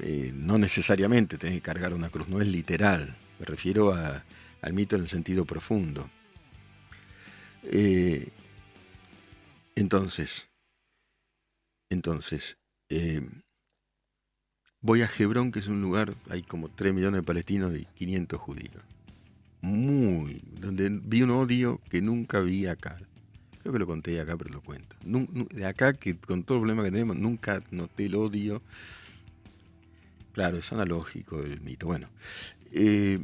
Eh, 0.00 0.32
no 0.34 0.58
necesariamente 0.58 1.38
tenés 1.38 1.56
que 1.56 1.62
cargar 1.62 1.94
una 1.94 2.10
cruz, 2.10 2.28
no 2.28 2.40
es 2.40 2.48
literal. 2.48 3.16
Me 3.38 3.46
refiero 3.46 3.94
al 3.94 4.72
mito 4.72 4.96
en 4.96 5.02
el 5.02 5.08
sentido 5.08 5.44
profundo. 5.44 6.08
Eh, 7.64 8.28
entonces, 9.74 10.48
entonces, 11.90 12.58
voy 14.80 15.02
a 15.02 15.10
Hebrón, 15.18 15.52
que 15.52 15.60
es 15.60 15.68
un 15.68 15.80
lugar, 15.80 16.14
hay 16.30 16.42
como 16.42 16.68
3 16.68 16.92
millones 16.94 17.20
de 17.20 17.26
palestinos 17.26 17.76
y 17.76 17.84
500 17.96 18.40
judíos 18.40 18.82
muy, 19.60 20.42
donde 20.60 20.88
vi 20.90 21.22
un 21.22 21.30
odio 21.30 21.80
que 21.90 22.00
nunca 22.00 22.40
vi 22.40 22.66
acá. 22.66 22.98
Creo 23.60 23.72
que 23.72 23.78
lo 23.78 23.86
conté 23.86 24.20
acá, 24.20 24.36
pero 24.36 24.50
lo 24.50 24.60
cuento. 24.60 24.96
De 25.02 25.66
acá, 25.66 25.92
que 25.94 26.16
con 26.16 26.44
todo 26.44 26.58
el 26.58 26.62
problema 26.62 26.84
que 26.84 26.90
tenemos, 26.90 27.16
nunca 27.16 27.62
noté 27.70 28.06
el 28.06 28.14
odio. 28.14 28.62
Claro, 30.38 30.58
es 30.58 30.72
analógico 30.72 31.40
el 31.40 31.60
mito. 31.62 31.88
Bueno, 31.88 32.08
eh, 32.70 33.18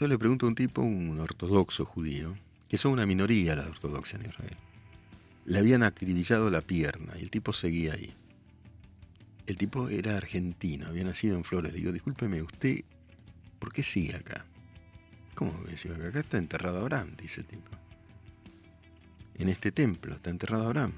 yo 0.00 0.08
le 0.08 0.16
pregunto 0.16 0.46
a 0.46 0.48
un 0.48 0.54
tipo, 0.54 0.80
un 0.80 1.20
ortodoxo 1.20 1.84
judío, 1.84 2.38
que 2.70 2.78
son 2.78 2.92
una 2.92 3.04
minoría 3.04 3.54
la 3.54 3.66
ortodoxia 3.66 4.18
en 4.18 4.30
Israel. 4.30 4.56
Le 5.44 5.58
habían 5.58 5.82
acribillado 5.82 6.48
la 6.50 6.62
pierna 6.62 7.12
y 7.18 7.22
el 7.22 7.30
tipo 7.30 7.52
seguía 7.52 7.92
ahí. 7.92 8.14
El 9.46 9.58
tipo 9.58 9.90
era 9.90 10.16
argentino, 10.16 10.86
había 10.86 11.04
nacido 11.04 11.36
en 11.36 11.44
Flores. 11.44 11.74
Digo, 11.74 11.92
discúlpeme, 11.92 12.40
¿usted 12.40 12.80
por 13.58 13.70
qué 13.70 13.82
sigue 13.82 14.16
acá? 14.16 14.46
¿Cómo 15.34 15.52
decía? 15.64 15.92
Acá 15.96 16.20
está 16.20 16.38
enterrado 16.38 16.78
Abraham, 16.78 17.14
dice 17.20 17.42
el 17.42 17.46
tipo. 17.46 17.70
En 19.34 19.50
este 19.50 19.70
templo 19.70 20.14
está 20.14 20.30
enterrado 20.30 20.64
Abraham. 20.64 20.94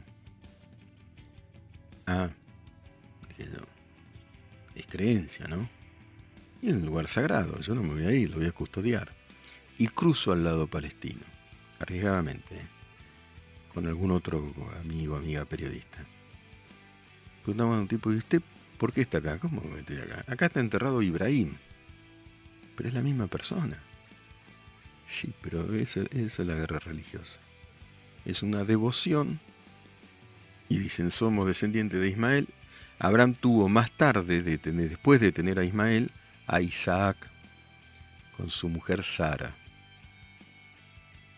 Ah, 2.06 2.30
dije 3.30 3.50
yo. 3.52 3.69
Creencia, 4.86 5.46
¿no? 5.46 5.68
Y 6.62 6.68
es 6.68 6.74
un 6.74 6.86
lugar 6.86 7.08
sagrado, 7.08 7.58
yo 7.60 7.74
no 7.74 7.82
me 7.82 7.94
voy 7.94 8.04
a 8.04 8.12
ir, 8.12 8.30
lo 8.30 8.36
voy 8.36 8.46
a 8.46 8.52
custodiar. 8.52 9.10
Y 9.78 9.88
cruzo 9.88 10.32
al 10.32 10.44
lado 10.44 10.66
palestino, 10.66 11.22
arriesgadamente, 11.78 12.56
¿eh? 12.56 12.66
con 13.72 13.86
algún 13.86 14.10
otro 14.10 14.52
amigo, 14.80 15.16
amiga 15.16 15.44
periodista. 15.44 16.04
Preguntamos 17.42 17.76
a 17.76 17.80
un 17.80 17.88
tipo, 17.88 18.12
¿y 18.12 18.16
usted 18.16 18.42
por 18.78 18.92
qué 18.92 19.02
está 19.02 19.18
acá? 19.18 19.38
¿Cómo 19.38 19.62
me 19.62 19.80
acá? 19.80 20.24
Acá 20.26 20.46
está 20.46 20.60
enterrado 20.60 21.00
Ibrahim, 21.02 21.54
pero 22.76 22.88
es 22.88 22.94
la 22.94 23.02
misma 23.02 23.26
persona. 23.26 23.78
Sí, 25.06 25.32
pero 25.42 25.74
eso, 25.74 26.04
es 26.12 26.38
la 26.38 26.54
guerra 26.54 26.78
religiosa. 26.78 27.40
Es 28.24 28.44
una 28.44 28.64
devoción. 28.64 29.40
Y 30.68 30.78
dicen, 30.78 31.10
somos 31.10 31.48
descendientes 31.48 32.00
de 32.00 32.08
Ismael. 32.08 32.48
Abraham 33.00 33.34
tuvo 33.34 33.70
más 33.70 33.90
tarde, 33.90 34.42
después 34.42 35.22
de 35.22 35.32
tener 35.32 35.58
a 35.58 35.64
Ismael, 35.64 36.10
a 36.46 36.60
Isaac 36.60 37.16
con 38.36 38.50
su 38.50 38.68
mujer 38.68 39.02
Sara. 39.02 39.54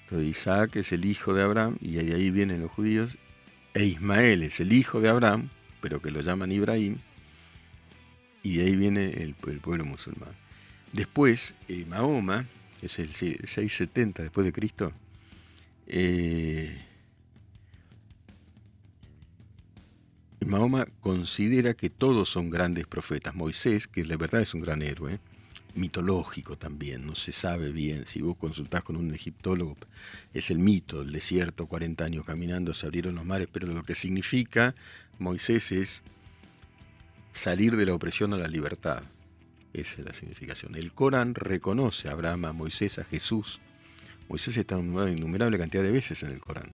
Entonces 0.02 0.28
Isaac 0.28 0.74
es 0.76 0.90
el 0.90 1.04
hijo 1.04 1.32
de 1.34 1.42
Abraham 1.42 1.78
y 1.80 1.92
de 1.92 2.16
ahí 2.16 2.30
vienen 2.30 2.62
los 2.62 2.72
judíos. 2.72 3.16
E 3.74 3.84
Ismael 3.84 4.42
es 4.42 4.58
el 4.58 4.72
hijo 4.72 5.00
de 5.00 5.08
Abraham, 5.08 5.50
pero 5.80 6.02
que 6.02 6.10
lo 6.10 6.20
llaman 6.20 6.50
Ibrahim. 6.50 6.98
Y 8.42 8.56
de 8.56 8.64
ahí 8.64 8.74
viene 8.74 9.10
el, 9.22 9.34
pueblo 9.34 9.84
musulmán. 9.84 10.34
Después, 10.92 11.54
eh, 11.68 11.84
Mahoma, 11.88 12.44
es 12.82 12.98
el 12.98 13.14
670 13.14 14.24
después 14.24 14.44
de 14.44 14.52
Cristo, 14.52 14.92
eh, 15.86 16.76
Mahoma 20.45 20.86
considera 21.01 21.74
que 21.74 21.90
todos 21.90 22.28
son 22.28 22.51
grandes 22.51 22.86
profetas. 22.86 23.34
Moisés, 23.34 23.86
que 23.86 24.05
la 24.05 24.16
verdad 24.16 24.40
es 24.40 24.55
un 24.55 24.61
gran 24.61 24.82
héroe, 24.82 25.20
mitológico 25.74 26.57
también, 26.57 27.07
no 27.07 27.14
se 27.14 27.32
sabe 27.32 27.72
bien. 27.72 28.07
Si 28.07 28.20
vos 28.20 28.36
consultás 28.36 28.82
con 28.82 28.97
un 28.97 29.14
egiptólogo, 29.14 29.76
es 30.34 30.51
el 30.51 30.59
mito, 30.59 31.03
el 31.03 31.12
desierto, 31.12 31.66
40 31.66 32.05
años 32.05 32.24
caminando, 32.24 32.74
se 32.74 32.86
abrieron 32.86 33.14
los 33.14 33.24
mares, 33.24 33.49
pero 33.51 33.66
lo 33.66 33.82
que 33.84 33.95
significa 33.95 34.74
Moisés 35.18 35.72
es 35.72 36.03
salir 37.32 37.76
de 37.76 37.86
la 37.86 37.95
opresión 37.95 38.34
a 38.34 38.36
la 38.36 38.49
libertad. 38.49 39.05
Esa 39.72 39.95
es 40.01 40.05
la 40.05 40.12
significación. 40.12 40.74
El 40.74 40.93
Corán 40.93 41.34
reconoce 41.34 42.09
a 42.09 42.12
Abraham, 42.12 42.45
a 42.45 42.53
Moisés, 42.53 42.99
a 42.99 43.05
Jesús. 43.05 43.61
Moisés 44.28 44.57
está 44.57 44.76
nombrado 44.76 45.09
innumerable 45.09 45.59
cantidad 45.59 45.82
de 45.82 45.90
veces 45.90 46.22
en 46.22 46.30
el 46.30 46.40
Corán. 46.40 46.72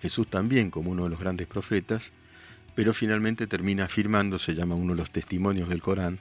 Jesús 0.00 0.28
también 0.28 0.70
como 0.70 0.90
uno 0.90 1.04
de 1.04 1.10
los 1.10 1.20
grandes 1.20 1.46
profetas, 1.46 2.12
pero 2.74 2.92
finalmente 2.92 3.46
termina 3.46 3.84
afirmando, 3.84 4.38
se 4.38 4.54
llama 4.54 4.74
uno 4.74 4.94
de 4.94 4.98
los 4.98 5.10
testimonios 5.10 5.68
del 5.68 5.82
Corán, 5.82 6.18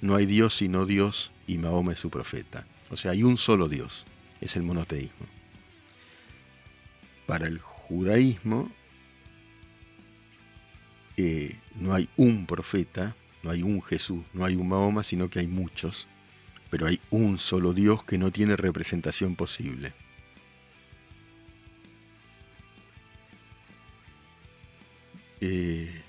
no 0.00 0.14
hay 0.14 0.26
Dios 0.26 0.54
sino 0.54 0.86
Dios 0.86 1.32
y 1.46 1.58
Mahoma 1.58 1.92
es 1.92 1.98
su 1.98 2.10
profeta. 2.10 2.66
O 2.90 2.96
sea, 2.96 3.10
hay 3.12 3.22
un 3.22 3.36
solo 3.36 3.68
Dios, 3.68 4.06
es 4.40 4.56
el 4.56 4.62
monoteísmo. 4.62 5.26
Para 7.26 7.46
el 7.46 7.58
judaísmo 7.58 8.70
eh, 11.16 11.56
no 11.74 11.94
hay 11.94 12.08
un 12.16 12.46
profeta, 12.46 13.16
no 13.42 13.50
hay 13.50 13.62
un 13.62 13.82
Jesús, 13.82 14.24
no 14.32 14.44
hay 14.44 14.54
un 14.54 14.68
Mahoma, 14.68 15.02
sino 15.02 15.28
que 15.28 15.40
hay 15.40 15.48
muchos. 15.48 16.06
Pero 16.70 16.86
hay 16.86 17.00
un 17.10 17.38
solo 17.38 17.72
Dios 17.72 18.04
que 18.04 18.18
no 18.18 18.30
tiene 18.30 18.56
representación 18.56 19.34
posible. 19.34 19.94
Eh, 25.40 26.02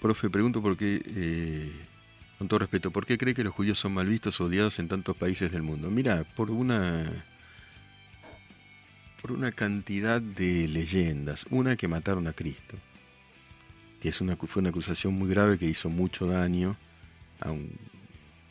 profe, 0.00 0.30
pregunto 0.30 0.60
por 0.60 0.76
qué, 0.76 1.02
eh, 1.04 1.72
con 2.38 2.48
todo 2.48 2.60
respeto, 2.60 2.90
¿por 2.90 3.06
qué 3.06 3.18
cree 3.18 3.34
que 3.34 3.44
los 3.44 3.54
judíos 3.54 3.78
son 3.78 3.94
mal 3.94 4.06
vistos 4.06 4.40
o 4.40 4.44
odiados 4.44 4.78
en 4.78 4.88
tantos 4.88 5.16
países 5.16 5.52
del 5.52 5.62
mundo? 5.62 5.90
Mira, 5.90 6.24
por 6.36 6.50
una 6.50 7.24
por 9.26 9.32
una 9.32 9.50
cantidad 9.50 10.20
de 10.20 10.68
leyendas. 10.68 11.46
Una 11.50 11.74
que 11.74 11.88
mataron 11.88 12.28
a 12.28 12.32
Cristo, 12.32 12.76
que 14.00 14.10
es 14.10 14.20
una, 14.20 14.36
fue 14.36 14.60
una 14.60 14.70
acusación 14.70 15.14
muy 15.14 15.28
grave 15.28 15.58
que 15.58 15.66
hizo 15.66 15.88
mucho 15.88 16.26
daño 16.26 16.76
a 17.40 17.50
un 17.50 17.72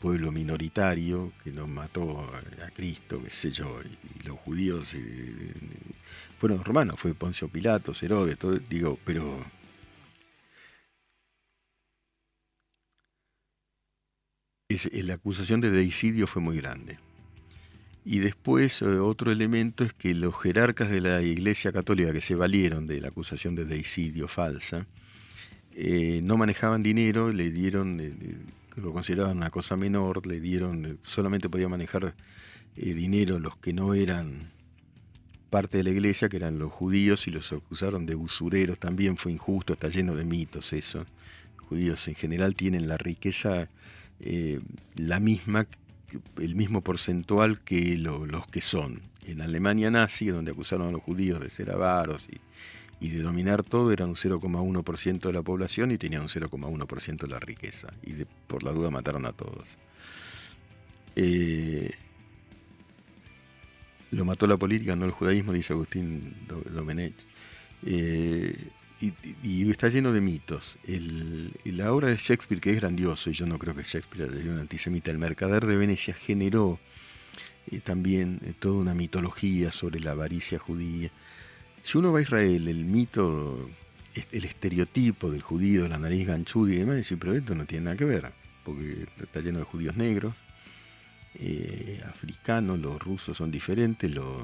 pueblo 0.02 0.30
minoritario 0.32 1.32
que 1.42 1.50
nos 1.50 1.66
mató 1.66 2.20
a 2.20 2.70
Cristo, 2.72 3.22
qué 3.22 3.30
sé 3.30 3.52
yo, 3.52 3.80
los 4.26 4.38
judíos 4.38 4.94
eh, 4.94 5.52
fueron 6.38 6.64
romanos, 6.64 6.98
fue 6.98 7.14
Poncio 7.14 7.48
Pilatos, 7.48 8.02
Herodes, 8.02 8.38
todo, 8.38 8.58
digo, 8.58 8.98
pero 9.04 9.44
la 14.92 15.14
acusación 15.14 15.60
de 15.60 15.70
deicidio 15.70 16.26
fue 16.26 16.42
muy 16.42 16.56
grande. 16.56 16.98
Y 18.04 18.18
después 18.18 18.82
eh, 18.82 18.86
otro 18.86 19.32
elemento 19.32 19.84
es 19.84 19.92
que 19.92 20.14
los 20.14 20.40
jerarcas 20.40 20.90
de 20.90 21.00
la 21.00 21.22
Iglesia 21.22 21.72
Católica 21.72 22.12
que 22.12 22.20
se 22.20 22.34
valieron 22.34 22.86
de 22.86 23.00
la 23.00 23.08
acusación 23.08 23.54
de 23.54 23.64
deicidio 23.64 24.28
falsa, 24.28 24.86
eh, 25.72 26.20
no 26.22 26.36
manejaban 26.36 26.82
dinero, 26.82 27.32
le 27.32 27.50
dieron, 27.50 28.00
lo 28.76 28.92
consideraban 28.92 29.36
una 29.36 29.50
cosa 29.50 29.76
menor, 29.76 30.26
le 30.26 30.40
dieron, 30.40 30.98
solamente 31.02 31.48
podía 31.48 31.68
manejar 31.68 32.14
dinero 32.76 33.38
los 33.38 33.56
que 33.56 33.72
no 33.72 33.94
eran 33.94 34.50
parte 35.50 35.78
de 35.78 35.84
la 35.84 35.90
iglesia, 35.90 36.28
que 36.28 36.36
eran 36.36 36.58
los 36.58 36.72
judíos, 36.72 37.26
y 37.26 37.30
los 37.30 37.52
acusaron 37.52 38.06
de 38.06 38.14
usureros, 38.14 38.78
también 38.78 39.16
fue 39.16 39.32
injusto, 39.32 39.72
está 39.72 39.88
lleno 39.88 40.14
de 40.14 40.24
mitos 40.24 40.72
eso. 40.72 41.06
Judíos 41.68 42.06
en 42.08 42.14
general 42.14 42.54
tienen 42.54 42.88
la 42.88 42.96
riqueza 42.96 43.68
la 44.94 45.20
misma 45.20 45.66
el 46.38 46.54
mismo 46.54 46.82
porcentual 46.82 47.60
que 47.60 47.96
los 47.96 48.46
que 48.48 48.60
son. 48.60 49.02
En 49.26 49.40
Alemania 49.40 49.90
nazi, 49.90 50.26
donde 50.26 50.52
acusaron 50.52 50.88
a 50.88 50.92
los 50.92 51.02
judíos 51.02 51.40
de 51.40 51.50
ser 51.50 51.70
avaros 51.70 52.28
y, 53.00 53.08
de 53.08 53.22
dominar 53.22 53.62
todo, 53.62 53.92
eran 53.92 54.10
un 54.10 54.14
0,1% 54.14 55.20
de 55.20 55.32
la 55.32 55.42
población 55.42 55.90
y 55.90 55.98
tenían 55.98 56.22
un 56.22 56.28
0,1% 56.28 57.20
de 57.20 57.28
la 57.28 57.40
riqueza. 57.40 57.92
Y 58.02 58.24
por 58.46 58.62
la 58.62 58.72
duda 58.72 58.90
mataron 58.90 59.26
a 59.26 59.32
todos. 59.32 59.68
Eh, 61.16 61.90
lo 64.10 64.24
mató 64.24 64.46
la 64.46 64.56
política, 64.56 64.96
no 64.96 65.04
el 65.04 65.10
judaísmo, 65.10 65.52
dice 65.52 65.72
Agustín 65.72 66.34
Domenech. 66.72 67.14
Eh, 67.84 68.56
y, 69.42 69.70
está 69.70 69.88
lleno 69.88 70.12
de 70.12 70.20
mitos. 70.20 70.78
la 71.64 71.92
obra 71.92 72.08
de 72.08 72.16
Shakespeare, 72.16 72.60
que 72.60 72.70
es 72.70 72.76
grandioso, 72.76 73.28
y 73.30 73.34
yo 73.34 73.46
no 73.46 73.58
creo 73.58 73.74
que 73.74 73.82
Shakespeare 73.82 74.30
haya 74.32 74.50
un 74.50 74.58
antisemita, 74.58 75.10
El 75.10 75.18
Mercader 75.18 75.66
de 75.66 75.76
Venecia 75.76 76.14
generó 76.14 76.78
eh, 77.70 77.80
también 77.80 78.40
eh, 78.44 78.54
toda 78.58 78.74
una 78.74 78.94
mitología 78.94 79.70
sobre 79.70 80.00
la 80.00 80.12
avaricia 80.12 80.58
judía. 80.58 81.10
Si 81.82 81.98
uno 81.98 82.12
va 82.12 82.20
a 82.20 82.22
Israel, 82.22 82.68
el 82.68 82.84
mito, 82.84 83.68
el 84.32 84.44
estereotipo 84.44 85.30
del 85.30 85.42
judío, 85.42 85.86
la 85.88 85.98
nariz 85.98 86.26
ganchuda 86.26 86.72
y 86.72 86.76
demás, 86.78 86.96
dice, 86.96 87.16
pero 87.16 87.34
esto 87.34 87.54
no 87.54 87.66
tiene 87.66 87.84
nada 87.84 87.96
que 87.96 88.06
ver, 88.06 88.32
porque 88.64 89.06
está 89.22 89.40
lleno 89.40 89.58
de 89.58 89.64
judíos 89.64 89.96
negros, 89.96 90.34
eh, 91.38 92.02
africanos, 92.06 92.78
los 92.78 93.02
rusos 93.02 93.36
son 93.36 93.50
diferentes, 93.50 94.10
los 94.10 94.42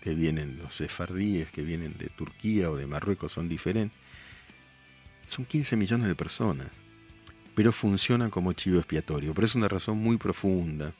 que 0.00 0.14
vienen, 0.14 0.58
los 0.62 0.74
sefardíes 0.74 1.50
que 1.50 1.62
vienen 1.62 1.94
de 1.98 2.06
Turquía 2.08 2.70
o 2.70 2.76
de 2.76 2.86
Marruecos 2.86 3.32
son 3.32 3.48
diferentes. 3.48 3.98
Son 5.26 5.44
15 5.44 5.76
millones 5.76 6.08
de 6.08 6.14
personas, 6.14 6.68
pero 7.54 7.72
funcionan 7.72 8.30
como 8.30 8.52
chivo 8.52 8.78
expiatorio. 8.78 9.34
Pero 9.34 9.46
es 9.46 9.54
una 9.54 9.68
razón 9.68 9.98
muy 9.98 10.16
profunda 10.16 10.92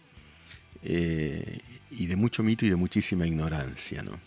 eh, 0.83 1.61
y 1.91 2.07
de 2.07 2.17
mucho 2.17 2.43
mito 2.43 2.65
y 2.65 2.71
de 2.71 2.77
muchísima 2.77 3.27
ignorancia. 3.27 4.03
¿no? 4.03 4.19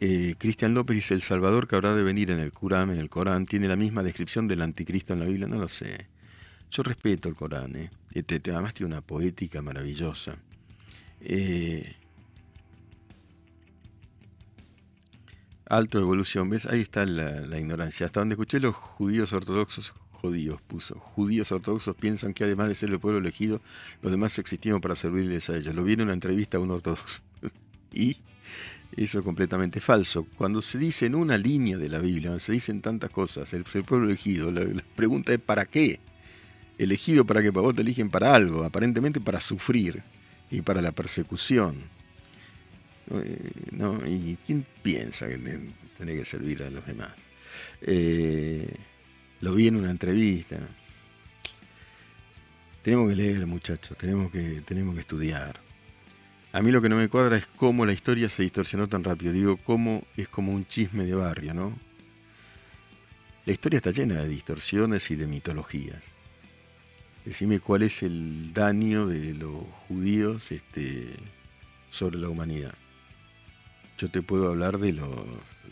Eh, 0.00 0.34
Cristian 0.38 0.74
López 0.74 0.96
dice, 0.96 1.14
el 1.14 1.22
Salvador 1.22 1.68
que 1.68 1.76
habrá 1.76 1.94
de 1.94 2.02
venir 2.02 2.30
en 2.30 2.40
el 2.40 2.52
Corán, 2.52 2.90
en 2.90 2.98
el 2.98 3.08
Corán, 3.08 3.46
tiene 3.46 3.68
la 3.68 3.76
misma 3.76 4.02
descripción 4.02 4.48
del 4.48 4.62
anticristo 4.62 5.12
en 5.12 5.20
la 5.20 5.26
Biblia, 5.26 5.46
no 5.46 5.58
lo 5.58 5.68
sé. 5.68 6.06
Yo 6.70 6.82
respeto 6.82 7.28
el 7.28 7.34
Corán, 7.34 7.74
¿eh? 7.76 7.90
además 8.44 8.74
tiene 8.74 8.92
una 8.92 9.00
poética 9.00 9.60
maravillosa. 9.60 10.36
Eh, 11.20 11.96
alto 15.66 15.98
evolución, 15.98 16.48
¿ves? 16.48 16.66
Ahí 16.66 16.80
está 16.80 17.04
la, 17.06 17.58
ignorancia. 17.58 18.06
Hasta 18.06 18.20
donde 18.20 18.34
escuché 18.34 18.60
los 18.60 18.74
judíos 18.74 19.32
ortodoxos, 19.32 19.94
judíos 20.12 20.60
puso, 20.62 20.96
judíos 20.96 21.50
ortodoxos 21.50 21.96
piensan 21.96 22.34
que 22.34 22.44
además 22.44 22.68
de 22.68 22.74
ser 22.74 22.90
el 22.90 23.00
pueblo 23.00 23.18
elegido, 23.18 23.60
los 24.02 24.12
demás 24.12 24.38
existimos 24.38 24.80
para 24.80 24.94
servirles 24.94 25.50
a 25.50 25.56
ellos. 25.56 25.74
Lo 25.74 25.82
vi 25.82 25.94
en 25.94 26.02
una 26.02 26.12
entrevista 26.12 26.58
a 26.58 26.60
un 26.60 26.70
ortodoxo. 26.70 27.22
y 27.92 28.16
eso 28.96 29.18
es 29.18 29.24
completamente 29.24 29.80
falso. 29.80 30.26
Cuando 30.36 30.62
se 30.62 30.78
dice 30.78 31.06
en 31.06 31.14
una 31.14 31.38
línea 31.38 31.78
de 31.78 31.88
la 31.88 31.98
Biblia, 31.98 32.38
se 32.40 32.52
dicen 32.52 32.80
tantas 32.80 33.10
cosas, 33.10 33.52
el, 33.54 33.64
pueblo 33.64 34.06
elegido, 34.06 34.50
la, 34.50 34.64
pregunta 34.96 35.32
es 35.32 35.40
¿para 35.40 35.64
qué? 35.64 36.00
Elegido 36.80 37.26
para 37.26 37.42
que 37.42 37.50
vos 37.50 37.74
te 37.74 37.82
eligen 37.82 38.08
para 38.08 38.34
algo, 38.34 38.64
aparentemente 38.64 39.20
para 39.20 39.38
sufrir 39.38 40.02
y 40.50 40.62
para 40.62 40.80
la 40.80 40.92
persecución. 40.92 41.76
¿no? 43.72 43.98
¿Y 44.06 44.38
quién 44.46 44.64
piensa 44.82 45.28
que 45.28 45.36
tiene 45.98 46.14
que 46.14 46.24
servir 46.24 46.62
a 46.62 46.70
los 46.70 46.86
demás? 46.86 47.10
Eh, 47.82 48.66
lo 49.42 49.52
vi 49.52 49.68
en 49.68 49.76
una 49.76 49.90
entrevista. 49.90 50.56
Tenemos 52.82 53.10
que 53.10 53.16
leer, 53.16 53.46
muchachos, 53.46 53.98
tenemos 53.98 54.32
que, 54.32 54.62
tenemos 54.64 54.94
que 54.94 55.00
estudiar. 55.00 55.60
A 56.54 56.62
mí 56.62 56.72
lo 56.72 56.80
que 56.80 56.88
no 56.88 56.96
me 56.96 57.10
cuadra 57.10 57.36
es 57.36 57.46
cómo 57.46 57.84
la 57.84 57.92
historia 57.92 58.30
se 58.30 58.42
distorsionó 58.42 58.88
tan 58.88 59.04
rápido. 59.04 59.34
Digo, 59.34 59.58
cómo 59.58 60.02
es 60.16 60.30
como 60.30 60.54
un 60.54 60.66
chisme 60.66 61.04
de 61.04 61.14
barrio, 61.14 61.52
¿no? 61.52 61.78
La 63.44 63.52
historia 63.52 63.76
está 63.76 63.90
llena 63.90 64.22
de 64.22 64.28
distorsiones 64.30 65.10
y 65.10 65.16
de 65.16 65.26
mitologías. 65.26 66.02
Decime 67.30 67.60
cuál 67.60 67.82
es 67.82 68.02
el 68.02 68.52
daño 68.52 69.06
de 69.06 69.34
los 69.34 69.62
judíos 69.86 70.50
este, 70.50 71.14
sobre 71.88 72.18
la 72.18 72.28
humanidad 72.28 72.74
yo 74.00 74.10
te 74.10 74.22
puedo 74.22 74.48
hablar 74.48 74.78
de 74.78 74.94
los, 74.94 75.10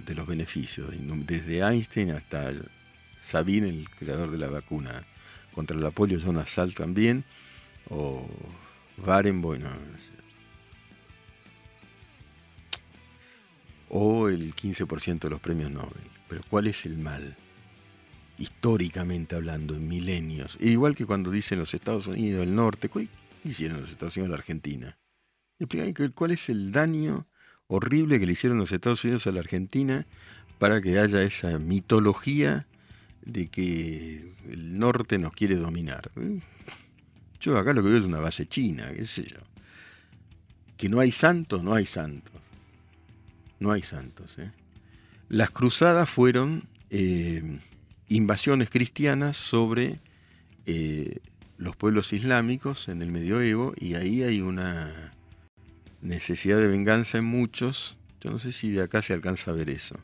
de 0.05 0.15
los 0.15 0.27
beneficios, 0.27 0.91
desde 1.27 1.61
Einstein 1.61 2.11
hasta 2.11 2.53
Sabine, 3.19 3.71
el 3.71 3.89
creador 3.89 4.31
de 4.31 4.37
la 4.37 4.49
vacuna 4.49 5.03
contra 5.55 5.79
la 5.79 5.91
polio, 5.91 6.19
Jonas 6.19 6.51
Salk 6.51 6.77
también, 6.77 7.25
o 7.89 8.29
Barenboim, 8.99 9.63
o 13.89 14.29
el 14.29 14.55
15% 14.55 15.21
de 15.21 15.31
los 15.31 15.41
premios 15.41 15.71
Nobel. 15.71 16.05
Pero 16.29 16.43
¿cuál 16.51 16.67
es 16.67 16.85
el 16.85 16.99
mal? 16.99 17.35
Históricamente 18.39 19.35
hablando, 19.35 19.75
en 19.75 19.89
milenios. 19.89 20.57
E 20.61 20.69
igual 20.69 20.95
que 20.95 21.07
cuando 21.07 21.31
dicen 21.31 21.59
los 21.59 21.75
Estados 21.75 22.07
Unidos, 22.07 22.43
el 22.43 22.55
norte, 22.55 22.89
¿qué 22.89 23.09
hicieron 23.45 23.81
los 23.81 23.91
Estados 23.91 24.17
Unidos 24.17 24.31
la 24.31 24.37
Argentina? 24.37 24.99
¿Cuál 26.15 26.31
es 26.31 26.49
el 26.49 26.71
daño 26.71 27.27
horrible 27.67 28.19
que 28.19 28.27
le 28.27 28.33
hicieron 28.33 28.59
los 28.59 28.73
Estados 28.73 29.05
Unidos 29.05 29.27
a 29.27 29.33
la 29.33 29.41
Argentina 29.41 30.07
para 30.59 30.81
que 30.81 30.99
haya 30.99 31.23
esa 31.23 31.59
mitología 31.59 32.67
de 33.29 33.49
que 33.49 34.33
el 34.51 34.79
norte 34.79 35.19
nos 35.19 35.33
quiere 35.33 35.57
dominar. 35.57 36.11
Yo 37.41 37.59
acá 37.59 37.73
lo 37.73 37.83
que 37.83 37.91
veo 37.91 37.99
es 37.99 38.05
una 38.05 38.21
base 38.21 38.47
china, 38.49 38.91
qué 38.95 39.05
sé 39.05 39.25
yo. 39.25 39.37
Que 40.77 40.89
no 40.89 40.99
hay 40.99 41.13
santos, 41.13 41.63
no 41.63 41.75
hay 41.75 41.87
santos. 41.87 42.33
No 43.61 43.71
hay 43.73 43.83
santos. 43.83 44.39
¿eh? 44.39 44.51
Las 45.29 45.51
cruzadas 45.51 46.09
fueron 46.09 46.65
eh, 46.91 47.61
invasiones 48.09 48.71
cristianas 48.71 49.37
sobre 49.37 50.01
eh, 50.67 51.19
los 51.57 51.77
pueblos 51.77 52.13
islámicos 52.13 52.89
en 52.89 53.03
el 53.03 53.11
medioevo 53.11 53.75
y 53.77 53.95
ahí 53.95 54.23
hay 54.23 54.41
una 54.41 55.13
necesidad 56.01 56.59
de 56.59 56.69
venganza 56.69 57.19
en 57.19 57.25
muchos. 57.25 57.97
Yo 58.21 58.31
no 58.31 58.39
sé 58.39 58.53
si 58.53 58.71
de 58.71 58.83
acá 58.83 59.03
se 59.03 59.13
alcanza 59.13 59.51
a 59.51 59.55
ver 59.55 59.71
eso. 59.71 59.97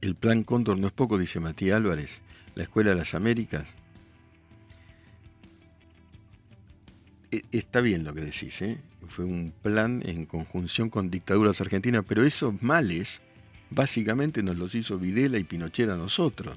El 0.00 0.14
plan 0.14 0.44
Cóndor 0.44 0.78
no 0.78 0.86
es 0.86 0.92
poco, 0.92 1.18
dice 1.18 1.40
Matías 1.40 1.76
Álvarez. 1.76 2.20
La 2.54 2.62
Escuela 2.64 2.90
de 2.90 2.96
las 2.96 3.14
Américas. 3.14 3.68
E, 7.30 7.44
está 7.52 7.80
bien 7.80 8.04
lo 8.04 8.14
que 8.14 8.22
decís, 8.22 8.60
¿eh? 8.62 8.78
fue 9.08 9.24
un 9.24 9.52
plan 9.62 10.02
en 10.06 10.24
conjunción 10.24 10.88
con 10.88 11.10
dictaduras 11.10 11.60
argentinas, 11.60 12.04
pero 12.06 12.24
esos 12.24 12.62
males 12.62 13.20
básicamente 13.70 14.42
nos 14.42 14.56
los 14.56 14.74
hizo 14.74 14.98
Videla 14.98 15.38
y 15.38 15.44
Pinochet 15.44 15.88
a 15.88 15.96
nosotros. 15.96 16.56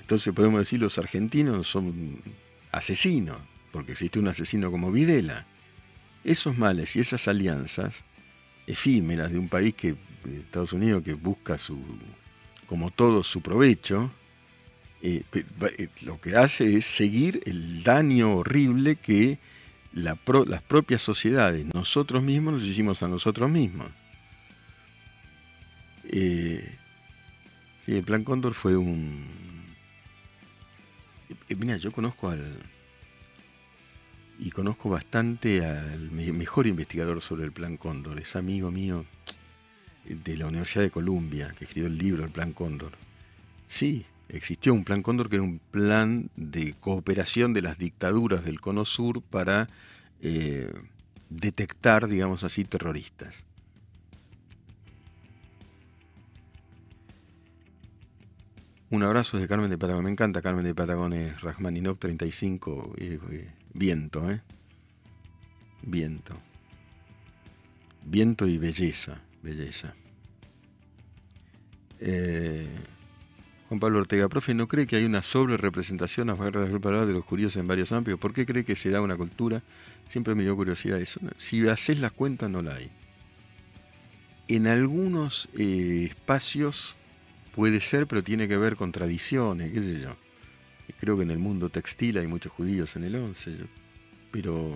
Entonces 0.00 0.32
podemos 0.34 0.60
decir 0.60 0.80
los 0.80 0.98
argentinos 0.98 1.66
son 1.66 2.22
asesinos 2.70 3.38
porque 3.72 3.92
existe 3.92 4.18
un 4.18 4.28
asesino 4.28 4.70
como 4.70 4.90
Videla. 4.90 5.46
esos 6.24 6.56
males 6.56 6.96
y 6.96 7.00
esas 7.00 7.28
alianzas 7.28 7.94
efímeras 8.66 9.30
de 9.30 9.38
un 9.38 9.48
país 9.48 9.74
que, 9.74 9.96
Estados 10.24 10.72
Unidos, 10.72 11.02
que 11.04 11.14
busca 11.14 11.58
su, 11.58 11.78
como 12.66 12.90
todo, 12.90 13.22
su 13.22 13.42
provecho, 13.42 14.10
eh, 15.02 15.22
eh, 15.32 15.88
lo 16.02 16.20
que 16.20 16.36
hace 16.36 16.76
es 16.76 16.86
seguir 16.86 17.42
el 17.44 17.82
daño 17.84 18.34
horrible 18.34 18.96
que 18.96 19.38
las 19.92 20.18
propias 20.62 21.02
sociedades, 21.02 21.66
nosotros 21.74 22.22
mismos, 22.22 22.54
nos 22.54 22.64
hicimos 22.64 23.02
a 23.02 23.08
nosotros 23.08 23.50
mismos. 23.50 23.88
Eh, 26.08 26.76
sí, 27.84 27.96
el 27.96 28.04
Plan 28.04 28.24
Cóndor 28.24 28.54
fue 28.54 28.76
un... 28.76 29.26
mira, 31.56 31.76
yo 31.76 31.92
conozco 31.92 32.30
al... 32.30 32.58
Y 34.38 34.50
conozco 34.50 34.90
bastante 34.90 35.64
al 35.64 36.10
mejor 36.10 36.66
investigador 36.66 37.22
sobre 37.22 37.44
el 37.44 37.52
Plan 37.52 37.78
Cóndor, 37.78 38.20
es 38.20 38.36
amigo 38.36 38.70
mío 38.70 39.06
de 40.04 40.36
la 40.36 40.46
Universidad 40.46 40.84
de 40.84 40.90
Columbia, 40.90 41.54
que 41.58 41.64
escribió 41.64 41.88
el 41.88 41.96
libro 41.96 42.24
El 42.24 42.30
Plan 42.30 42.52
Cóndor. 42.52 42.92
Sí, 43.66 44.04
existió 44.28 44.74
un 44.74 44.84
plan 44.84 45.02
Cóndor 45.02 45.28
que 45.28 45.36
era 45.36 45.42
un 45.42 45.58
plan 45.58 46.30
de 46.36 46.74
cooperación 46.78 47.52
de 47.54 47.62
las 47.62 47.78
dictaduras 47.78 48.44
del 48.44 48.60
Cono 48.60 48.84
Sur 48.84 49.22
para 49.22 49.68
eh, 50.20 50.72
detectar, 51.30 52.08
digamos 52.08 52.44
así, 52.44 52.64
terroristas. 52.64 53.42
Un 58.88 59.02
abrazo 59.02 59.38
de 59.38 59.48
Carmen 59.48 59.68
de 59.68 59.78
Patagón. 59.78 60.04
Me 60.04 60.10
encanta 60.10 60.40
Carmen 60.42 60.64
de 60.64 60.74
Patagón, 60.74 61.12
es 61.12 61.40
Rachmaninov 61.40 61.98
35, 61.98 62.94
viento, 63.74 64.30
¿eh? 64.30 64.40
Viento. 65.82 66.36
Viento 68.04 68.46
y 68.46 68.58
belleza, 68.58 69.20
belleza. 69.42 69.94
Eh, 71.98 72.68
Juan 73.68 73.80
Pablo 73.80 73.98
Ortega, 73.98 74.28
profe, 74.28 74.54
¿no 74.54 74.68
cree 74.68 74.86
que 74.86 74.94
hay 74.94 75.04
una 75.04 75.22
sobre 75.22 75.56
representación 75.56 76.30
a 76.30 76.36
de 76.36 77.12
los 77.12 77.24
curiosos 77.24 77.56
en 77.56 77.66
varios 77.66 77.90
amplios? 77.90 78.20
¿Por 78.20 78.32
qué 78.32 78.46
cree 78.46 78.64
que 78.64 78.76
se 78.76 78.90
da 78.90 79.00
una 79.00 79.16
cultura? 79.16 79.62
Siempre 80.08 80.36
me 80.36 80.44
dio 80.44 80.54
curiosidad 80.54 81.00
eso. 81.00 81.18
Si 81.38 81.66
haces 81.68 81.98
las 81.98 82.12
cuentas, 82.12 82.48
no 82.50 82.62
la 82.62 82.76
hay. 82.76 82.90
En 84.46 84.68
algunos 84.68 85.48
eh, 85.58 86.06
espacios 86.08 86.94
puede 87.56 87.80
ser, 87.80 88.06
pero 88.06 88.22
tiene 88.22 88.46
que 88.46 88.58
ver 88.58 88.76
con 88.76 88.92
tradiciones, 88.92 89.72
qué 89.72 89.82
sé 89.82 90.00
yo. 90.00 90.14
Creo 91.00 91.16
que 91.16 91.24
en 91.24 91.30
el 91.30 91.38
mundo 91.38 91.70
textil 91.70 92.18
hay 92.18 92.26
muchos 92.26 92.52
judíos 92.52 92.94
en 92.94 93.04
el 93.04 93.16
11, 93.16 93.56
pero, 94.30 94.72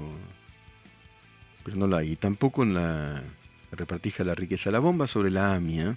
pero 1.62 1.76
no 1.76 1.86
la 1.86 1.98
hay. 1.98 2.16
tampoco 2.16 2.62
en 2.62 2.74
la 2.74 3.22
repartija 3.70 4.24
la 4.24 4.34
riqueza. 4.34 4.70
La 4.70 4.80
bomba 4.80 5.06
sobre 5.06 5.30
la 5.30 5.54
AMIA 5.54 5.96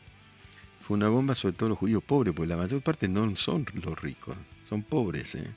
fue 0.85 0.97
una 0.97 1.07
bomba 1.07 1.35
sobre 1.35 1.55
todo 1.55 1.69
los 1.69 1.77
judíos 1.77 2.03
pobres, 2.03 2.33
porque 2.35 2.49
la 2.49 2.57
mayor 2.57 2.81
parte 2.81 3.07
no 3.07 3.33
son 3.37 3.65
los 3.81 3.99
ricos, 4.01 4.35
son 4.69 4.83
pobres. 4.83 5.35
¿eh? 5.35 5.47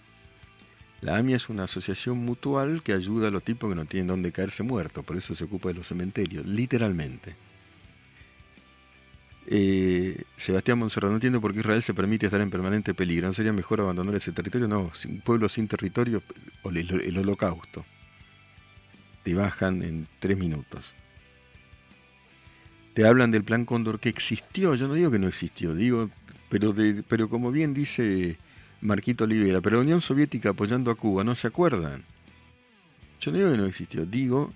La 1.00 1.16
AMIA 1.16 1.36
es 1.36 1.48
una 1.48 1.64
asociación 1.64 2.18
mutual 2.18 2.82
que 2.82 2.92
ayuda 2.92 3.28
a 3.28 3.30
los 3.32 3.42
tipos 3.42 3.68
que 3.68 3.76
no 3.76 3.84
tienen 3.84 4.06
dónde 4.06 4.32
caerse 4.32 4.62
muertos, 4.62 5.04
por 5.04 5.16
eso 5.16 5.34
se 5.34 5.44
ocupa 5.44 5.68
de 5.68 5.74
los 5.74 5.88
cementerios, 5.88 6.46
literalmente. 6.46 7.34
Eh, 9.48 10.24
Sebastián 10.36 10.78
Monserrat, 10.78 11.10
no 11.10 11.16
entiendo 11.16 11.40
por 11.40 11.52
qué 11.52 11.60
Israel 11.60 11.82
se 11.82 11.94
permite 11.94 12.26
estar 12.26 12.40
en 12.40 12.50
permanente 12.50 12.94
peligro. 12.94 13.28
¿No 13.28 13.32
sería 13.32 13.52
mejor 13.52 13.80
abandonar 13.80 14.14
ese 14.16 14.32
territorio? 14.32 14.66
No, 14.66 14.90
un 15.08 15.20
pueblo 15.20 15.48
sin 15.48 15.68
territorio, 15.68 16.22
el 16.64 17.18
holocausto. 17.18 17.84
Te 19.22 19.34
bajan 19.34 19.82
en 19.82 20.06
tres 20.20 20.36
minutos 20.36 20.94
te 22.96 23.06
hablan 23.06 23.30
del 23.30 23.44
plan 23.44 23.66
Cóndor 23.66 24.00
que 24.00 24.08
existió, 24.08 24.74
yo 24.74 24.88
no 24.88 24.94
digo 24.94 25.10
que 25.10 25.18
no 25.18 25.28
existió, 25.28 25.74
digo, 25.74 26.08
pero, 26.48 26.74
pero 27.06 27.28
como 27.28 27.52
bien 27.52 27.74
dice 27.74 28.38
Marquito 28.80 29.24
Olivera, 29.24 29.60
pero 29.60 29.76
la 29.76 29.82
Unión 29.82 30.00
Soviética 30.00 30.48
apoyando 30.48 30.90
a 30.90 30.94
Cuba, 30.94 31.22
¿no 31.22 31.34
se 31.34 31.46
acuerdan? 31.46 32.04
Yo 33.20 33.32
no 33.32 33.36
digo 33.36 33.50
que 33.50 33.58
no 33.58 33.66
existió, 33.66 34.06
digo, 34.06 34.50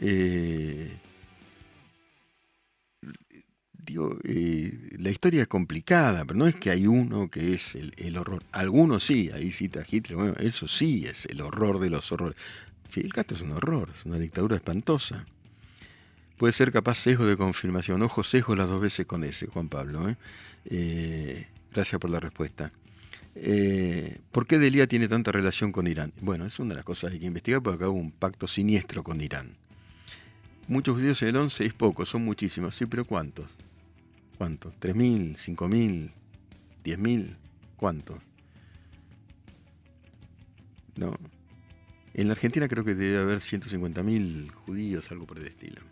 eh, 0.00 0.96
eh, 4.24 4.96
la 4.98 5.10
historia 5.10 5.42
es 5.42 5.48
complicada, 5.48 6.24
pero 6.24 6.38
no 6.38 6.46
es 6.46 6.56
que 6.56 6.70
hay 6.70 6.86
uno 6.86 7.30
que 7.30 7.54
es 7.54 7.74
el, 7.74 8.16
horror. 8.16 8.42
Algunos 8.52 9.04
sí, 9.04 9.30
ahí 9.32 9.50
cita 9.50 9.84
Hitler, 9.88 10.16
bueno, 10.16 10.34
eso 10.40 10.68
sí 10.68 11.04
es 11.06 11.26
el 11.26 11.40
horror 11.40 11.80
de 11.80 11.90
los 11.90 12.10
horrores. 12.12 12.36
Fidel 12.88 13.12
Castro 13.12 13.36
es 13.36 13.42
un 13.42 13.52
horror, 13.52 13.90
es 13.94 14.04
una 14.04 14.18
dictadura 14.18 14.56
espantosa 14.56 15.26
puede 16.38 16.52
ser 16.52 16.72
capaz 16.72 16.94
sesgo 16.98 17.26
de 17.26 17.36
confirmación. 17.36 18.00
Ojo, 18.02 18.22
sesgo 18.22 18.54
las 18.54 18.68
dos 18.68 18.80
veces 18.80 19.04
con 19.06 19.24
ese, 19.24 19.48
Juan 19.48 19.68
Pablo. 19.68 20.08
¿eh? 20.08 20.16
Eh, 20.66 21.46
gracias 21.72 22.00
por 22.00 22.10
la 22.10 22.20
respuesta. 22.20 22.72
¿Por 24.32 24.46
qué 24.46 24.58
Delia 24.58 24.86
tiene 24.86 25.06
tanta 25.06 25.30
relación 25.30 25.70
con 25.70 25.86
Irán? 25.86 26.12
Bueno, 26.20 26.46
es 26.46 26.58
una 26.58 26.70
de 26.70 26.76
las 26.76 26.84
cosas 26.84 27.10
que 27.10 27.14
hay 27.14 27.20
que 27.20 27.26
investigar 27.26 27.62
porque 27.62 27.76
acá 27.76 27.88
hubo 27.88 27.98
un 27.98 28.10
pacto 28.10 28.46
siniestro 28.48 29.04
con 29.04 29.20
Irán. 29.20 29.56
Muchos 30.66 30.96
judíos 30.96 31.22
en 31.22 31.28
el 31.28 31.36
11 31.36 31.66
es 31.66 31.72
poco, 31.72 32.04
son 32.04 32.24
muchísimos. 32.24 32.74
Sí, 32.74 32.86
pero 32.86 33.04
¿cuántos? 33.04 33.56
¿Cuántos? 34.38 34.72
¿3.000? 34.80 35.36
¿5.000? 35.36 36.10
¿10.000? 36.84 37.36
¿Cuántos? 37.76 38.18
No. 40.96 41.16
En 42.14 42.28
la 42.28 42.32
Argentina 42.32 42.66
creo 42.68 42.84
que 42.84 42.94
debe 42.94 43.18
haber 43.18 43.38
150.000 43.40 44.50
judíos, 44.52 45.10
algo 45.10 45.26
por 45.26 45.38
el 45.38 45.48
estilo 45.48 45.82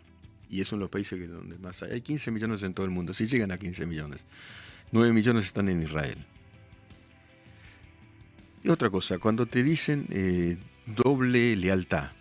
y 0.49 0.61
es 0.61 0.71
uno 0.71 0.79
de 0.79 0.83
los 0.83 0.89
países 0.89 1.19
que 1.19 1.27
donde 1.27 1.57
más 1.57 1.83
hay. 1.83 1.93
Hay 1.93 2.01
15 2.01 2.31
millones 2.31 2.63
en 2.63 2.73
todo 2.73 2.85
el 2.85 2.91
mundo, 2.91 3.13
si 3.13 3.27
llegan 3.27 3.51
a 3.51 3.57
15 3.57 3.85
millones. 3.85 4.25
9 4.91 5.13
millones 5.13 5.45
están 5.45 5.69
en 5.69 5.83
Israel. 5.83 6.17
Y 8.63 8.69
otra 8.69 8.89
cosa, 8.89 9.17
cuando 9.19 9.45
te 9.45 9.63
dicen 9.63 10.07
eh, 10.09 10.57
doble 10.85 11.55
lealtad, 11.55 12.11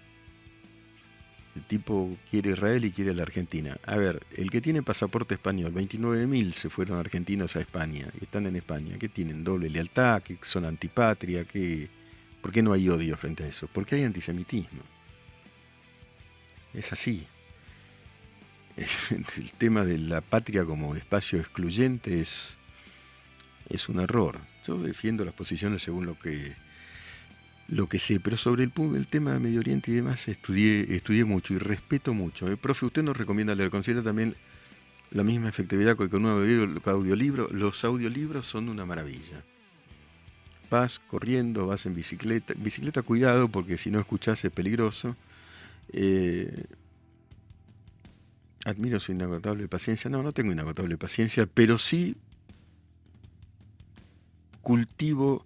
el 1.57 1.63
tipo 1.63 2.19
quiere 2.31 2.51
Israel 2.51 2.85
y 2.85 2.91
quiere 2.91 3.15
la 3.15 3.23
Argentina. 3.23 3.79
A 3.87 3.97
ver, 3.97 4.25
el 4.37 4.51
que 4.51 4.61
tiene 4.61 4.83
pasaporte 4.83 5.35
español, 5.35 5.73
29.000 5.73 6.53
se 6.53 6.69
fueron 6.69 6.99
argentinos 6.99 7.57
a 7.57 7.61
España 7.61 8.09
y 8.21 8.25
están 8.25 8.47
en 8.47 8.57
España. 8.57 8.97
¿Qué 8.99 9.09
tienen? 9.09 9.43
¿Doble 9.43 9.71
lealtad? 9.71 10.23
¿Que 10.23 10.39
son 10.43 10.67
antipatria? 10.67 11.45
¿Qué? 11.45 11.89
¿Por 12.43 12.53
qué 12.53 12.63
no 12.63 12.75
hay 12.75 12.91
odio 12.91 13.17
frente 13.17 13.45
a 13.45 13.49
eso? 13.49 13.69
Porque 13.73 13.95
hay 13.95 14.05
antisemitismo. 14.05 14.83
Es 16.75 16.93
así. 16.93 17.27
el 19.11 19.51
tema 19.53 19.87
de 19.87 19.97
la 19.97 20.21
patria 20.21 20.67
como 20.67 20.95
espacio 20.95 21.39
excluyente 21.39 22.21
es, 22.21 22.59
es 23.71 23.89
un 23.89 24.01
error. 24.01 24.39
Yo 24.67 24.77
defiendo 24.77 25.25
las 25.25 25.33
posiciones 25.33 25.83
según 25.83 26.05
lo 26.05 26.19
que, 26.19 26.55
lo 27.69 27.89
que 27.89 27.99
sé, 27.99 28.21
pero 28.21 28.37
sobre 28.37 28.63
el, 28.63 29.07
tema 29.09 29.33
de 29.33 29.41
Medio 29.41 29.61
Oriente 29.61 29.91
y 29.91 29.95
demás 29.95 30.29
estudié, 30.29 30.95
estudié 30.95 31.25
mucho 31.25 31.53
y 31.55 31.59
respeto 31.59 32.15
mucho. 32.15 32.51
¿eh? 32.51 32.57
profe, 32.57 32.87
usted 32.87 33.03
nos 33.03 33.17
recomienda 33.17 33.55
leer, 33.55 33.71
considera 33.71 34.03
también 34.03 34.37
la 35.11 35.25
misma 35.25 35.49
efectividad 35.49 35.97
con 35.97 36.25
un 36.25 36.81
audiolibro. 36.85 37.49
Los 37.51 37.85
audiolibros 37.85 38.47
son 38.47 38.69
una 38.69 38.85
maravilla. 38.85 39.43
Vas 40.71 40.99
corriendo, 40.99 41.67
vas 41.67 41.87
en 41.87 41.95
bicicleta. 41.95 42.55
Bicicleta, 42.57 43.03
cuidado, 43.03 43.49
porque 43.49 43.79
si 43.79 43.91
no 43.91 43.99
escuchás 43.99 44.45
es 44.45 44.53
peligroso. 44.53 45.17
Eh, 45.93 46.67
admiro 48.65 48.99
su 49.01 49.13
inagotable 49.13 49.69
paciencia. 49.69 50.11
No, 50.11 50.23
no 50.23 50.33
tengo 50.33 50.53
inagotable 50.53 50.97
paciencia, 50.97 51.47
pero 51.47 51.79
sí 51.79 52.17
cultivo 54.61 55.45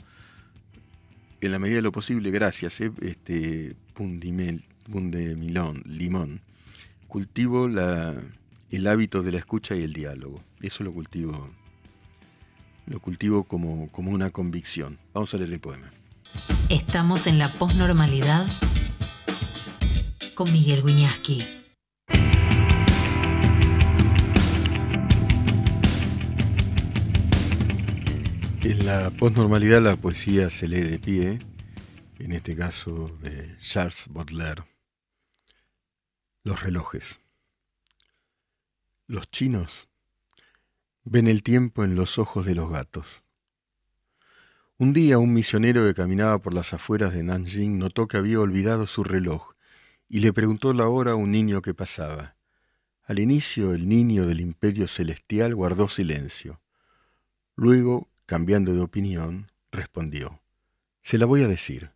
en 1.40 1.52
la 1.52 1.58
medida 1.58 1.76
de 1.76 1.82
lo 1.82 1.92
posible, 1.92 2.30
gracias, 2.30 2.80
eh, 2.80 2.92
este 3.00 3.74
Pundimel, 3.94 4.64
Pundemilón, 4.90 5.82
Limón, 5.86 6.40
cultivo 7.08 7.66
el 7.66 8.86
hábito 8.86 9.22
de 9.22 9.32
la 9.32 9.38
escucha 9.38 9.74
y 9.74 9.82
el 9.82 9.92
diálogo. 9.92 10.42
Eso 10.60 10.84
lo 10.84 10.92
cultivo, 10.92 11.50
lo 12.86 13.00
cultivo 13.00 13.44
como, 13.44 13.90
como 13.90 14.10
una 14.10 14.30
convicción. 14.30 14.98
Vamos 15.14 15.32
a 15.34 15.38
leer 15.38 15.52
el 15.52 15.60
poema. 15.60 15.90
Estamos 16.68 17.26
en 17.26 17.38
la 17.38 17.48
posnormalidad 17.48 18.46
con 20.34 20.52
Miguel 20.52 20.82
Wiñaski. 20.84 21.59
En 28.62 28.84
la 28.84 29.08
postnormalidad 29.08 29.80
la 29.80 29.96
poesía 29.96 30.50
se 30.50 30.68
lee 30.68 30.82
de 30.82 30.98
pie, 30.98 31.38
en 32.18 32.32
este 32.32 32.54
caso 32.54 33.08
de 33.22 33.56
Charles 33.58 34.06
Baudelaire. 34.10 34.64
Los 36.44 36.62
relojes. 36.62 37.20
Los 39.06 39.30
chinos 39.30 39.88
ven 41.04 41.26
el 41.26 41.42
tiempo 41.42 41.84
en 41.84 41.94
los 41.94 42.18
ojos 42.18 42.44
de 42.44 42.54
los 42.54 42.70
gatos. 42.70 43.24
Un 44.76 44.92
día 44.92 45.16
un 45.16 45.32
misionero 45.32 45.86
que 45.86 45.94
caminaba 45.94 46.38
por 46.38 46.52
las 46.52 46.74
afueras 46.74 47.14
de 47.14 47.22
Nanjing 47.22 47.78
notó 47.78 48.08
que 48.08 48.18
había 48.18 48.40
olvidado 48.40 48.86
su 48.86 49.04
reloj 49.04 49.54
y 50.06 50.18
le 50.18 50.34
preguntó 50.34 50.74
la 50.74 50.86
hora 50.86 51.12
a 51.12 51.16
un 51.16 51.30
niño 51.30 51.62
que 51.62 51.72
pasaba. 51.72 52.36
Al 53.04 53.20
inicio 53.20 53.72
el 53.72 53.88
niño 53.88 54.26
del 54.26 54.40
imperio 54.40 54.86
celestial 54.86 55.54
guardó 55.54 55.88
silencio. 55.88 56.60
Luego, 57.56 58.09
cambiando 58.30 58.72
de 58.72 58.80
opinión, 58.80 59.50
respondió, 59.72 60.40
Se 61.02 61.18
la 61.18 61.26
voy 61.26 61.42
a 61.42 61.48
decir. 61.48 61.90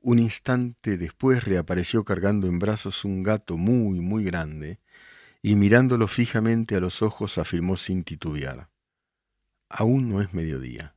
Un 0.00 0.18
instante 0.18 0.98
después 0.98 1.44
reapareció 1.44 2.04
cargando 2.04 2.48
en 2.48 2.58
brazos 2.58 3.04
un 3.04 3.22
gato 3.22 3.56
muy, 3.56 4.00
muy 4.00 4.24
grande, 4.24 4.80
y 5.40 5.54
mirándolo 5.54 6.08
fijamente 6.08 6.74
a 6.74 6.80
los 6.80 7.00
ojos 7.00 7.38
afirmó 7.38 7.76
sin 7.76 8.02
titubear, 8.02 8.70
Aún 9.68 10.10
no 10.10 10.20
es 10.20 10.34
mediodía. 10.34 10.96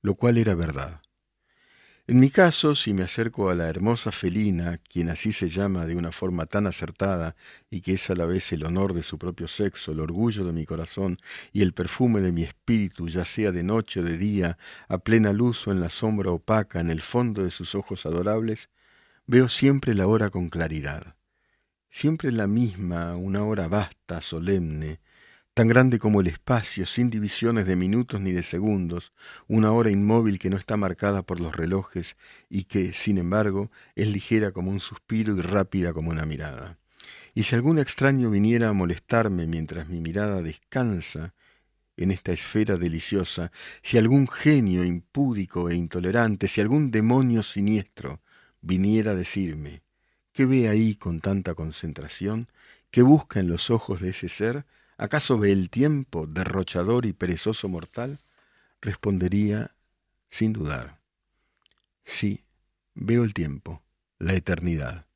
Lo 0.00 0.14
cual 0.14 0.38
era 0.38 0.54
verdad. 0.54 1.02
En 2.10 2.18
mi 2.18 2.30
caso, 2.30 2.74
si 2.74 2.92
me 2.92 3.04
acerco 3.04 3.50
a 3.50 3.54
la 3.54 3.68
hermosa 3.68 4.10
felina, 4.10 4.78
quien 4.78 5.10
así 5.10 5.32
se 5.32 5.48
llama 5.48 5.86
de 5.86 5.94
una 5.94 6.10
forma 6.10 6.46
tan 6.46 6.66
acertada 6.66 7.36
y 7.70 7.82
que 7.82 7.92
es 7.92 8.10
a 8.10 8.16
la 8.16 8.24
vez 8.24 8.50
el 8.50 8.64
honor 8.64 8.94
de 8.94 9.04
su 9.04 9.16
propio 9.16 9.46
sexo, 9.46 9.92
el 9.92 10.00
orgullo 10.00 10.42
de 10.44 10.52
mi 10.52 10.66
corazón 10.66 11.18
y 11.52 11.62
el 11.62 11.72
perfume 11.72 12.20
de 12.20 12.32
mi 12.32 12.42
espíritu, 12.42 13.06
ya 13.06 13.24
sea 13.24 13.52
de 13.52 13.62
noche 13.62 14.00
o 14.00 14.02
de 14.02 14.18
día, 14.18 14.58
a 14.88 14.98
plena 14.98 15.32
luz 15.32 15.68
o 15.68 15.70
en 15.70 15.78
la 15.78 15.88
sombra 15.88 16.32
opaca, 16.32 16.80
en 16.80 16.90
el 16.90 17.00
fondo 17.00 17.44
de 17.44 17.52
sus 17.52 17.76
ojos 17.76 18.04
adorables, 18.06 18.70
veo 19.28 19.48
siempre 19.48 19.94
la 19.94 20.08
hora 20.08 20.30
con 20.30 20.48
claridad. 20.48 21.14
Siempre 21.90 22.32
la 22.32 22.48
misma, 22.48 23.14
una 23.14 23.44
hora 23.44 23.68
vasta, 23.68 24.20
solemne, 24.20 24.98
tan 25.60 25.68
grande 25.68 25.98
como 25.98 26.22
el 26.22 26.26
espacio, 26.26 26.86
sin 26.86 27.10
divisiones 27.10 27.66
de 27.66 27.76
minutos 27.76 28.18
ni 28.18 28.32
de 28.32 28.42
segundos, 28.42 29.12
una 29.46 29.72
hora 29.72 29.90
inmóvil 29.90 30.38
que 30.38 30.48
no 30.48 30.56
está 30.56 30.78
marcada 30.78 31.20
por 31.20 31.38
los 31.38 31.54
relojes 31.54 32.16
y 32.48 32.64
que, 32.64 32.94
sin 32.94 33.18
embargo, 33.18 33.70
es 33.94 34.08
ligera 34.08 34.52
como 34.52 34.70
un 34.70 34.80
suspiro 34.80 35.36
y 35.36 35.42
rápida 35.42 35.92
como 35.92 36.12
una 36.12 36.24
mirada. 36.24 36.78
Y 37.34 37.42
si 37.42 37.56
algún 37.56 37.78
extraño 37.78 38.30
viniera 38.30 38.70
a 38.70 38.72
molestarme 38.72 39.46
mientras 39.46 39.86
mi 39.90 40.00
mirada 40.00 40.40
descansa 40.40 41.34
en 41.98 42.10
esta 42.10 42.32
esfera 42.32 42.78
deliciosa, 42.78 43.52
si 43.82 43.98
algún 43.98 44.28
genio 44.28 44.82
impúdico 44.82 45.68
e 45.68 45.74
intolerante, 45.74 46.48
si 46.48 46.62
algún 46.62 46.90
demonio 46.90 47.42
siniestro 47.42 48.22
viniera 48.62 49.10
a 49.10 49.14
decirme, 49.14 49.82
¿qué 50.32 50.46
ve 50.46 50.70
ahí 50.70 50.94
con 50.94 51.20
tanta 51.20 51.54
concentración? 51.54 52.48
¿Qué 52.90 53.02
busca 53.02 53.40
en 53.40 53.48
los 53.48 53.68
ojos 53.68 54.00
de 54.00 54.08
ese 54.08 54.30
ser? 54.30 54.64
¿Acaso 55.00 55.38
ve 55.38 55.50
el 55.50 55.70
tiempo, 55.70 56.26
derrochador 56.26 57.06
y 57.06 57.14
perezoso 57.14 57.70
mortal? 57.70 58.20
Respondería 58.82 59.74
sin 60.28 60.52
dudar. 60.52 61.00
Sí, 62.04 62.44
veo 62.94 63.24
el 63.24 63.32
tiempo, 63.32 63.82
la 64.18 64.34
eternidad. 64.34 65.06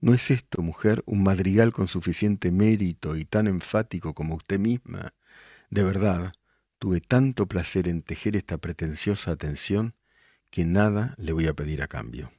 ¿No 0.00 0.12
es 0.12 0.32
esto, 0.32 0.60
mujer, 0.60 1.04
un 1.06 1.22
madrigal 1.22 1.72
con 1.72 1.86
suficiente 1.86 2.50
mérito 2.50 3.16
y 3.16 3.24
tan 3.24 3.46
enfático 3.46 4.12
como 4.12 4.34
usted 4.34 4.58
misma? 4.58 5.14
De 5.70 5.84
verdad, 5.84 6.32
tuve 6.80 7.00
tanto 7.00 7.46
placer 7.46 7.86
en 7.86 8.02
tejer 8.02 8.34
esta 8.34 8.58
pretenciosa 8.58 9.30
atención 9.30 9.94
que 10.50 10.64
nada 10.64 11.14
le 11.16 11.32
voy 11.32 11.46
a 11.46 11.54
pedir 11.54 11.80
a 11.80 11.86
cambio. 11.86 12.32